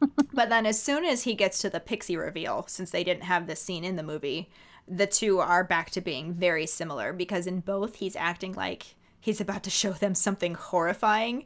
but 0.34 0.50
then, 0.50 0.66
as 0.66 0.82
soon 0.82 1.06
as 1.06 1.24
he 1.24 1.34
gets 1.36 1.60
to 1.60 1.70
the 1.70 1.80
pixie 1.80 2.18
reveal, 2.18 2.66
since 2.68 2.92
they 2.92 3.04
didn't 3.04 3.24
have 3.24 3.48
this 3.48 3.62
scene 3.62 3.84
in 3.84 3.96
the 3.96 4.04
movie, 4.04 4.50
the 4.88 5.08
two 5.08 5.40
are 5.40 5.64
back 5.64 5.90
to 5.92 6.02
being 6.02 6.34
very 6.34 6.66
similar 6.66 7.12
because 7.14 7.48
in 7.48 7.60
both, 7.62 7.96
he's 7.96 8.16
acting 8.16 8.54
like 8.54 8.96
he's 9.20 9.42
about 9.42 9.64
to 9.64 9.70
show 9.70 9.92
them 9.92 10.14
something 10.16 10.54
horrifying, 10.54 11.46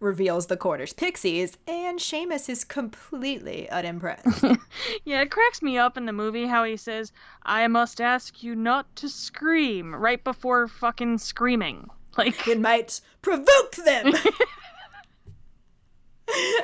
reveals 0.00 0.46
the 0.46 0.56
quarter's 0.56 0.92
pixies, 0.92 1.56
and 1.66 1.98
Seamus 1.98 2.48
is 2.48 2.64
completely 2.64 3.68
unimpressed. 3.70 4.42
Yeah, 5.04 5.22
it 5.22 5.30
cracks 5.30 5.62
me 5.62 5.78
up 5.78 5.96
in 5.96 6.06
the 6.06 6.12
movie 6.12 6.46
how 6.46 6.64
he 6.64 6.76
says, 6.76 7.12
I 7.44 7.66
must 7.68 8.00
ask 8.00 8.42
you 8.42 8.54
not 8.54 8.94
to 8.96 9.08
scream 9.08 9.94
right 9.94 10.22
before 10.22 10.68
fucking 10.68 11.18
screaming. 11.18 11.88
Like, 12.16 12.48
it 12.48 12.60
might 12.60 13.00
provoke 13.22 13.76
them. 13.84 14.12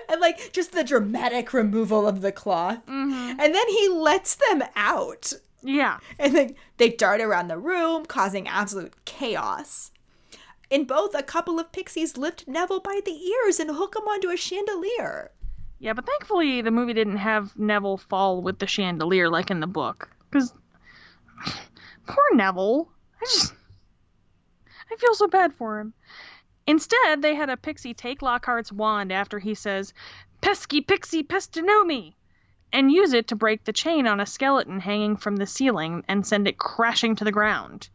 and 0.08 0.20
like 0.20 0.52
just 0.52 0.72
the 0.72 0.84
dramatic 0.84 1.52
removal 1.52 2.06
of 2.08 2.20
the 2.20 2.32
cloth. 2.32 2.84
mhm. 2.86 3.36
And 3.38 3.54
then 3.54 3.68
he 3.68 3.88
lets 3.88 4.34
them 4.34 4.62
out. 4.76 5.32
yeah. 5.62 5.98
And 6.18 6.34
then 6.34 6.54
they 6.76 6.90
dart 6.90 7.20
around 7.20 7.48
the 7.48 7.58
room, 7.58 8.04
causing 8.04 8.46
absolute 8.48 8.92
chaos. 9.04 9.90
In 10.70 10.84
both, 10.84 11.14
a 11.14 11.22
couple 11.22 11.58
of 11.60 11.72
pixies 11.72 12.16
lift 12.16 12.48
Neville 12.48 12.80
by 12.80 13.00
the 13.04 13.12
ears 13.12 13.60
and 13.60 13.70
hook 13.70 13.96
him 13.96 14.08
onto 14.08 14.30
a 14.30 14.36
chandelier. 14.36 15.30
Yeah, 15.78 15.92
but 15.92 16.06
thankfully 16.06 16.62
the 16.62 16.70
movie 16.70 16.94
didn't 16.94 17.18
have 17.18 17.58
Neville 17.58 17.98
fall 17.98 18.40
with 18.40 18.58
the 18.58 18.66
chandelier 18.66 19.28
like 19.28 19.50
in 19.50 19.60
the 19.60 19.66
book. 19.66 20.08
Because, 20.30 20.54
poor 22.06 22.24
Neville. 22.32 22.90
I 23.20 23.24
just. 23.26 23.54
I 24.90 24.96
feel 24.96 25.14
so 25.14 25.28
bad 25.28 25.52
for 25.52 25.80
him. 25.80 25.92
Instead, 26.66 27.20
they 27.20 27.34
had 27.34 27.50
a 27.50 27.56
pixie 27.58 27.92
take 27.92 28.22
Lockhart's 28.22 28.72
wand 28.72 29.12
after 29.12 29.38
he 29.38 29.54
says, 29.54 29.92
Pesky 30.40 30.80
pixie 30.80 31.22
pesternomi! 31.22 32.14
And 32.72 32.90
use 32.90 33.12
it 33.12 33.28
to 33.28 33.36
break 33.36 33.64
the 33.64 33.72
chain 33.72 34.06
on 34.06 34.20
a 34.20 34.26
skeleton 34.26 34.80
hanging 34.80 35.16
from 35.16 35.36
the 35.36 35.46
ceiling 35.46 36.04
and 36.08 36.26
send 36.26 36.48
it 36.48 36.56
crashing 36.56 37.16
to 37.16 37.24
the 37.24 37.32
ground. 37.32 37.88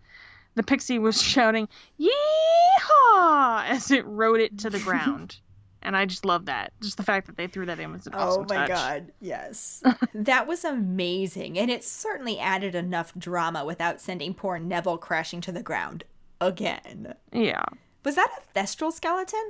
The 0.56 0.64
pixie 0.64 1.00
was 1.00 1.22
shouting, 1.22 1.68
Yeehaw! 2.00 3.66
as 3.70 3.92
it 3.92 4.06
rode 4.06 4.40
it 4.40 4.60
to 4.60 4.70
the 4.70 4.80
ground. 4.80 5.38
and 5.82 5.96
I 5.96 6.06
just 6.06 6.26
love 6.26 6.46
that. 6.46 6.74
Just 6.82 6.98
the 6.98 7.04
fact 7.04 7.28
that 7.28 7.38
they 7.38 7.48
threw 7.48 7.66
that 7.66 7.80
in 7.80 7.92
was 7.92 8.08
an 8.08 8.14
awesome 8.14 8.46
oh 8.50 8.54
my 8.54 8.68
touch. 8.68 8.70
god, 8.70 9.12
yes. 9.20 9.84
that 10.14 10.48
was 10.48 10.66
amazing, 10.66 11.58
and 11.58 11.72
it 11.72 11.84
certainly 11.84 12.40
added 12.40 12.76
enough 12.76 13.14
drama 13.18 13.66
without 13.66 14.02
sending 14.02 14.34
poor 14.34 14.60
Neville 14.60 14.98
crashing 14.98 15.42
to 15.42 15.52
the 15.52 15.64
ground 15.64 16.04
again. 16.42 17.14
Yeah. 17.32 17.64
Was 18.06 18.16
that 18.16 18.30
a 18.38 18.60
Thestral 18.60 18.94
skeleton? 18.94 19.44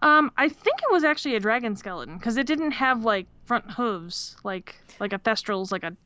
Um, 0.00 0.32
I 0.36 0.48
think 0.48 0.78
it 0.82 0.92
was 0.92 1.04
actually 1.04 1.36
a 1.36 1.40
dragon 1.40 1.76
skeleton 1.76 2.18
because 2.18 2.36
it 2.36 2.46
didn't 2.46 2.72
have 2.72 3.04
like 3.04 3.26
front 3.44 3.70
hooves 3.70 4.36
like 4.42 4.74
like 4.98 5.12
a 5.12 5.18
thestral's 5.18 5.70
like 5.70 5.84
a. 5.84 5.96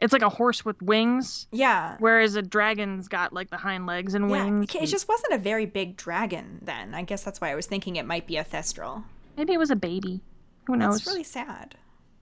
It's 0.00 0.12
like 0.12 0.22
a 0.22 0.28
horse 0.28 0.64
with 0.64 0.80
wings, 0.80 1.46
Yeah. 1.50 1.96
whereas 1.98 2.36
a 2.36 2.42
dragon's 2.42 3.08
got 3.08 3.32
like 3.32 3.50
the 3.50 3.56
hind 3.56 3.86
legs 3.86 4.14
and 4.14 4.30
Yeah, 4.30 4.44
wings. 4.44 4.74
it 4.74 4.86
just 4.86 5.08
wasn't 5.08 5.32
a 5.34 5.38
very 5.38 5.66
big 5.66 5.96
dragon 5.96 6.60
then. 6.62 6.94
I 6.94 7.02
guess 7.02 7.24
that's 7.24 7.40
why 7.40 7.50
I 7.50 7.54
was 7.56 7.66
thinking 7.66 7.96
it 7.96 8.06
might 8.06 8.26
be 8.26 8.36
a 8.36 8.44
Thestral. 8.44 9.02
Maybe 9.36 9.52
it 9.52 9.58
was 9.58 9.70
a 9.70 9.76
baby. 9.76 10.20
Who 10.66 10.76
knows? 10.76 10.98
That's 10.98 11.06
really 11.08 11.24
sad. 11.24 11.74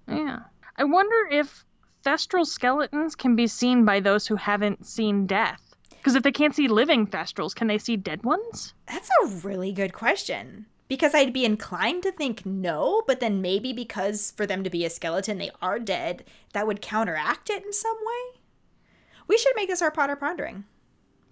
Yeah. 0.08 0.40
I 0.76 0.84
wonder 0.84 1.16
if 1.30 1.64
thestral 2.04 2.46
skeletons 2.46 3.14
can 3.14 3.36
be 3.36 3.46
seen 3.46 3.84
by 3.84 4.00
those 4.00 4.26
who 4.26 4.36
haven't 4.36 4.86
seen 4.86 5.26
death. 5.26 5.60
Because 5.90 6.14
if 6.14 6.22
they 6.22 6.30
can't 6.32 6.54
see 6.54 6.68
living 6.68 7.06
thestrals, 7.08 7.54
can 7.54 7.66
they 7.66 7.78
see 7.78 7.96
dead 7.96 8.22
ones? 8.22 8.74
That's 8.86 9.10
a 9.24 9.26
really 9.26 9.72
good 9.72 9.92
question. 9.92 10.66
Because 10.88 11.14
I'd 11.14 11.32
be 11.32 11.44
inclined 11.44 12.02
to 12.04 12.12
think 12.12 12.46
no, 12.46 13.02
but 13.06 13.20
then 13.20 13.42
maybe 13.42 13.72
because 13.72 14.30
for 14.30 14.46
them 14.46 14.62
to 14.62 14.70
be 14.70 14.84
a 14.84 14.90
skeleton, 14.90 15.38
they 15.38 15.50
are 15.60 15.78
dead, 15.78 16.24
that 16.52 16.66
would 16.66 16.80
counteract 16.80 17.50
it 17.50 17.64
in 17.64 17.72
some 17.72 17.96
way. 17.96 18.40
We 19.26 19.36
should 19.36 19.56
make 19.56 19.68
this 19.68 19.82
our 19.82 19.90
Potter 19.90 20.14
Pondering. 20.14 20.64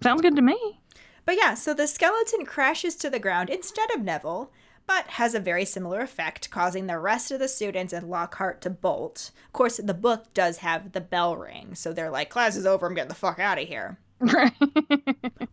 Sounds 0.03 0.21
good 0.21 0.35
to 0.35 0.41
me. 0.41 0.81
But 1.25 1.37
yeah, 1.37 1.53
so 1.53 1.73
the 1.73 1.87
skeleton 1.87 2.45
crashes 2.45 2.95
to 2.97 3.09
the 3.09 3.19
ground 3.19 3.49
instead 3.49 3.89
of 3.91 4.03
Neville, 4.03 4.51
but 4.87 5.07
has 5.07 5.33
a 5.33 5.39
very 5.39 5.65
similar 5.65 6.01
effect, 6.01 6.51
causing 6.51 6.85
the 6.85 6.99
rest 6.99 7.31
of 7.31 7.39
the 7.39 7.47
students 7.47 7.93
and 7.93 8.09
Lockhart 8.09 8.61
to 8.61 8.69
bolt. 8.69 9.31
Of 9.47 9.53
course, 9.53 9.77
the 9.77 9.93
book 9.93 10.33
does 10.33 10.57
have 10.57 10.91
the 10.91 11.01
bell 11.01 11.35
ring, 11.35 11.73
so 11.73 11.91
they're 11.93 12.11
like, 12.11 12.29
class 12.29 12.55
is 12.55 12.65
over, 12.65 12.85
I'm 12.85 12.93
getting 12.93 13.09
the 13.09 13.15
fuck 13.15 13.39
out 13.39 13.57
of 13.57 13.67
here. 13.67 13.97
Right. 14.19 14.53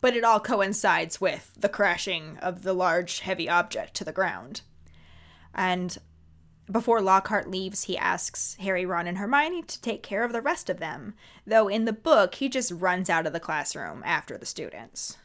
But 0.01 0.15
it 0.17 0.25
all 0.25 0.41
coincides 0.41 1.21
with 1.21 1.53
the 1.59 1.69
crashing 1.69 2.39
of 2.39 2.63
the 2.63 2.73
large, 2.73 3.21
heavy 3.21 3.49
object 3.49 3.95
to 3.95 4.05
the 4.05 4.13
ground. 4.13 4.63
And 5.55 5.99
before 6.71 7.01
Lockhart 7.03 7.51
leaves, 7.51 7.85
he 7.85 7.99
asks 7.99 8.57
Harry, 8.61 8.87
Ron, 8.87 9.07
and 9.07 9.19
Hermione 9.19 9.63
to 9.63 9.81
take 9.83 10.03
care 10.03 10.25
of 10.25 10.33
the 10.33 10.41
rest 10.41 10.71
of 10.71 10.79
them, 10.79 11.15
though 11.47 11.69
in 11.69 11.85
the 11.85 11.93
book, 11.93 12.37
he 12.37 12.49
just 12.49 12.73
runs 12.73 13.11
out 13.11 13.27
of 13.27 13.33
the 13.33 13.41
classroom 13.41 14.03
after 14.07 14.39
the 14.39 14.47
students. 14.47 15.19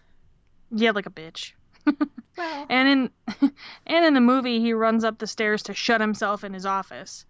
yeah, 0.72 0.92
like 0.92 1.06
a 1.06 1.12
bitch. 1.12 1.54
Well, 1.86 2.66
And 2.70 2.88
in 2.88 3.52
and 3.88 4.06
in 4.06 4.14
the 4.14 4.22
movie, 4.22 4.60
he 4.60 4.74
runs 4.74 5.04
up 5.04 5.20
the 5.20 5.28
stairs 5.28 5.64
to 5.64 5.74
shut 5.74 6.02
himself 6.02 6.44
in 6.44 6.54
his 6.54 6.66
office. 6.66 7.26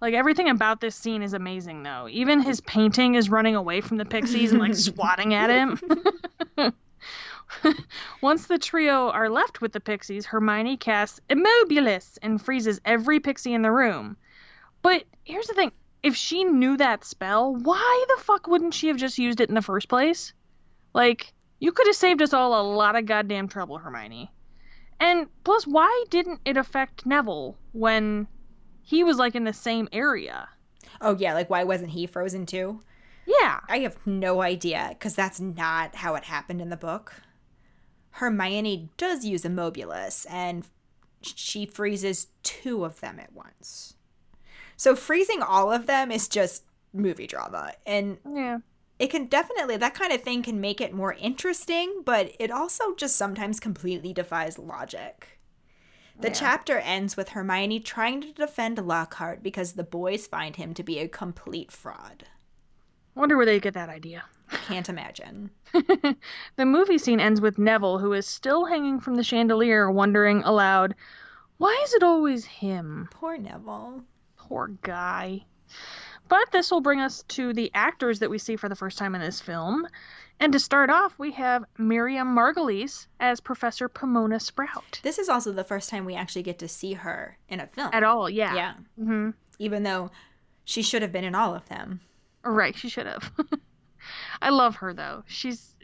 Like 0.00 0.14
everything 0.14 0.48
about 0.48 0.80
this 0.80 0.94
scene 0.94 1.22
is 1.22 1.32
amazing, 1.32 1.82
though. 1.82 2.06
Even 2.08 2.40
his 2.40 2.60
painting 2.60 3.16
is 3.16 3.30
running 3.30 3.56
away 3.56 3.80
from 3.80 3.96
the 3.96 4.04
pixies 4.04 4.52
and 4.52 4.60
like 4.60 4.74
swatting 4.76 5.34
at 5.34 5.50
him. 5.50 5.80
Once 8.20 8.46
the 8.46 8.58
trio 8.58 9.10
are 9.10 9.28
left 9.28 9.60
with 9.60 9.72
the 9.72 9.80
pixies, 9.80 10.26
Hermione 10.26 10.76
casts 10.76 11.20
Immobulus 11.28 12.18
and 12.22 12.40
freezes 12.40 12.80
every 12.84 13.18
pixie 13.18 13.54
in 13.54 13.62
the 13.62 13.72
room. 13.72 14.16
But 14.82 15.04
here's 15.24 15.46
the 15.48 15.54
thing: 15.54 15.72
if 16.02 16.14
she 16.14 16.44
knew 16.44 16.76
that 16.76 17.04
spell, 17.04 17.54
why 17.56 18.04
the 18.08 18.22
fuck 18.22 18.46
wouldn't 18.46 18.74
she 18.74 18.88
have 18.88 18.96
just 18.96 19.18
used 19.18 19.40
it 19.40 19.48
in 19.48 19.54
the 19.54 19.62
first 19.62 19.88
place? 19.88 20.32
Like, 20.94 21.32
you 21.58 21.72
could 21.72 21.86
have 21.88 21.96
saved 21.96 22.22
us 22.22 22.32
all 22.32 22.60
a 22.60 22.62
lot 22.62 22.96
of 22.96 23.06
goddamn 23.06 23.48
trouble, 23.48 23.78
Hermione. 23.78 24.30
And 25.00 25.26
plus, 25.44 25.66
why 25.66 26.04
didn't 26.10 26.40
it 26.44 26.56
affect 26.56 27.06
Neville 27.06 27.56
when 27.72 28.26
he 28.88 29.04
was 29.04 29.18
like 29.18 29.34
in 29.34 29.44
the 29.44 29.52
same 29.52 29.86
area? 29.92 30.48
oh 31.02 31.14
yeah, 31.16 31.34
like 31.34 31.50
why 31.50 31.62
wasn't 31.62 31.90
he 31.90 32.06
frozen 32.06 32.46
too? 32.46 32.80
Yeah. 33.26 33.60
I 33.68 33.80
have 33.80 33.98
no 34.06 34.40
idea, 34.40 34.86
because 34.88 35.14
that's 35.14 35.38
not 35.38 35.94
how 35.96 36.14
it 36.14 36.24
happened 36.24 36.62
in 36.62 36.70
the 36.70 36.76
book. 36.78 37.12
Hermione 38.12 38.88
does 38.96 39.24
use 39.24 39.42
Immobulus 39.44 40.26
and 40.30 40.66
she 41.20 41.66
freezes 41.66 42.28
two 42.42 42.84
of 42.86 43.00
them 43.00 43.20
at 43.20 43.32
once. 43.34 43.94
So 44.76 44.96
freezing 44.96 45.42
all 45.42 45.70
of 45.70 45.84
them 45.86 46.10
is 46.10 46.26
just 46.26 46.64
movie 46.94 47.26
drama. 47.26 47.72
And 47.84 48.16
Yeah. 48.26 48.58
it 48.98 49.08
can 49.10 49.26
definitely, 49.26 49.76
that 49.76 49.94
kind 49.94 50.12
of 50.12 50.22
thing 50.22 50.42
can 50.42 50.60
make 50.60 50.80
it 50.80 50.94
more 50.94 51.12
interesting, 51.12 52.02
but 52.04 52.32
it 52.40 52.50
also 52.50 52.94
just 52.94 53.16
sometimes 53.16 53.60
completely 53.60 54.12
defies 54.14 54.58
logic. 54.58 55.37
The 56.20 56.28
Yeah. 56.28 56.34
chapter 56.34 56.78
ends 56.78 57.16
with 57.16 57.30
Hermione 57.30 57.80
trying 57.80 58.20
to 58.22 58.32
defend 58.32 58.78
Lockhart 58.84 59.42
because 59.42 59.74
the 59.74 59.84
boys 59.84 60.26
find 60.26 60.56
him 60.56 60.74
to 60.74 60.82
be 60.82 60.98
a 60.98 61.08
complete 61.08 61.70
fraud. 61.70 62.24
Wonder 63.14 63.36
where 63.36 63.46
they 63.46 63.60
get 63.60 63.74
that 63.74 63.88
idea. 63.88 64.24
Can't 64.66 64.88
imagine. 64.88 65.50
the 65.72 66.64
movie 66.64 66.98
scene 66.98 67.20
ends 67.20 67.40
with 67.40 67.58
Neville, 67.58 67.98
who 67.98 68.12
is 68.12 68.26
still 68.26 68.64
hanging 68.64 68.98
from 69.00 69.14
the 69.16 69.22
chandelier, 69.22 69.90
wondering 69.90 70.42
aloud, 70.44 70.94
Why 71.58 71.78
is 71.84 71.94
it 71.94 72.02
always 72.02 72.44
him? 72.46 73.08
Poor 73.10 73.36
Neville. 73.36 74.02
Poor 74.36 74.68
guy. 74.82 75.44
But 76.28 76.50
this 76.52 76.70
will 76.70 76.80
bring 76.80 77.00
us 77.00 77.22
to 77.28 77.52
the 77.52 77.70
actors 77.74 78.18
that 78.20 78.30
we 78.30 78.38
see 78.38 78.56
for 78.56 78.68
the 78.68 78.76
first 78.76 78.98
time 78.98 79.14
in 79.14 79.20
this 79.20 79.40
film. 79.40 79.86
And 80.40 80.52
to 80.52 80.58
start 80.60 80.88
off, 80.88 81.18
we 81.18 81.32
have 81.32 81.64
Miriam 81.78 82.34
Margolyes 82.34 83.06
as 83.18 83.40
Professor 83.40 83.88
Pomona 83.88 84.38
Sprout. 84.38 85.00
This 85.02 85.18
is 85.18 85.28
also 85.28 85.52
the 85.52 85.64
first 85.64 85.90
time 85.90 86.04
we 86.04 86.14
actually 86.14 86.44
get 86.44 86.58
to 86.60 86.68
see 86.68 86.92
her 86.92 87.36
in 87.48 87.60
a 87.60 87.66
film. 87.66 87.90
At 87.92 88.04
all, 88.04 88.30
yeah. 88.30 88.54
Yeah. 88.54 88.74
hmm 88.96 89.30
Even 89.58 89.82
though 89.82 90.10
she 90.64 90.82
should 90.82 91.02
have 91.02 91.12
been 91.12 91.24
in 91.24 91.34
all 91.34 91.54
of 91.54 91.68
them. 91.68 92.00
Right, 92.44 92.76
she 92.76 92.88
should 92.88 93.06
have. 93.06 93.32
I 94.42 94.50
love 94.50 94.76
her 94.76 94.94
though. 94.94 95.24
She's 95.26 95.74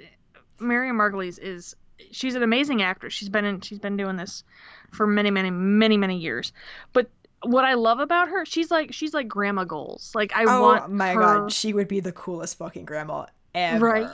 Miriam 0.61 0.97
Margolyes 0.99 1.39
is 1.41 1.75
she's 2.13 2.35
an 2.37 2.43
amazing 2.43 2.81
actress. 2.83 3.13
She's 3.13 3.29
been 3.29 3.45
in 3.45 3.61
she's 3.61 3.79
been 3.81 3.97
doing 3.97 4.17
this 4.17 4.45
for 4.93 5.07
many, 5.07 5.31
many, 5.31 5.51
many, 5.51 5.97
many 5.97 6.19
years. 6.19 6.53
But 6.93 7.11
what 7.43 7.65
I 7.65 7.75
love 7.75 7.99
about 7.99 8.29
her, 8.29 8.45
she's 8.47 8.71
like 8.71 8.93
she's 8.95 9.13
like 9.13 9.27
grandma 9.27 9.65
goals. 9.65 10.13
Like 10.15 10.33
I 10.35 10.45
oh 10.45 10.61
want 10.61 10.93
my 10.93 11.13
her, 11.13 11.21
god, 11.21 11.53
she 11.53 11.73
would 11.73 11.89
be 11.89 12.01
the 12.01 12.13
coolest 12.13 12.57
fucking 12.59 12.85
grandma 12.85 13.27
ever. 13.55 13.85
Right. 13.85 14.09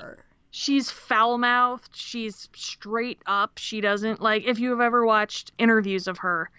She's 0.51 0.91
foul 0.91 1.39
mouthed, 1.39 1.91
she's 1.95 2.49
straight 2.55 3.21
up. 3.27 3.59
She 3.59 3.81
doesn't 3.81 4.21
like 4.21 4.45
if 4.45 4.59
you 4.59 4.71
have 4.71 4.81
ever 4.81 5.05
watched 5.07 5.53
interviews 5.59 6.07
of 6.09 6.19
her, 6.19 6.51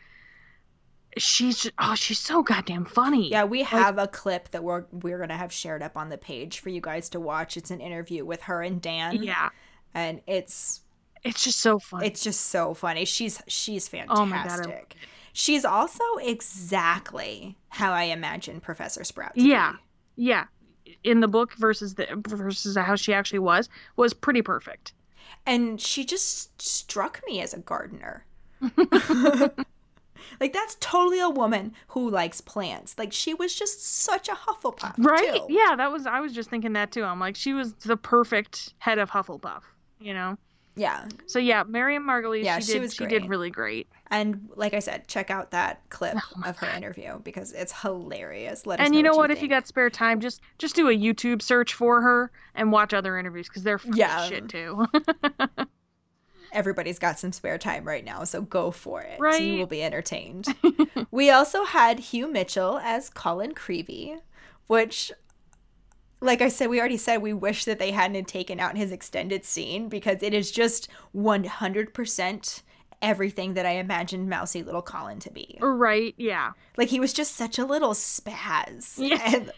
she's 1.17 1.59
just, 1.63 1.73
oh, 1.79 1.95
she's 1.95 2.19
so 2.19 2.41
goddamn 2.43 2.85
funny. 2.85 3.29
Yeah, 3.29 3.43
we 3.43 3.63
have 3.63 3.97
a 3.97 4.07
clip 4.07 4.51
that 4.51 4.63
we're 4.63 4.85
we're 4.91 5.19
gonna 5.19 5.37
have 5.37 5.51
shared 5.51 5.83
up 5.83 5.97
on 5.97 6.09
the 6.09 6.17
page 6.17 6.59
for 6.59 6.69
you 6.69 6.81
guys 6.81 7.09
to 7.09 7.19
watch. 7.19 7.57
It's 7.57 7.71
an 7.71 7.81
interview 7.81 8.25
with 8.25 8.41
her 8.43 8.61
and 8.61 8.81
Dan. 8.81 9.21
Yeah. 9.23 9.49
And 9.93 10.21
it's 10.25 10.81
It's 11.23 11.43
just 11.43 11.59
so 11.59 11.79
funny. 11.79 12.07
it's 12.07 12.23
just 12.23 12.41
so 12.47 12.73
funny. 12.73 13.05
She's 13.05 13.41
she's 13.47 13.87
fantastic. 13.87 14.17
Oh 14.19 14.25
my 14.25 14.43
God, 14.47 14.95
She's 15.33 15.63
also 15.63 16.03
exactly 16.21 17.57
how 17.69 17.93
I 17.93 18.03
imagine 18.03 18.59
Professor 18.59 19.03
Sprout. 19.03 19.35
To 19.35 19.41
Yeah. 19.41 19.73
Be. 20.17 20.23
yeah. 20.23 20.45
In 21.03 21.19
the 21.19 21.27
book 21.27 21.53
versus 21.53 21.95
the 21.95 22.07
versus 22.27 22.75
how 22.75 22.95
she 22.95 23.13
actually 23.13 23.39
was 23.39 23.69
was 23.95 24.13
pretty 24.13 24.41
perfect. 24.41 24.93
And 25.45 25.79
she 25.81 26.05
just 26.05 26.61
struck 26.61 27.21
me 27.25 27.41
as 27.41 27.53
a 27.53 27.59
gardener. 27.59 28.25
like 30.39 30.53
that's 30.53 30.77
totally 30.79 31.19
a 31.19 31.29
woman 31.29 31.73
who 31.89 32.09
likes 32.09 32.41
plants. 32.41 32.95
Like 32.97 33.11
she 33.11 33.33
was 33.33 33.55
just 33.55 33.83
such 33.83 34.29
a 34.29 34.33
Hufflepuff. 34.33 34.95
Right? 34.97 35.35
too. 35.35 35.45
Yeah, 35.49 35.75
that 35.75 35.91
was 35.91 36.05
I 36.05 36.19
was 36.19 36.33
just 36.33 36.49
thinking 36.49 36.73
that 36.73 36.91
too. 36.91 37.03
I'm 37.03 37.19
like 37.19 37.35
she 37.35 37.53
was 37.53 37.73
the 37.73 37.97
perfect 37.97 38.73
head 38.79 38.99
of 38.99 39.09
Hufflepuff, 39.09 39.63
you 39.99 40.13
know. 40.13 40.37
Yeah. 40.81 41.05
So 41.27 41.37
yeah, 41.37 41.61
Miriam 41.63 42.03
Margolyes, 42.03 42.43
Yeah, 42.43 42.57
she 42.59 42.65
she 42.65 42.73
did 42.73 42.81
was 42.81 42.93
she 42.93 43.05
great. 43.05 43.09
did 43.21 43.29
really 43.29 43.51
great. 43.51 43.87
And 44.09 44.49
like 44.55 44.73
I 44.73 44.79
said, 44.79 45.07
check 45.07 45.29
out 45.29 45.51
that 45.51 45.81
clip 45.89 46.17
Oh 46.17 46.41
of 46.49 46.57
her 46.57 46.65
God. 46.67 46.75
interview 46.77 47.19
because 47.19 47.51
it's 47.53 47.71
hilarious. 47.81 48.65
Let 48.65 48.79
us 48.79 48.85
And 48.87 48.95
you 48.95 49.03
know 49.03 49.15
what? 49.15 49.29
you 49.29 49.35
If 49.35 49.41
you 49.43 49.47
got 49.47 49.67
spare 49.67 49.89
time, 49.91 50.19
just 50.19 50.41
just 50.57 50.75
do 50.75 50.89
a 50.89 50.91
YouTube 50.97 51.41
search 51.43 51.73
for 51.75 52.01
her 52.01 52.31
and 52.55 52.71
watch 52.71 52.93
other 52.93 53.17
interviews 53.19 53.47
because 53.47 53.61
they're 53.63 53.79
Yeah. 53.93 54.25
shit 54.27 54.49
too. 54.49 54.87
everybody's 56.51 56.99
got 56.99 57.17
some 57.19 57.31
spare 57.31 57.57
time 57.57 57.85
right 57.85 58.03
now, 58.03 58.23
so 58.23 58.41
go 58.41 58.71
for 58.71 59.01
it. 59.01 59.19
Right. 59.19 59.41
You 59.41 59.57
will 59.59 59.67
be 59.67 59.83
entertained. 59.83 60.47
we 61.11 61.29
also 61.29 61.63
had 61.63 61.99
Hugh 61.99 62.27
Mitchell 62.27 62.79
as 62.79 63.09
Colin 63.09 63.53
Creevey, 63.53 64.17
which 64.67 65.11
like 66.21 66.41
I 66.41 66.49
said, 66.49 66.69
we 66.69 66.79
already 66.79 66.97
said 66.97 67.17
we 67.21 67.33
wish 67.33 67.65
that 67.65 67.79
they 67.79 67.91
hadn't 67.91 68.27
taken 68.27 68.59
out 68.59 68.77
his 68.77 68.91
extended 68.91 69.43
scene 69.43 69.89
because 69.89 70.21
it 70.21 70.33
is 70.33 70.51
just 70.51 70.87
100% 71.15 72.61
everything 73.01 73.55
that 73.55 73.65
I 73.65 73.71
imagined 73.71 74.29
mousy 74.29 74.61
little 74.61 74.83
Colin 74.83 75.19
to 75.21 75.31
be. 75.31 75.57
right? 75.61 76.13
Yeah. 76.17 76.51
Like 76.77 76.89
he 76.89 76.99
was 76.99 77.13
just 77.13 77.35
such 77.35 77.57
a 77.57 77.65
little 77.65 77.91
spaz. 77.93 78.97
Yeah. 78.99 79.21
And, 79.35 79.51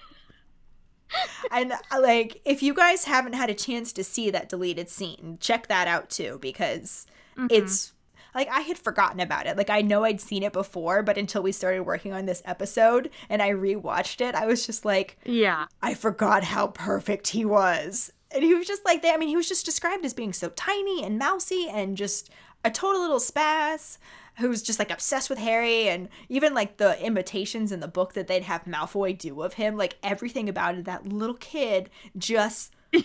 and 1.51 1.73
uh, 1.91 2.01
like 2.01 2.41
if 2.45 2.63
you 2.63 2.73
guys 2.73 3.05
haven't 3.05 3.33
had 3.33 3.49
a 3.49 3.53
chance 3.53 3.91
to 3.93 4.03
see 4.03 4.31
that 4.31 4.49
deleted 4.49 4.89
scene, 4.89 5.37
check 5.39 5.67
that 5.67 5.87
out 5.87 6.09
too 6.09 6.39
because 6.41 7.05
Mhm. 7.37 7.47
it's 7.51 7.93
like 8.35 8.47
I 8.49 8.61
had 8.61 8.77
forgotten 8.77 9.19
about 9.19 9.47
it. 9.47 9.57
Like 9.57 9.69
I 9.69 9.81
know 9.81 10.03
I'd 10.03 10.21
seen 10.21 10.43
it 10.43 10.53
before, 10.53 11.03
but 11.03 11.17
until 11.17 11.43
we 11.43 11.51
started 11.51 11.83
working 11.83 12.13
on 12.13 12.25
this 12.25 12.41
episode 12.45 13.09
and 13.29 13.41
I 13.41 13.51
rewatched 13.51 14.21
it, 14.21 14.35
I 14.35 14.45
was 14.45 14.65
just 14.65 14.85
like, 14.85 15.17
yeah. 15.25 15.67
I 15.81 15.93
forgot 15.93 16.43
how 16.43 16.67
perfect 16.67 17.29
he 17.29 17.45
was. 17.45 18.11
And 18.31 18.43
he 18.43 18.55
was 18.55 18.67
just 18.67 18.83
like 18.85 19.01
that. 19.03 19.13
I 19.13 19.17
mean, 19.17 19.29
he 19.29 19.35
was 19.35 19.47
just 19.47 19.65
described 19.65 20.05
as 20.05 20.13
being 20.13 20.33
so 20.33 20.49
tiny 20.49 21.03
and 21.03 21.19
mousy 21.19 21.67
and 21.69 21.95
just 21.95 22.29
a 22.65 22.71
total 22.71 23.01
little 23.01 23.19
spaz 23.19 23.97
who 24.37 24.49
was 24.49 24.63
just 24.63 24.79
like 24.79 24.89
obsessed 24.89 25.29
with 25.29 25.37
Harry. 25.37 25.87
And 25.87 26.09
even 26.29 26.55
like 26.55 26.77
the 26.77 26.99
imitations 27.03 27.71
in 27.71 27.79
the 27.79 27.87
book 27.87 28.13
that 28.13 28.27
they'd 28.27 28.43
have 28.43 28.65
Malfoy 28.65 29.15
do 29.17 29.41
of 29.43 29.53
him, 29.53 29.77
like 29.77 29.97
everything 30.01 30.49
about 30.49 30.75
it, 30.75 30.85
that 30.85 31.07
little 31.07 31.35
kid 31.35 31.91
just 32.17 32.73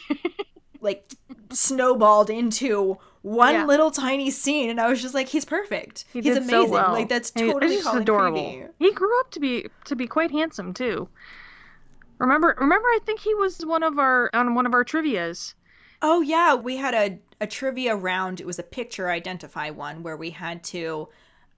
like 0.81 1.13
snowballed 1.51 2.31
into 2.31 2.99
one 3.29 3.55
Yeah. 3.55 3.65
little 3.67 3.91
tiny 3.91 4.31
scene. 4.31 4.71
And 4.71 4.81
I 4.81 4.89
was 4.89 5.01
just 5.03 5.15
like, 5.15 5.29
he's 5.29 5.45
perfect. 5.45 6.05
He 6.13 6.21
he's 6.21 6.37
amazing. 6.37 6.49
so 6.49 6.69
well. 6.69 6.93
Like 6.93 7.09
that's 7.09 7.31
totally 7.31 7.77
just 7.77 7.95
adorable. 7.95 8.41
Creevey. 8.41 8.69
He 8.79 8.93
grew 8.93 9.21
up 9.21 9.31
to 9.33 9.41
be 9.41 9.67
to 9.85 9.95
be 9.97 10.07
quite 10.07 10.31
handsome 10.31 10.73
too. 10.75 11.09
Remember, 12.19 12.57
remember, 12.59 12.89
I 12.89 12.99
think 13.07 13.21
he 13.21 13.35
was 13.35 13.65
one 13.65 13.83
of 13.83 13.99
our 13.99 14.31
on 14.35 14.55
one 14.55 14.67
of 14.67 14.75
our 14.75 14.83
trivia's. 14.85 15.55
Oh 16.03 16.21
yeah, 16.21 16.55
we 16.55 16.77
had 16.77 16.95
a 16.95 17.19
a 17.41 17.47
trivia 17.47 17.95
round. 17.95 18.41
It 18.41 18.47
was 18.47 18.59
a 18.59 18.65
picture 18.65 19.11
identify 19.11 19.71
one 19.71 20.03
where 20.03 20.17
we 20.17 20.31
had 20.31 20.65
to 20.65 21.09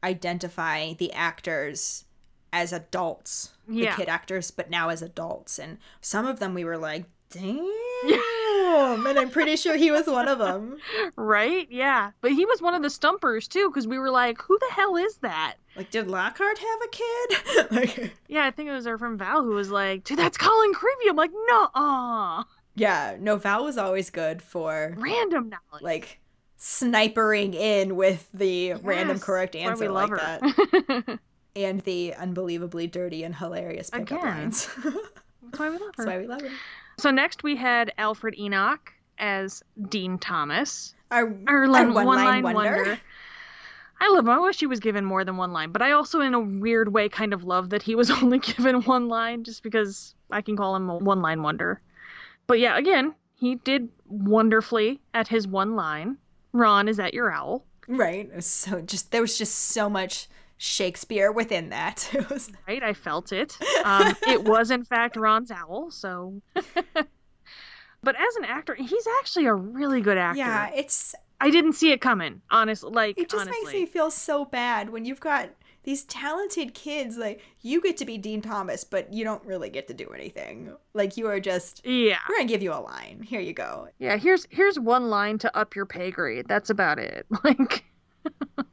identify 0.05 0.93
the 0.95 1.13
actors 1.13 2.05
as 2.53 2.73
adults, 2.73 3.51
Yeah. 3.69 3.91
the 3.91 3.97
kid 3.97 4.09
actors, 4.09 4.51
but 4.51 4.69
now 4.71 4.89
as 4.89 5.03
adults. 5.03 5.59
And 5.59 5.79
some 6.01 6.27
of 6.27 6.41
them 6.41 6.53
we 6.53 6.65
were 6.65 6.77
like, 6.79 7.05
damn. 7.31 9.07
and 9.07 9.19
I'm 9.19 9.31
pretty 9.31 9.57
sure 9.57 9.77
he 9.77 9.91
was 9.91 10.07
one 10.07 10.29
of 10.29 10.39
them. 10.39 10.79
Right? 11.17 11.67
Yeah. 11.71 12.11
But 12.21 12.33
he 12.33 12.45
was 12.45 12.63
one 12.63 12.75
of 12.75 12.83
the 12.83 12.91
stumpers 12.91 13.47
too, 13.49 13.69
because 13.69 13.87
we 13.87 13.99
were 13.99 14.11
like, 14.11 14.41
who 14.41 14.59
the 14.59 14.69
hell 14.73 14.97
is 14.97 15.17
that? 15.19 15.55
Like, 15.77 15.91
did 15.91 16.09
Lockhart 16.09 16.59
have 16.59 16.81
a 16.83 16.89
kid? 16.89 17.71
like, 17.71 18.13
Yeah, 18.29 18.45
I 18.47 18.51
think 18.51 18.69
it 18.69 18.73
was 18.73 18.87
our 18.87 18.99
friend 18.99 19.19
Val 19.19 19.43
who 19.43 19.51
was 19.55 19.71
like, 19.71 20.05
dude, 20.05 20.19
that's 20.19 20.37
Colin 20.39 20.73
Creevey. 20.75 21.09
I'm 21.09 21.17
like, 21.17 21.31
no, 21.49 22.45
yeah, 22.77 23.17
no, 23.21 23.37
Val 23.37 23.65
was 23.65 23.77
always 23.77 24.11
good 24.11 24.41
for 24.41 24.95
random 24.97 25.51
knowledge. 25.51 25.83
like 25.83 26.21
snipering 26.59 27.55
in 27.55 27.97
with 27.97 28.29
the 28.33 28.75
random 28.75 29.19
correct 29.19 29.57
answer 29.57 29.91
like 29.91 30.11
that. 30.11 31.19
And 31.57 31.81
the 31.81 32.15
unbelievably 32.15 32.87
dirty 32.87 33.25
and 33.25 33.35
hilarious 33.35 33.91
pickup 33.91 34.21
Again. 34.21 34.25
lines. 34.25 34.69
That's 34.85 35.59
why 35.59 35.69
we 35.69 35.79
love 35.79 35.81
her. 35.81 35.93
That's 35.97 36.07
why 36.07 36.19
we 36.19 36.27
love 36.29 36.41
her. 36.43 36.49
So 37.01 37.11
next 37.11 37.43
we 37.43 37.57
had 37.57 37.93
Alfred 37.97 38.39
Enoch 38.39 38.93
as 39.19 39.63
Dean 39.89 40.19
Thomas. 40.19 40.95
Our, 41.11 41.35
Our 41.47 41.57
our 41.63 41.69
line, 41.69 41.95
one, 41.95 42.07
line, 42.07 42.43
wonder. 42.43 43.01
I 44.01 44.09
love 44.11 44.27
him. 44.27 44.31
I 44.31 44.39
wish 44.39 44.61
he 44.61 44.67
was 44.67 44.81
given 44.81 45.05
more 45.05 45.25
than 45.25 45.39
one 45.39 45.53
line, 45.53 45.73
but 45.73 45.81
I 45.81 45.93
also, 45.93 46.21
in 46.21 46.35
a 46.35 46.41
weird 46.41 46.93
way, 46.93 47.09
kind 47.09 47.33
of 47.33 47.43
love 47.43 47.71
that 47.71 47.83
he 47.83 47.95
was 47.95 48.11
only 48.23 48.39
given 48.39 48.83
one 48.83 49.09
line, 49.09 49.45
just 49.45 49.63
because 49.63 50.15
I 50.31 50.43
can 50.43 50.57
call 50.59 50.77
him 50.77 50.91
a 50.91 50.97
one 50.99 51.23
line 51.23 51.43
wonder. 51.43 51.81
But 52.47 52.61
yeah, 52.61 52.77
again, 52.77 53.15
he 53.35 53.55
did 53.55 53.89
wonderfully 54.07 55.01
at 55.15 55.29
his 55.29 55.49
one 55.49 55.77
line. 55.77 56.19
Ron, 56.53 56.87
is 56.87 56.99
that 56.99 57.15
your 57.15 57.33
owl? 57.33 57.65
Right. 57.89 58.43
So 58.45 58.83
just 58.83 59.11
there 59.11 59.23
was 59.23 59.39
just 59.39 59.55
so 59.55 59.89
much 59.89 60.29
Shakespeare 60.63 61.33
within 61.33 61.71
that. 61.71 62.07
Right, 62.69 62.83
I 62.83 62.93
felt 62.93 63.33
it. 63.33 63.57
Um, 63.83 64.15
it 64.29 64.45
was 64.45 64.71
in 64.71 64.85
fact 64.85 65.17
Ron's 65.17 65.51
owl. 65.51 65.91
So, 65.91 66.43
but 66.55 68.15
as 68.15 68.37
an 68.37 68.45
actor, 68.45 68.75
he's 68.75 69.07
actually 69.21 69.47
a 69.47 69.55
really 69.55 70.03
good 70.03 70.19
actor. 70.19 70.39
yeah, 70.39 70.71
it's 70.75 71.15
I 71.41 71.49
didn't 71.51 71.73
see 71.73 71.93
it 71.93 72.03
coming. 72.03 72.43
Honestly, 72.51 72.91
like 72.93 73.19
it 73.19 73.31
just 73.31 73.47
honestly. 73.47 73.65
makes 73.65 73.73
me 73.73 73.87
feel 73.87 74.11
so 74.11 74.45
bad 74.45 74.91
when 74.91 75.07
you've 75.07 75.19
got 75.21 75.49
these 75.85 76.05
talented 76.05 76.75
kids 76.75 77.17
like 77.17 77.41
you 77.63 77.81
get 77.81 77.97
to 77.97 78.05
be 78.05 78.19
Dean 78.19 78.43
Thomas, 78.43 78.85
but 78.85 79.11
you 79.15 79.25
don't 79.25 79.43
really 79.47 79.71
get 79.71 79.89
to 79.89 79.95
do 79.95 80.11
anything. 80.11 80.77
Like 80.93 81.17
you 81.17 81.27
are 81.29 81.41
just 81.41 81.87
Yeah, 81.87 82.19
we're 82.29 82.37
gonna 82.37 82.49
give 82.49 82.63
you 82.63 82.73
a 82.75 82.85
line. 82.85 83.23
Here 83.27 83.41
you 83.41 83.55
go. 83.55 83.89
yeah. 83.99 84.19
Here's 84.19 84.47
here's 84.51 84.79
one 84.79 85.09
line 85.09 85.39
to 85.39 85.57
up 85.57 85.75
your 85.75 85.87
pay 85.87 86.11
grade. 86.11 86.47
That's 86.49 86.69
about 86.69 86.99
it. 86.99 87.25
Like, 87.45 87.85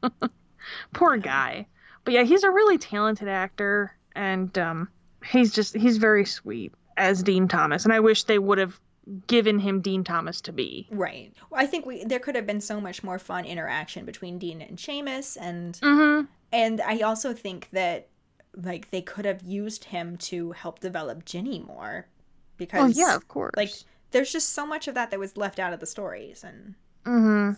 poor 0.92 1.16
guy. 1.16 1.66
But 2.08 2.14
yeah, 2.14 2.22
he's 2.22 2.42
a 2.42 2.50
really 2.50 2.78
talented 2.78 3.28
actor, 3.28 3.94
and 4.16 4.56
um, 4.56 4.88
he's 5.30 5.52
just 5.52 5.76
he's 5.76 5.98
very 5.98 6.24
sweet 6.24 6.72
as 6.96 7.22
Dean 7.22 7.48
Thomas. 7.48 7.84
And 7.84 7.92
I 7.92 8.00
wish 8.00 8.24
they 8.24 8.38
would 8.38 8.56
have 8.56 8.80
given 9.26 9.58
him 9.58 9.82
Dean 9.82 10.04
Thomas 10.04 10.40
to 10.40 10.52
be. 10.52 10.88
Right. 10.90 11.34
Well, 11.50 11.60
I 11.60 11.66
think 11.66 11.84
we 11.84 12.04
there 12.04 12.18
could 12.18 12.34
have 12.34 12.46
been 12.46 12.62
so 12.62 12.80
much 12.80 13.04
more 13.04 13.18
fun 13.18 13.44
interaction 13.44 14.06
between 14.06 14.38
Dean 14.38 14.62
and 14.62 14.78
Seamus 14.78 15.36
and 15.38 15.74
Mm-hmm. 15.82 16.24
and 16.50 16.80
I 16.80 17.00
also 17.00 17.34
think 17.34 17.68
that 17.72 18.08
like 18.56 18.90
they 18.90 19.02
could 19.02 19.26
have 19.26 19.42
used 19.42 19.84
him 19.84 20.16
to 20.16 20.52
help 20.52 20.78
develop 20.80 21.26
Ginny 21.26 21.58
more 21.60 22.06
because 22.56 22.78
Well, 22.80 22.90
yeah, 23.08 23.14
of 23.16 23.28
course. 23.28 23.52
like 23.54 23.72
there's 24.12 24.32
just 24.32 24.54
so 24.54 24.64
much 24.66 24.88
of 24.88 24.94
that 24.94 25.10
that 25.10 25.20
was 25.20 25.36
left 25.36 25.58
out 25.58 25.74
of 25.74 25.80
the 25.80 25.86
stories 25.86 26.42
and 26.42 26.74
Mm-hmm. 27.04 27.52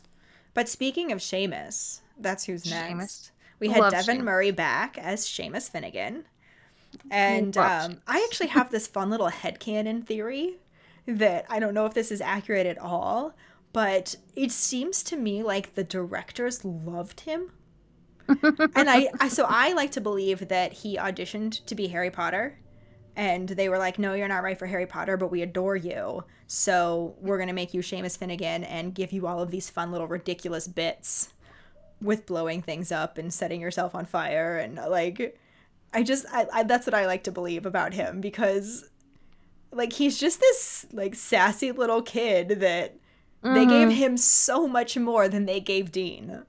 but 0.55 0.69
speaking 0.69 1.13
of 1.13 1.19
Seamus, 1.21 2.01
that's 2.19 2.47
who's 2.47 2.65
Seamus. 2.65 3.31
We 3.61 3.69
had 3.69 3.81
Love 3.81 3.93
Devin 3.93 4.19
Seamus. 4.19 4.25
Murray 4.25 4.51
back 4.51 4.99
as 4.99 5.25
Seamus 5.27 5.71
Finnigan. 5.71 6.25
And 7.11 7.57
um, 7.57 8.01
I 8.09 8.27
actually 8.29 8.49
have 8.49 8.71
this 8.71 8.87
fun 8.89 9.11
little 9.11 9.31
headcanon 9.31 10.05
theory 10.05 10.57
that 11.07 11.47
I 11.49 11.61
don't 11.61 11.75
know 11.75 11.87
if 11.87 11.95
this 11.95 12.11
is 12.11 12.21
accurate 12.21 12.67
at 12.67 12.79
all, 12.79 13.35
but 13.73 14.17
it 14.35 14.51
seems 14.51 15.03
to 15.05 15.17
me 15.17 15.43
like 15.43 15.75
the 15.75 15.85
directors 15.85 16.65
loved 16.65 17.21
him. 17.21 17.53
and 18.29 18.89
I, 18.91 19.09
I 19.21 19.29
so 19.29 19.45
I 19.49 19.73
like 19.73 19.93
to 19.93 20.01
believe 20.01 20.49
that 20.49 20.73
he 20.73 20.97
auditioned 20.97 21.65
to 21.67 21.75
be 21.75 21.89
Harry 21.89 22.11
Potter 22.11 22.59
and 23.17 23.49
they 23.49 23.69
were 23.69 23.79
like, 23.79 23.99
"No, 23.99 24.15
you're 24.15 24.29
not 24.29 24.43
right 24.45 24.59
for 24.59 24.67
Harry 24.67 24.87
Potter, 24.87 25.17
but 25.17 25.31
we 25.31 25.43
adore 25.43 25.77
you. 25.77 26.25
So 26.47 27.17
we're 27.21 27.39
gonna 27.39 27.53
make 27.53 27.75
you 27.75 27.81
Seamus 27.81 28.17
Finnigan 28.17 28.65
and 28.65 28.95
give 28.95 29.13
you 29.13 29.27
all 29.27 29.41
of 29.41 29.51
these 29.51 29.69
fun 29.69 29.91
little 29.91 30.07
ridiculous 30.07 30.69
bits 30.69 31.33
with 32.01 32.27
blowing 32.27 32.63
things 32.63 32.91
up 32.91 33.19
and 33.19 33.33
setting 33.33 33.61
yourself 33.61 33.95
on 33.95 34.05
fire 34.05 34.57
and 34.57 34.79
uh, 34.79 34.89
like, 34.89 35.39
I 35.93 36.03
just 36.03 36.27
I, 36.33 36.47
I 36.53 36.63
that's 36.63 36.87
what 36.87 36.95
I 36.95 37.07
like 37.07 37.25
to 37.25 37.33
believe 37.33 37.67
about 37.67 37.95
him 37.95 38.21
because, 38.21 38.89
like, 39.73 39.93
he's 39.93 40.19
just 40.19 40.41
this 40.41 40.87
like 40.93 41.15
sassy 41.15 41.73
little 41.73 42.03
kid 42.03 42.61
that 42.61 42.97
they 43.43 43.65
gave 43.65 43.89
mm-hmm. 43.89 43.91
him 43.91 44.17
so 44.17 44.69
much 44.69 44.97
more 44.99 45.29
than 45.29 45.47
they 45.47 45.61
gave 45.61 45.91
Dean, 45.91 46.45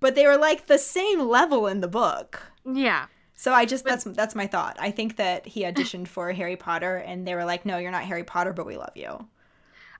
but 0.00 0.14
they 0.14 0.26
were 0.26 0.38
like 0.38 0.66
the 0.66 0.78
same 0.78 1.20
level 1.20 1.66
in 1.66 1.80
the 1.80 1.88
book. 1.88 2.40
Yeah. 2.64 3.06
So 3.34 3.52
I 3.52 3.66
just 3.66 3.84
that's 3.84 4.04
that's 4.04 4.34
my 4.34 4.46
thought. 4.46 4.76
I 4.80 4.90
think 4.90 5.16
that 5.16 5.46
he 5.46 5.62
auditioned 5.62 6.08
for 6.08 6.32
Harry 6.32 6.56
Potter 6.56 6.96
and 6.96 7.26
they 7.26 7.34
were 7.34 7.44
like, 7.44 7.66
"No, 7.66 7.76
you're 7.76 7.90
not 7.90 8.04
Harry 8.04 8.24
Potter, 8.24 8.54
but 8.54 8.66
we 8.66 8.78
love 8.78 8.96
you." 8.96 9.26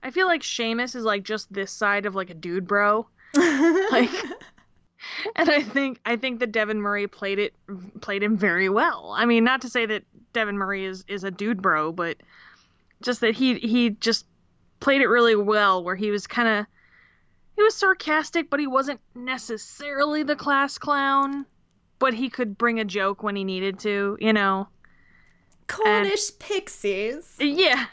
I 0.01 0.09
feel 0.09 0.25
like 0.25 0.41
Seamus 0.41 0.95
is 0.95 1.03
like 1.03 1.23
just 1.23 1.51
this 1.53 1.71
side 1.71 2.05
of 2.05 2.15
like 2.15 2.29
a 2.29 2.35
dude 2.35 2.67
bro. 2.67 3.07
Like 3.91 4.09
and 5.35 5.49
I 5.49 5.61
think 5.61 5.99
I 6.05 6.15
think 6.15 6.39
that 6.39 6.51
Devin 6.51 6.81
Murray 6.81 7.07
played 7.07 7.39
it 7.39 7.53
played 8.01 8.23
him 8.23 8.37
very 8.37 8.69
well. 8.69 9.13
I 9.15 9.25
mean, 9.25 9.43
not 9.43 9.61
to 9.61 9.69
say 9.69 9.85
that 9.85 10.03
Devin 10.33 10.57
Murray 10.57 10.85
is 10.85 11.03
is 11.07 11.23
a 11.23 11.31
dude 11.31 11.61
bro, 11.61 11.91
but 11.91 12.17
just 13.01 13.21
that 13.21 13.35
he 13.35 13.55
he 13.59 13.91
just 13.91 14.25
played 14.79 15.01
it 15.01 15.07
really 15.07 15.35
well 15.35 15.83
where 15.83 15.95
he 15.95 16.11
was 16.11 16.27
kind 16.27 16.47
of 16.47 16.65
he 17.55 17.63
was 17.63 17.75
sarcastic, 17.75 18.49
but 18.49 18.59
he 18.59 18.67
wasn't 18.67 18.99
necessarily 19.15 20.21
the 20.23 20.35
class 20.35 20.77
clown, 20.77 21.45
but 21.97 22.13
he 22.13 22.29
could 22.29 22.57
bring 22.57 22.79
a 22.79 22.85
joke 22.85 23.23
when 23.23 23.35
he 23.35 23.43
needed 23.43 23.79
to, 23.79 24.15
you 24.21 24.31
know. 24.31 24.67
Cornish 25.67 26.37
pixies. 26.39 27.35
Yeah. 27.39 27.87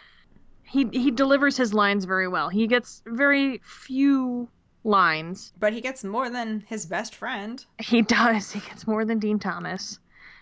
He 0.65 0.89
he 0.93 1.11
delivers 1.11 1.57
his 1.57 1.73
lines 1.73 2.05
very 2.05 2.29
well. 2.29 2.49
He 2.49 2.67
gets 2.67 3.03
very 3.07 3.61
few 3.65 4.49
lines. 4.85 5.53
But 5.59 5.73
he 5.73 5.81
gets 5.81 6.05
more 6.05 6.31
than 6.31 6.65
his 6.69 6.87
best 6.87 7.15
friend. 7.15 7.65
He 7.79 8.03
does. 8.03 8.53
He 8.53 8.61
gets 8.61 8.87
more 8.87 9.05
than 9.05 9.19
Dean 9.19 9.39
Thomas, 9.39 9.99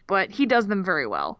but 0.07 0.31
he 0.31 0.45
does 0.47 0.67
them 0.67 0.85
very 0.85 1.07
well. 1.07 1.39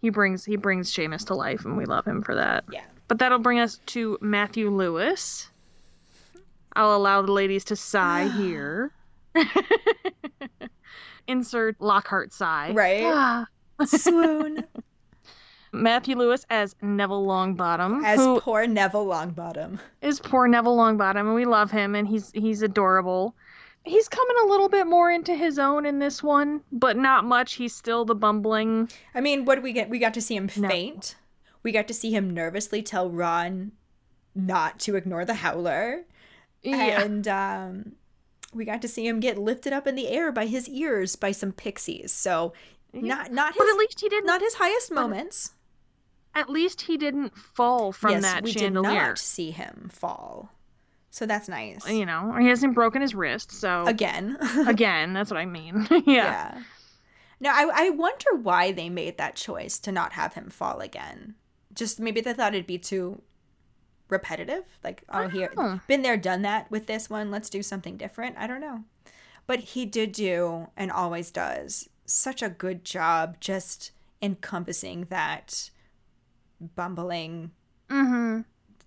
He 0.00 0.10
brings 0.10 0.44
he 0.44 0.56
brings 0.56 0.92
Seamus 0.92 1.26
to 1.26 1.34
life, 1.34 1.64
and 1.64 1.76
we 1.76 1.84
love 1.84 2.06
him 2.06 2.22
for 2.22 2.34
that. 2.34 2.64
Yeah. 2.72 2.84
But 3.08 3.18
that'll 3.18 3.38
bring 3.38 3.58
us 3.58 3.78
to 3.86 4.18
Matthew 4.20 4.70
Lewis. 4.70 5.48
I'll 6.74 6.94
allow 6.94 7.22
the 7.22 7.32
ladies 7.32 7.64
to 7.64 7.76
sigh 7.76 8.28
here. 8.36 8.92
Insert 11.26 11.80
Lockhart 11.80 12.32
sigh. 12.32 12.72
Right. 12.72 13.02
Ah. 13.04 13.46
Swoon. 13.84 14.64
Matthew 15.72 16.16
Lewis 16.16 16.46
as 16.50 16.74
Neville 16.82 17.26
Longbottom, 17.26 18.04
As 18.04 18.18
poor 18.42 18.66
Neville 18.66 19.06
Longbottom. 19.06 19.78
is 20.02 20.20
poor 20.20 20.48
Neville 20.48 20.76
Longbottom, 20.76 21.16
and 21.20 21.34
we 21.34 21.44
love 21.44 21.70
him, 21.70 21.94
and 21.94 22.06
he's 22.08 22.30
he's 22.32 22.62
adorable. 22.62 23.34
He's 23.84 24.08
coming 24.08 24.36
a 24.44 24.46
little 24.46 24.68
bit 24.68 24.86
more 24.86 25.10
into 25.10 25.34
his 25.34 25.58
own 25.58 25.86
in 25.86 25.98
this 25.98 26.22
one, 26.22 26.60
but 26.72 26.96
not 26.96 27.24
much. 27.24 27.54
He's 27.54 27.74
still 27.74 28.04
the 28.04 28.14
bumbling. 28.14 28.90
I 29.14 29.20
mean, 29.20 29.44
what 29.44 29.54
did 29.54 29.64
we 29.64 29.72
get? 29.72 29.88
We 29.88 29.98
got 29.98 30.14
to 30.14 30.20
see 30.20 30.36
him 30.36 30.50
No. 30.56 30.68
faint. 30.68 31.16
We 31.62 31.72
got 31.72 31.88
to 31.88 31.94
see 31.94 32.12
him 32.14 32.30
nervously 32.30 32.82
tell 32.82 33.08
Ron 33.10 33.72
not 34.34 34.78
to 34.80 34.96
ignore 34.96 35.24
the 35.24 35.34
howler. 35.34 36.04
Yeah, 36.62 37.00
And 37.02 37.26
um, 37.28 37.92
we 38.52 38.64
got 38.64 38.82
to 38.82 38.88
see 38.88 39.06
him 39.06 39.20
get 39.20 39.38
lifted 39.38 39.72
up 39.72 39.86
in 39.86 39.94
the 39.94 40.08
air 40.08 40.32
by 40.32 40.46
his 40.46 40.68
ears 40.68 41.16
by 41.16 41.32
some 41.32 41.52
pixies. 41.52 42.12
So 42.12 42.52
not 42.92 43.32
not 43.32 43.54
his 43.54 43.58
but 43.58 43.68
at 43.68 43.76
least 43.78 44.00
he 44.00 44.08
didn't. 44.08 44.26
not 44.26 44.40
his 44.40 44.54
highest 44.54 44.90
moments. 44.92 45.52
At 46.38 46.48
least 46.48 46.82
he 46.82 46.96
didn't 46.96 47.36
fall 47.36 47.92
from 47.92 48.12
yes, 48.12 48.22
that 48.22 48.44
we 48.44 48.52
chandelier. 48.52 48.90
did 48.90 48.96
not 48.96 49.18
see 49.18 49.50
him 49.50 49.88
fall. 49.92 50.50
So 51.10 51.26
that's 51.26 51.48
nice. 51.48 51.88
You 51.88 52.06
know, 52.06 52.34
he 52.38 52.48
hasn't 52.48 52.74
broken 52.74 53.02
his 53.02 53.14
wrist, 53.14 53.50
so 53.52 53.84
Again. 53.86 54.36
again, 54.66 55.12
that's 55.12 55.30
what 55.30 55.38
I 55.38 55.46
mean. 55.46 55.86
yeah. 55.90 56.02
yeah. 56.06 56.62
Now 57.40 57.54
I 57.54 57.86
I 57.86 57.90
wonder 57.90 58.34
why 58.42 58.72
they 58.72 58.88
made 58.88 59.18
that 59.18 59.36
choice 59.36 59.78
to 59.80 59.92
not 59.92 60.12
have 60.14 60.34
him 60.34 60.50
fall 60.50 60.80
again. 60.80 61.34
Just 61.74 62.00
maybe 62.00 62.20
they 62.20 62.32
thought 62.32 62.54
it'd 62.54 62.66
be 62.66 62.78
too 62.78 63.22
repetitive. 64.08 64.64
Like, 64.82 65.02
oh, 65.10 65.28
here, 65.28 65.52
been 65.86 66.02
there, 66.02 66.16
done 66.16 66.42
that 66.42 66.70
with 66.70 66.86
this 66.86 67.08
one. 67.08 67.30
Let's 67.30 67.50
do 67.50 67.62
something 67.62 67.96
different. 67.96 68.36
I 68.38 68.46
don't 68.46 68.60
know. 68.60 68.84
But 69.46 69.60
he 69.60 69.86
did 69.86 70.12
do 70.12 70.68
and 70.76 70.90
always 70.90 71.30
does 71.30 71.88
such 72.06 72.42
a 72.42 72.48
good 72.48 72.84
job 72.84 73.36
just 73.40 73.92
encompassing 74.20 75.06
that 75.10 75.70
bumbling 76.60 77.50
Mm-hmm. 77.90 78.40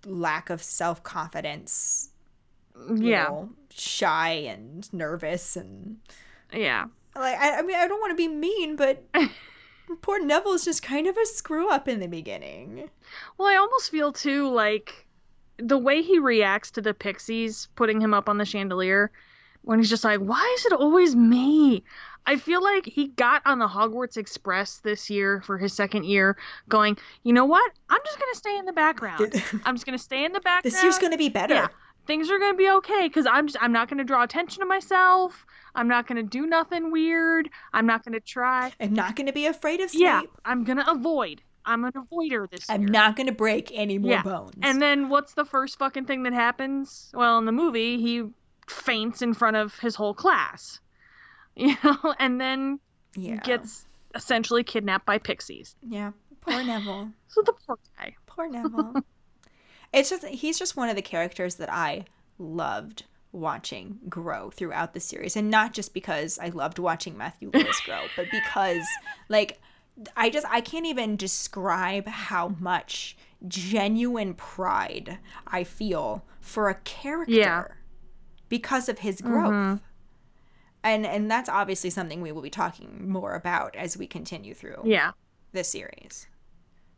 lack 0.06 0.48
of 0.50 0.62
self 0.62 1.02
confidence. 1.02 2.10
Yeah. 2.94 3.46
Shy 3.70 4.30
and 4.30 4.90
nervous 4.92 5.56
and 5.56 5.98
Yeah. 6.52 6.86
like 7.16 7.36
I, 7.38 7.58
I 7.58 7.62
mean 7.62 7.76
I 7.76 7.88
don't 7.88 8.00
want 8.00 8.12
to 8.12 8.16
be 8.16 8.28
mean, 8.28 8.76
but 8.76 9.04
poor 10.00 10.24
Neville's 10.24 10.64
just 10.64 10.82
kind 10.82 11.06
of 11.06 11.16
a 11.16 11.26
screw 11.26 11.68
up 11.68 11.88
in 11.88 12.00
the 12.00 12.06
beginning. 12.08 12.88
Well, 13.38 13.48
I 13.48 13.56
almost 13.56 13.90
feel 13.90 14.12
too 14.12 14.48
like 14.48 15.06
the 15.58 15.78
way 15.78 16.00
he 16.02 16.18
reacts 16.18 16.70
to 16.72 16.80
the 16.80 16.94
pixies 16.94 17.68
putting 17.74 18.00
him 18.00 18.14
up 18.14 18.28
on 18.28 18.38
the 18.38 18.44
chandelier 18.44 19.10
when 19.62 19.78
he's 19.78 19.90
just 19.90 20.04
like, 20.04 20.20
"Why 20.20 20.54
is 20.58 20.66
it 20.66 20.72
always 20.72 21.14
me?" 21.14 21.84
I 22.26 22.36
feel 22.36 22.62
like 22.62 22.86
he 22.86 23.08
got 23.08 23.42
on 23.44 23.58
the 23.58 23.66
Hogwarts 23.68 24.16
Express 24.16 24.78
this 24.78 25.10
year 25.10 25.40
for 25.44 25.58
his 25.58 25.72
second 25.72 26.04
year, 26.04 26.36
going, 26.68 26.96
"You 27.24 27.32
know 27.32 27.44
what? 27.44 27.72
I'm 27.90 28.00
just 28.04 28.18
gonna 28.18 28.34
stay 28.34 28.56
in 28.56 28.64
the 28.64 28.72
background. 28.72 29.32
I'm 29.64 29.74
just 29.74 29.86
gonna 29.86 29.98
stay 29.98 30.24
in 30.24 30.32
the 30.32 30.40
background. 30.40 30.64
This 30.64 30.82
year's 30.82 30.98
gonna 30.98 31.16
be 31.18 31.28
better. 31.28 31.54
Yeah, 31.54 31.68
things 32.06 32.30
are 32.30 32.38
gonna 32.38 32.56
be 32.56 32.70
okay 32.70 33.08
because 33.08 33.26
I'm 33.26 33.46
just 33.48 33.56
I'm 33.60 33.72
not 33.72 33.88
gonna 33.88 34.04
draw 34.04 34.22
attention 34.22 34.60
to 34.60 34.66
myself. 34.66 35.44
I'm 35.74 35.88
not 35.88 36.06
gonna 36.06 36.22
do 36.22 36.46
nothing 36.46 36.90
weird. 36.92 37.48
I'm 37.72 37.86
not 37.86 38.04
gonna 38.04 38.20
try. 38.20 38.72
I'm 38.80 38.92
not 38.92 39.16
gonna 39.16 39.32
be 39.32 39.46
afraid 39.46 39.80
of 39.80 39.90
Snape. 39.90 40.02
Yeah, 40.02 40.22
I'm 40.44 40.64
gonna 40.64 40.84
avoid. 40.86 41.42
I'm 41.64 41.84
an 41.84 41.92
avoider 41.92 42.50
this 42.50 42.68
year. 42.68 42.74
I'm 42.76 42.84
not 42.86 43.16
gonna 43.16 43.32
break 43.32 43.70
any 43.72 43.98
more 43.98 44.10
Yeah. 44.12 44.22
bones. 44.22 44.54
And 44.62 44.82
then 44.82 45.08
what's 45.08 45.34
the 45.34 45.44
first 45.44 45.78
fucking 45.78 46.04
thing 46.06 46.22
that 46.24 46.32
happens? 46.32 47.10
Well, 47.14 47.38
in 47.38 47.46
the 47.46 47.52
movie, 47.52 48.00
he 48.00 48.24
faints 48.68 49.22
in 49.22 49.32
front 49.34 49.56
of 49.56 49.78
his 49.78 49.94
whole 49.94 50.14
class. 50.14 50.80
You 51.56 51.76
know, 51.84 52.14
and 52.18 52.40
then 52.40 52.80
yeah. 53.14 53.36
gets 53.40 53.84
essentially 54.14 54.64
kidnapped 54.64 55.04
by 55.06 55.18
pixies. 55.18 55.76
yeah. 55.86 56.12
Poor 56.40 56.62
Neville. 56.64 57.10
So 57.28 57.42
the 57.42 57.52
poor 57.52 57.78
guy. 57.98 58.16
Poor 58.26 58.48
Neville. 58.50 59.02
it's 59.92 60.10
just 60.10 60.24
he's 60.26 60.58
just 60.58 60.76
one 60.76 60.88
of 60.88 60.96
the 60.96 61.02
characters 61.02 61.54
that 61.56 61.70
I 61.72 62.04
loved 62.38 63.04
watching 63.32 63.98
grow 64.08 64.50
throughout 64.50 64.92
the 64.94 65.00
series. 65.00 65.36
And 65.36 65.50
not 65.50 65.72
just 65.72 65.94
because 65.94 66.38
I 66.38 66.48
loved 66.48 66.78
watching 66.78 67.16
Matthew 67.16 67.50
Lewis 67.52 67.80
grow, 67.84 68.02
but 68.16 68.26
because 68.30 68.82
like 69.28 69.60
I 70.16 70.30
just 70.30 70.46
I 70.50 70.60
can't 70.62 70.86
even 70.86 71.16
describe 71.16 72.06
how 72.08 72.56
much 72.58 73.16
genuine 73.48 74.34
pride 74.34 75.18
I 75.46 75.64
feel 75.64 76.24
for 76.40 76.68
a 76.70 76.74
character 76.76 77.32
Yeah. 77.34 77.64
because 78.48 78.88
of 78.88 78.98
his 79.00 79.20
growth. 79.20 79.52
Mm-hmm. 79.52 79.84
And 80.84 81.06
and 81.06 81.30
that's 81.30 81.48
obviously 81.48 81.90
something 81.90 82.20
we 82.20 82.32
will 82.32 82.42
be 82.42 82.50
talking 82.50 83.08
more 83.08 83.34
about 83.34 83.76
as 83.76 83.96
we 83.96 84.06
continue 84.06 84.54
through 84.54 84.82
Yeah. 84.84 85.12
this 85.52 85.68
series. 85.68 86.26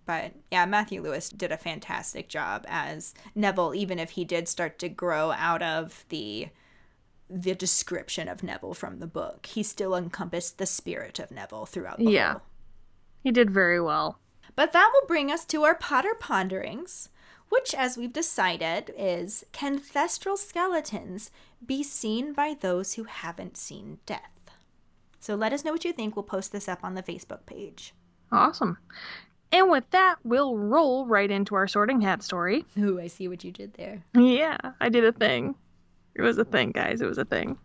But 0.06 0.32
yeah, 0.50 0.66
Matthew 0.66 1.00
Lewis 1.02 1.28
did 1.28 1.50
a 1.52 1.56
fantastic 1.56 2.28
job 2.28 2.64
as 2.68 3.14
Neville, 3.34 3.74
even 3.74 3.98
if 3.98 4.10
he 4.10 4.24
did 4.24 4.48
start 4.48 4.78
to 4.80 4.88
grow 4.88 5.32
out 5.32 5.62
of 5.62 6.04
the 6.08 6.48
the 7.30 7.54
description 7.54 8.28
of 8.28 8.42
Neville 8.42 8.74
from 8.74 8.98
the 8.98 9.06
book. 9.06 9.46
He 9.46 9.62
still 9.62 9.94
encompassed 9.96 10.58
the 10.58 10.66
spirit 10.66 11.18
of 11.18 11.30
Neville 11.30 11.64
throughout 11.66 11.98
the 11.98 12.04
Yeah. 12.10 12.32
whole. 12.32 12.42
He 13.22 13.30
did 13.32 13.50
very 13.50 13.80
well. 13.80 14.18
But 14.56 14.72
that 14.72 14.90
will 14.92 15.06
bring 15.06 15.32
us 15.32 15.44
to 15.46 15.64
our 15.64 15.74
Potter 15.74 16.14
ponderings, 16.20 17.08
which, 17.48 17.74
as 17.74 17.96
we've 17.96 18.12
decided, 18.12 18.92
is 18.96 19.44
can 19.52 19.78
thestral 19.78 20.36
skeletons 20.36 21.30
be 21.64 21.82
seen 21.82 22.32
by 22.32 22.54
those 22.58 22.94
who 22.94 23.04
haven't 23.04 23.56
seen 23.56 23.98
death? 24.06 24.50
So 25.20 25.34
let 25.34 25.52
us 25.52 25.64
know 25.64 25.72
what 25.72 25.84
you 25.84 25.92
think. 25.92 26.16
We'll 26.16 26.22
post 26.22 26.52
this 26.52 26.68
up 26.68 26.84
on 26.84 26.94
the 26.94 27.02
Facebook 27.02 27.46
page. 27.46 27.94
Awesome. 28.30 28.76
And 29.52 29.70
with 29.70 29.88
that, 29.90 30.16
we'll 30.24 30.56
roll 30.58 31.06
right 31.06 31.30
into 31.30 31.54
our 31.54 31.68
sorting 31.68 32.00
hat 32.00 32.22
story. 32.22 32.64
Ooh, 32.76 33.00
I 33.00 33.06
see 33.06 33.28
what 33.28 33.44
you 33.44 33.52
did 33.52 33.74
there. 33.74 34.02
Yeah, 34.14 34.58
I 34.80 34.88
did 34.88 35.04
a 35.04 35.12
thing. 35.12 35.54
It 36.14 36.22
was 36.22 36.38
a 36.38 36.44
thing, 36.44 36.72
guys. 36.72 37.00
It 37.00 37.06
was 37.06 37.18
a 37.18 37.24
thing. 37.24 37.56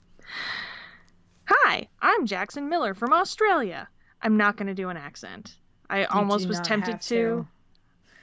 Hi, 1.46 1.88
I'm 2.02 2.28
Jackson 2.28 2.70
Miller 2.70 2.94
from 2.94 3.12
Australia. 3.12 3.88
I'm 4.22 4.38
not 4.38 4.56
going 4.56 4.68
to 4.68 4.74
do 4.76 4.90
an 4.90 4.98
accent. 4.98 5.56
I 5.90 6.02
You 6.02 6.08
almost 6.12 6.48
was 6.48 6.60
tempted 6.62 6.94
have 6.94 7.02
to. 7.08 7.48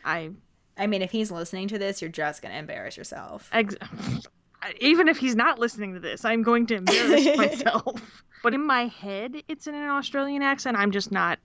I 0.04 0.30
I 0.76 0.86
mean, 0.86 1.02
if 1.02 1.10
he's 1.10 1.30
listening 1.30 1.68
to 1.68 1.78
this, 1.78 2.00
you're 2.02 2.10
just 2.10 2.42
gonna 2.42 2.56
embarrass 2.56 2.96
yourself. 2.96 3.48
ex- 3.52 3.76
even 4.80 5.08
if 5.08 5.18
he's 5.18 5.36
not 5.36 5.58
listening 5.58 5.94
to 5.94 6.00
this, 6.00 6.24
I'm 6.24 6.42
going 6.42 6.66
to 6.66 6.74
embarrass 6.76 7.24
myself. 7.36 8.00
But 8.42 8.54
in 8.54 8.64
my 8.66 8.86
head, 8.86 9.36
it's 9.48 9.66
in 9.66 9.74
an 9.74 9.88
Australian 9.88 10.42
accent. 10.42 10.76
I'm 10.76 10.90
just 10.90 11.10
not 11.10 11.38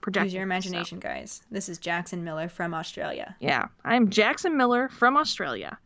projecting. 0.00 0.26
Use 0.28 0.34
your 0.34 0.42
imagination, 0.42 0.98
guys. 0.98 1.42
This 1.50 1.68
is 1.68 1.78
Jackson 1.78 2.24
Miller 2.24 2.48
from 2.48 2.74
Australia. 2.74 3.36
Yeah, 3.40 3.66
I'm 3.84 4.10
Jackson 4.10 4.56
Miller 4.56 4.88
from 4.88 5.16
Australia. 5.16 5.78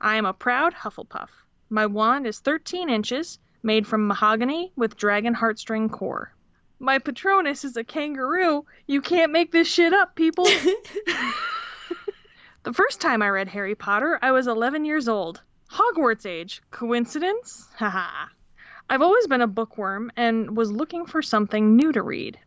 I 0.00 0.16
am 0.16 0.26
a 0.26 0.32
proud 0.32 0.74
Hufflepuff. 0.74 1.28
My 1.68 1.86
wand 1.86 2.26
is 2.26 2.40
13 2.40 2.90
inches, 2.90 3.38
made 3.62 3.86
from 3.86 4.08
mahogany 4.08 4.72
with 4.76 4.96
dragon 4.96 5.34
heartstring 5.34 5.90
core. 5.90 6.32
My 6.80 6.98
Patronus 6.98 7.64
is 7.64 7.76
a 7.76 7.84
kangaroo. 7.84 8.64
You 8.86 9.02
can't 9.02 9.30
make 9.32 9.52
this 9.52 9.68
shit 9.68 9.92
up, 9.92 10.14
people. 10.16 10.46
the 12.62 12.74
first 12.74 13.00
time 13.00 13.22
I 13.22 13.30
read 13.30 13.48
Harry 13.48 13.74
Potter, 13.74 14.18
I 14.20 14.32
was 14.32 14.46
11 14.46 14.84
years 14.84 15.08
old. 15.08 15.40
Hogwarts 15.70 16.26
age. 16.26 16.60
Coincidence? 16.70 17.66
Haha. 17.76 18.26
I've 18.88 19.00
always 19.00 19.26
been 19.26 19.40
a 19.40 19.46
bookworm 19.46 20.12
and 20.14 20.54
was 20.54 20.70
looking 20.70 21.06
for 21.06 21.22
something 21.22 21.74
new 21.74 21.90
to 21.92 22.02
read. 22.02 22.38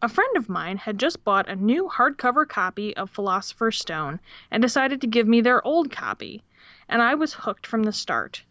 A 0.00 0.08
friend 0.08 0.36
of 0.36 0.48
mine 0.48 0.78
had 0.78 0.98
just 0.98 1.22
bought 1.22 1.48
a 1.48 1.54
new 1.54 1.88
hardcover 1.88 2.48
copy 2.48 2.96
of 2.96 3.10
Philosopher's 3.10 3.78
Stone 3.78 4.18
and 4.50 4.60
decided 4.60 5.02
to 5.02 5.06
give 5.06 5.28
me 5.28 5.42
their 5.42 5.64
old 5.64 5.92
copy, 5.92 6.42
and 6.88 7.00
I 7.00 7.14
was 7.14 7.32
hooked 7.32 7.66
from 7.66 7.84
the 7.84 7.92
start. 7.92 8.42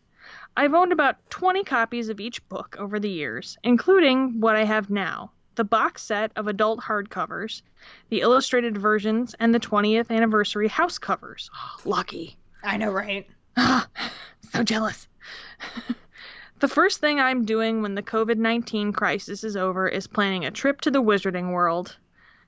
I've 0.56 0.74
owned 0.74 0.94
about 0.94 1.30
20 1.30 1.66
copies 1.66 2.08
of 2.08 2.22
each 2.22 2.48
book 2.48 2.78
over 2.80 3.00
the 3.00 3.10
years, 3.10 3.58
including 3.64 4.40
what 4.40 4.56
I 4.56 4.64
have 4.64 4.90
now 4.90 5.32
the 5.56 5.64
box 5.64 6.02
set 6.04 6.32
of 6.36 6.48
adult 6.48 6.80
hardcovers, 6.80 7.62
the 8.10 8.22
illustrated 8.22 8.78
versions, 8.78 9.36
and 9.40 9.54
the 9.54 9.60
20th 9.60 10.10
anniversary 10.10 10.68
house 10.68 10.98
covers. 10.98 11.50
lucky. 11.86 12.38
I 12.64 12.78
know, 12.78 12.92
right? 12.92 13.28
Ah, 13.58 13.88
so 14.54 14.64
jealous. 14.64 15.08
the 16.60 16.68
first 16.68 17.00
thing 17.00 17.20
I'm 17.20 17.46
doing 17.46 17.82
when 17.82 17.96
the 17.96 18.04
COVID 18.04 18.38
19 18.38 18.94
crisis 18.94 19.44
is 19.44 19.58
over 19.58 19.88
is 19.88 20.08
planning 20.08 20.46
a 20.46 20.52
trip 20.52 20.82
to 20.82 20.92
the 20.92 21.02
Wizarding 21.02 21.52
World. 21.52 21.96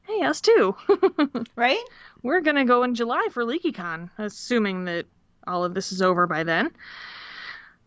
Hey, 0.03 0.21
us 0.21 0.41
too. 0.41 0.75
Right? 1.55 1.83
We're 2.21 2.41
gonna 2.41 2.65
go 2.65 2.83
in 2.83 2.95
July 2.95 3.27
for 3.31 3.43
LeakyCon, 3.43 4.09
assuming 4.17 4.85
that 4.85 5.05
all 5.45 5.63
of 5.63 5.73
this 5.73 5.91
is 5.91 6.01
over 6.01 6.25
by 6.25 6.43
then. 6.43 6.71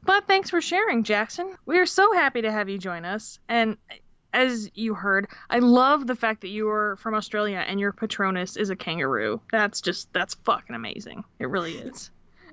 But 0.05 0.27
thanks 0.27 0.51
for 0.51 0.61
sharing, 0.61 1.03
Jackson. 1.03 1.57
We 1.67 1.79
are 1.79 1.87
so 1.87 2.13
happy 2.13 2.43
to 2.43 2.53
have 2.53 2.69
you 2.69 2.79
join 2.79 3.05
us. 3.05 3.41
And 3.49 3.77
as 4.33 4.71
you 4.75 4.95
heard, 4.95 5.29
I 5.51 5.59
love 5.59 6.07
the 6.07 6.17
fact 6.17 6.41
that 6.43 6.49
you 6.49 6.69
are 6.69 6.97
from 6.97 7.15
Australia 7.15 7.65
and 7.67 7.81
your 7.81 7.93
Patronus 7.93 8.57
is 8.57 8.71
a 8.71 8.77
kangaroo. 8.77 9.41
That's 9.51 9.81
just, 9.81 10.13
that's 10.13 10.35
fucking 10.45 10.75
amazing. 10.77 11.25
It 11.39 11.49
really 11.49 11.75
is. 11.75 12.11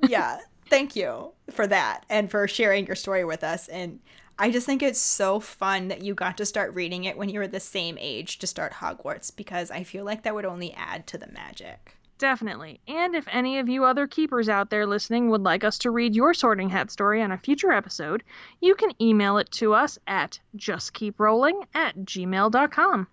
yeah. 0.08 0.40
Thank 0.70 0.96
you 0.96 1.34
for 1.52 1.68
that 1.68 2.06
and 2.10 2.32
for 2.32 2.48
sharing 2.48 2.88
your 2.88 2.96
story 2.96 3.26
with 3.26 3.44
us. 3.44 3.68
And 3.68 4.00
I 4.40 4.50
just 4.50 4.66
think 4.66 4.82
it's 4.82 5.00
so 5.00 5.40
fun 5.40 5.90
that 5.90 6.04
you 6.04 6.16
got 6.16 6.38
to 6.38 6.46
start 6.46 6.74
reading 6.74 7.04
it 7.04 7.18
when 7.18 7.30
you 7.30 7.40
were 7.40 7.48
the 7.48 7.60
same 7.60 7.98
age 8.00 8.40
to 8.40 8.48
start 8.48 8.74
Hogwarts 8.74 9.36
because 9.36 9.70
I 9.70 9.84
feel 9.84 10.06
like 10.06 10.24
that 10.24 10.34
would 10.34 10.46
only 10.46 10.74
add 10.74 11.06
to 11.08 11.18
the 11.18 11.28
magic. 11.28 11.98
Definitely. 12.24 12.80
And 12.88 13.16
if 13.16 13.28
any 13.30 13.60
of 13.60 13.68
you 13.68 13.84
other 13.84 14.08
keepers 14.08 14.48
out 14.48 14.70
there 14.70 14.88
listening 14.88 15.30
would 15.30 15.42
like 15.42 15.66
us 15.66 15.78
to 15.80 15.92
read 15.92 16.16
your 16.16 16.34
sorting 16.34 16.70
hat 16.70 16.90
story 16.90 17.22
on 17.22 17.34
a 17.34 17.38
future 17.38 17.74
episode, 17.74 18.24
you 18.62 18.76
can 18.76 18.94
email 19.02 19.38
it 19.40 19.52
to 19.52 19.74
us 19.74 20.00
at 20.08 20.40
justkeeprolling 20.56 21.66
at 21.76 21.98
gmail.com. 21.98 23.08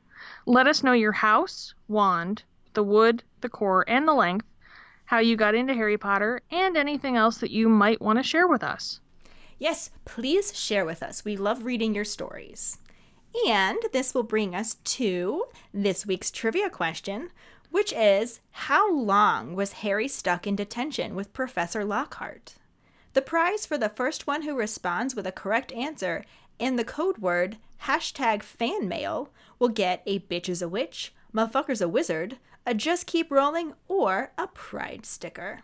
Let 0.46 0.68
us 0.68 0.84
know 0.84 0.92
your 0.92 1.10
house, 1.10 1.74
wand, 1.88 2.44
the 2.74 2.84
wood, 2.84 3.24
the 3.40 3.48
core, 3.48 3.84
and 3.88 4.06
the 4.06 4.14
length, 4.14 4.46
how 5.06 5.18
you 5.18 5.34
got 5.34 5.56
into 5.56 5.74
Harry 5.74 5.98
Potter, 5.98 6.40
and 6.52 6.76
anything 6.76 7.16
else 7.16 7.38
that 7.38 7.50
you 7.50 7.68
might 7.68 8.00
want 8.00 8.20
to 8.20 8.22
share 8.22 8.46
with 8.46 8.62
us. 8.62 9.00
Yes, 9.58 9.90
please 10.04 10.56
share 10.56 10.84
with 10.84 11.02
us. 11.02 11.24
We 11.24 11.36
love 11.36 11.64
reading 11.64 11.96
your 11.96 12.04
stories. 12.04 12.78
And 13.48 13.78
this 13.92 14.14
will 14.14 14.22
bring 14.22 14.54
us 14.54 14.74
to 14.74 15.46
this 15.74 16.06
week's 16.06 16.30
trivia 16.30 16.70
question, 16.70 17.30
which 17.70 17.92
is 17.92 18.40
How 18.52 18.92
long 18.92 19.54
was 19.54 19.72
Harry 19.72 20.08
stuck 20.08 20.46
in 20.46 20.56
detention 20.56 21.14
with 21.14 21.32
Professor 21.32 21.84
Lockhart? 21.84 22.54
The 23.12 23.22
prize 23.22 23.66
for 23.66 23.78
the 23.78 23.88
first 23.88 24.26
one 24.26 24.42
who 24.42 24.56
responds 24.56 25.14
with 25.14 25.26
a 25.26 25.32
correct 25.32 25.72
answer 25.72 26.24
and 26.60 26.78
the 26.78 26.84
code 26.84 27.18
word 27.18 27.56
hashtag 27.84 28.42
fan 28.42 28.86
mail 28.86 29.30
will 29.58 29.68
get 29.68 30.02
a 30.06 30.20
bitch 30.20 30.48
is 30.48 30.62
a 30.62 30.68
witch, 30.68 31.12
motherfucker's 31.34 31.80
a 31.80 31.88
wizard, 31.88 32.38
a 32.66 32.74
just 32.74 33.06
keep 33.06 33.30
rolling, 33.30 33.72
or 33.88 34.32
a 34.36 34.46
pride 34.46 35.06
sticker. 35.06 35.60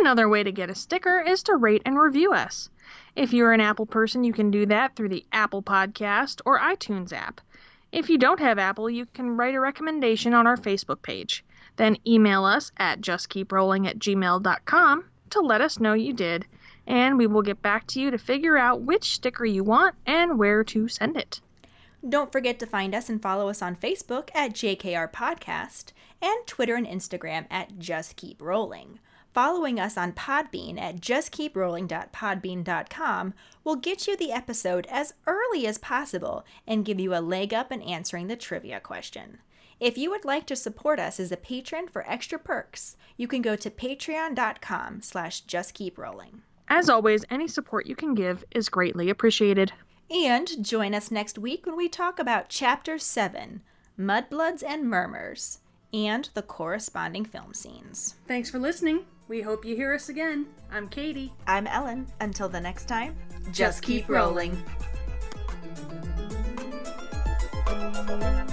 Another 0.00 0.28
way 0.28 0.42
to 0.42 0.52
get 0.52 0.70
a 0.70 0.74
sticker 0.74 1.20
is 1.20 1.42
to 1.42 1.56
rate 1.56 1.82
and 1.84 1.98
review 1.98 2.32
us. 2.32 2.70
If 3.16 3.32
you're 3.32 3.52
an 3.52 3.60
Apple 3.60 3.86
person, 3.86 4.24
you 4.24 4.32
can 4.32 4.50
do 4.50 4.64
that 4.66 4.96
through 4.96 5.10
the 5.10 5.26
Apple 5.32 5.62
Podcast 5.62 6.40
or 6.46 6.58
iTunes 6.58 7.12
app. 7.12 7.40
If 7.94 8.10
you 8.10 8.18
don't 8.18 8.40
have 8.40 8.58
Apple, 8.58 8.90
you 8.90 9.06
can 9.06 9.36
write 9.36 9.54
a 9.54 9.60
recommendation 9.60 10.34
on 10.34 10.48
our 10.48 10.56
Facebook 10.56 11.00
page. 11.00 11.44
Then 11.76 11.96
email 12.04 12.44
us 12.44 12.72
at 12.76 13.00
justkeeprolling 13.00 13.86
at 13.86 14.00
gmail.com 14.00 15.04
to 15.30 15.40
let 15.40 15.60
us 15.60 15.78
know 15.78 15.92
you 15.92 16.12
did, 16.12 16.44
and 16.88 17.16
we 17.16 17.28
will 17.28 17.42
get 17.42 17.62
back 17.62 17.86
to 17.86 18.00
you 18.00 18.10
to 18.10 18.18
figure 18.18 18.58
out 18.58 18.82
which 18.82 19.14
sticker 19.14 19.44
you 19.44 19.62
want 19.62 19.94
and 20.06 20.40
where 20.40 20.64
to 20.64 20.88
send 20.88 21.16
it. 21.16 21.40
Don't 22.06 22.32
forget 22.32 22.58
to 22.58 22.66
find 22.66 22.96
us 22.96 23.08
and 23.08 23.22
follow 23.22 23.48
us 23.48 23.62
on 23.62 23.76
Facebook 23.76 24.28
at 24.34 24.54
JKR 24.54 25.12
Podcast 25.12 25.92
and 26.20 26.44
Twitter 26.48 26.74
and 26.74 26.88
Instagram 26.88 27.46
at 27.48 27.78
Just 27.78 28.16
Keep 28.16 28.42
Rolling. 28.42 28.98
Following 29.34 29.78
us 29.80 29.98
on 29.98 30.12
Podbean 30.12 30.80
at 30.80 31.00
justkeeprolling.podbean.com 31.00 33.34
will 33.64 33.74
get 33.74 34.06
you 34.06 34.16
the 34.16 34.30
episode 34.30 34.86
as 34.88 35.14
early 35.26 35.66
as 35.66 35.76
possible 35.76 36.44
and 36.68 36.84
give 36.84 37.00
you 37.00 37.12
a 37.12 37.18
leg 37.18 37.52
up 37.52 37.72
in 37.72 37.82
answering 37.82 38.28
the 38.28 38.36
trivia 38.36 38.78
question. 38.78 39.38
If 39.80 39.98
you 39.98 40.10
would 40.10 40.24
like 40.24 40.46
to 40.46 40.54
support 40.54 41.00
us 41.00 41.18
as 41.18 41.32
a 41.32 41.36
patron 41.36 41.88
for 41.88 42.08
extra 42.08 42.38
perks, 42.38 42.96
you 43.16 43.26
can 43.26 43.42
go 43.42 43.56
to 43.56 43.70
patreon.com 43.70 45.02
slash 45.02 45.44
justkeeprolling. 45.46 46.42
As 46.68 46.88
always, 46.88 47.24
any 47.28 47.48
support 47.48 47.86
you 47.86 47.96
can 47.96 48.14
give 48.14 48.44
is 48.52 48.68
greatly 48.68 49.10
appreciated. 49.10 49.72
And 50.08 50.64
join 50.64 50.94
us 50.94 51.10
next 51.10 51.40
week 51.40 51.66
when 51.66 51.76
we 51.76 51.88
talk 51.88 52.20
about 52.20 52.50
Chapter 52.50 53.00
7 53.00 53.62
Mudbloods 53.98 54.62
and 54.64 54.88
Murmurs 54.88 55.58
and 55.92 56.30
the 56.34 56.42
corresponding 56.42 57.24
film 57.24 57.52
scenes. 57.52 58.14
Thanks 58.28 58.48
for 58.48 58.60
listening. 58.60 59.06
We 59.26 59.40
hope 59.40 59.64
you 59.64 59.74
hear 59.74 59.94
us 59.94 60.08
again. 60.08 60.46
I'm 60.70 60.88
Katie. 60.88 61.32
I'm 61.46 61.66
Ellen. 61.66 62.06
Until 62.20 62.48
the 62.48 62.60
next 62.60 62.86
time, 62.86 63.16
Just 63.52 63.82
keep 63.82 64.08
rolling. 64.08 64.62
rolling. 67.66 68.48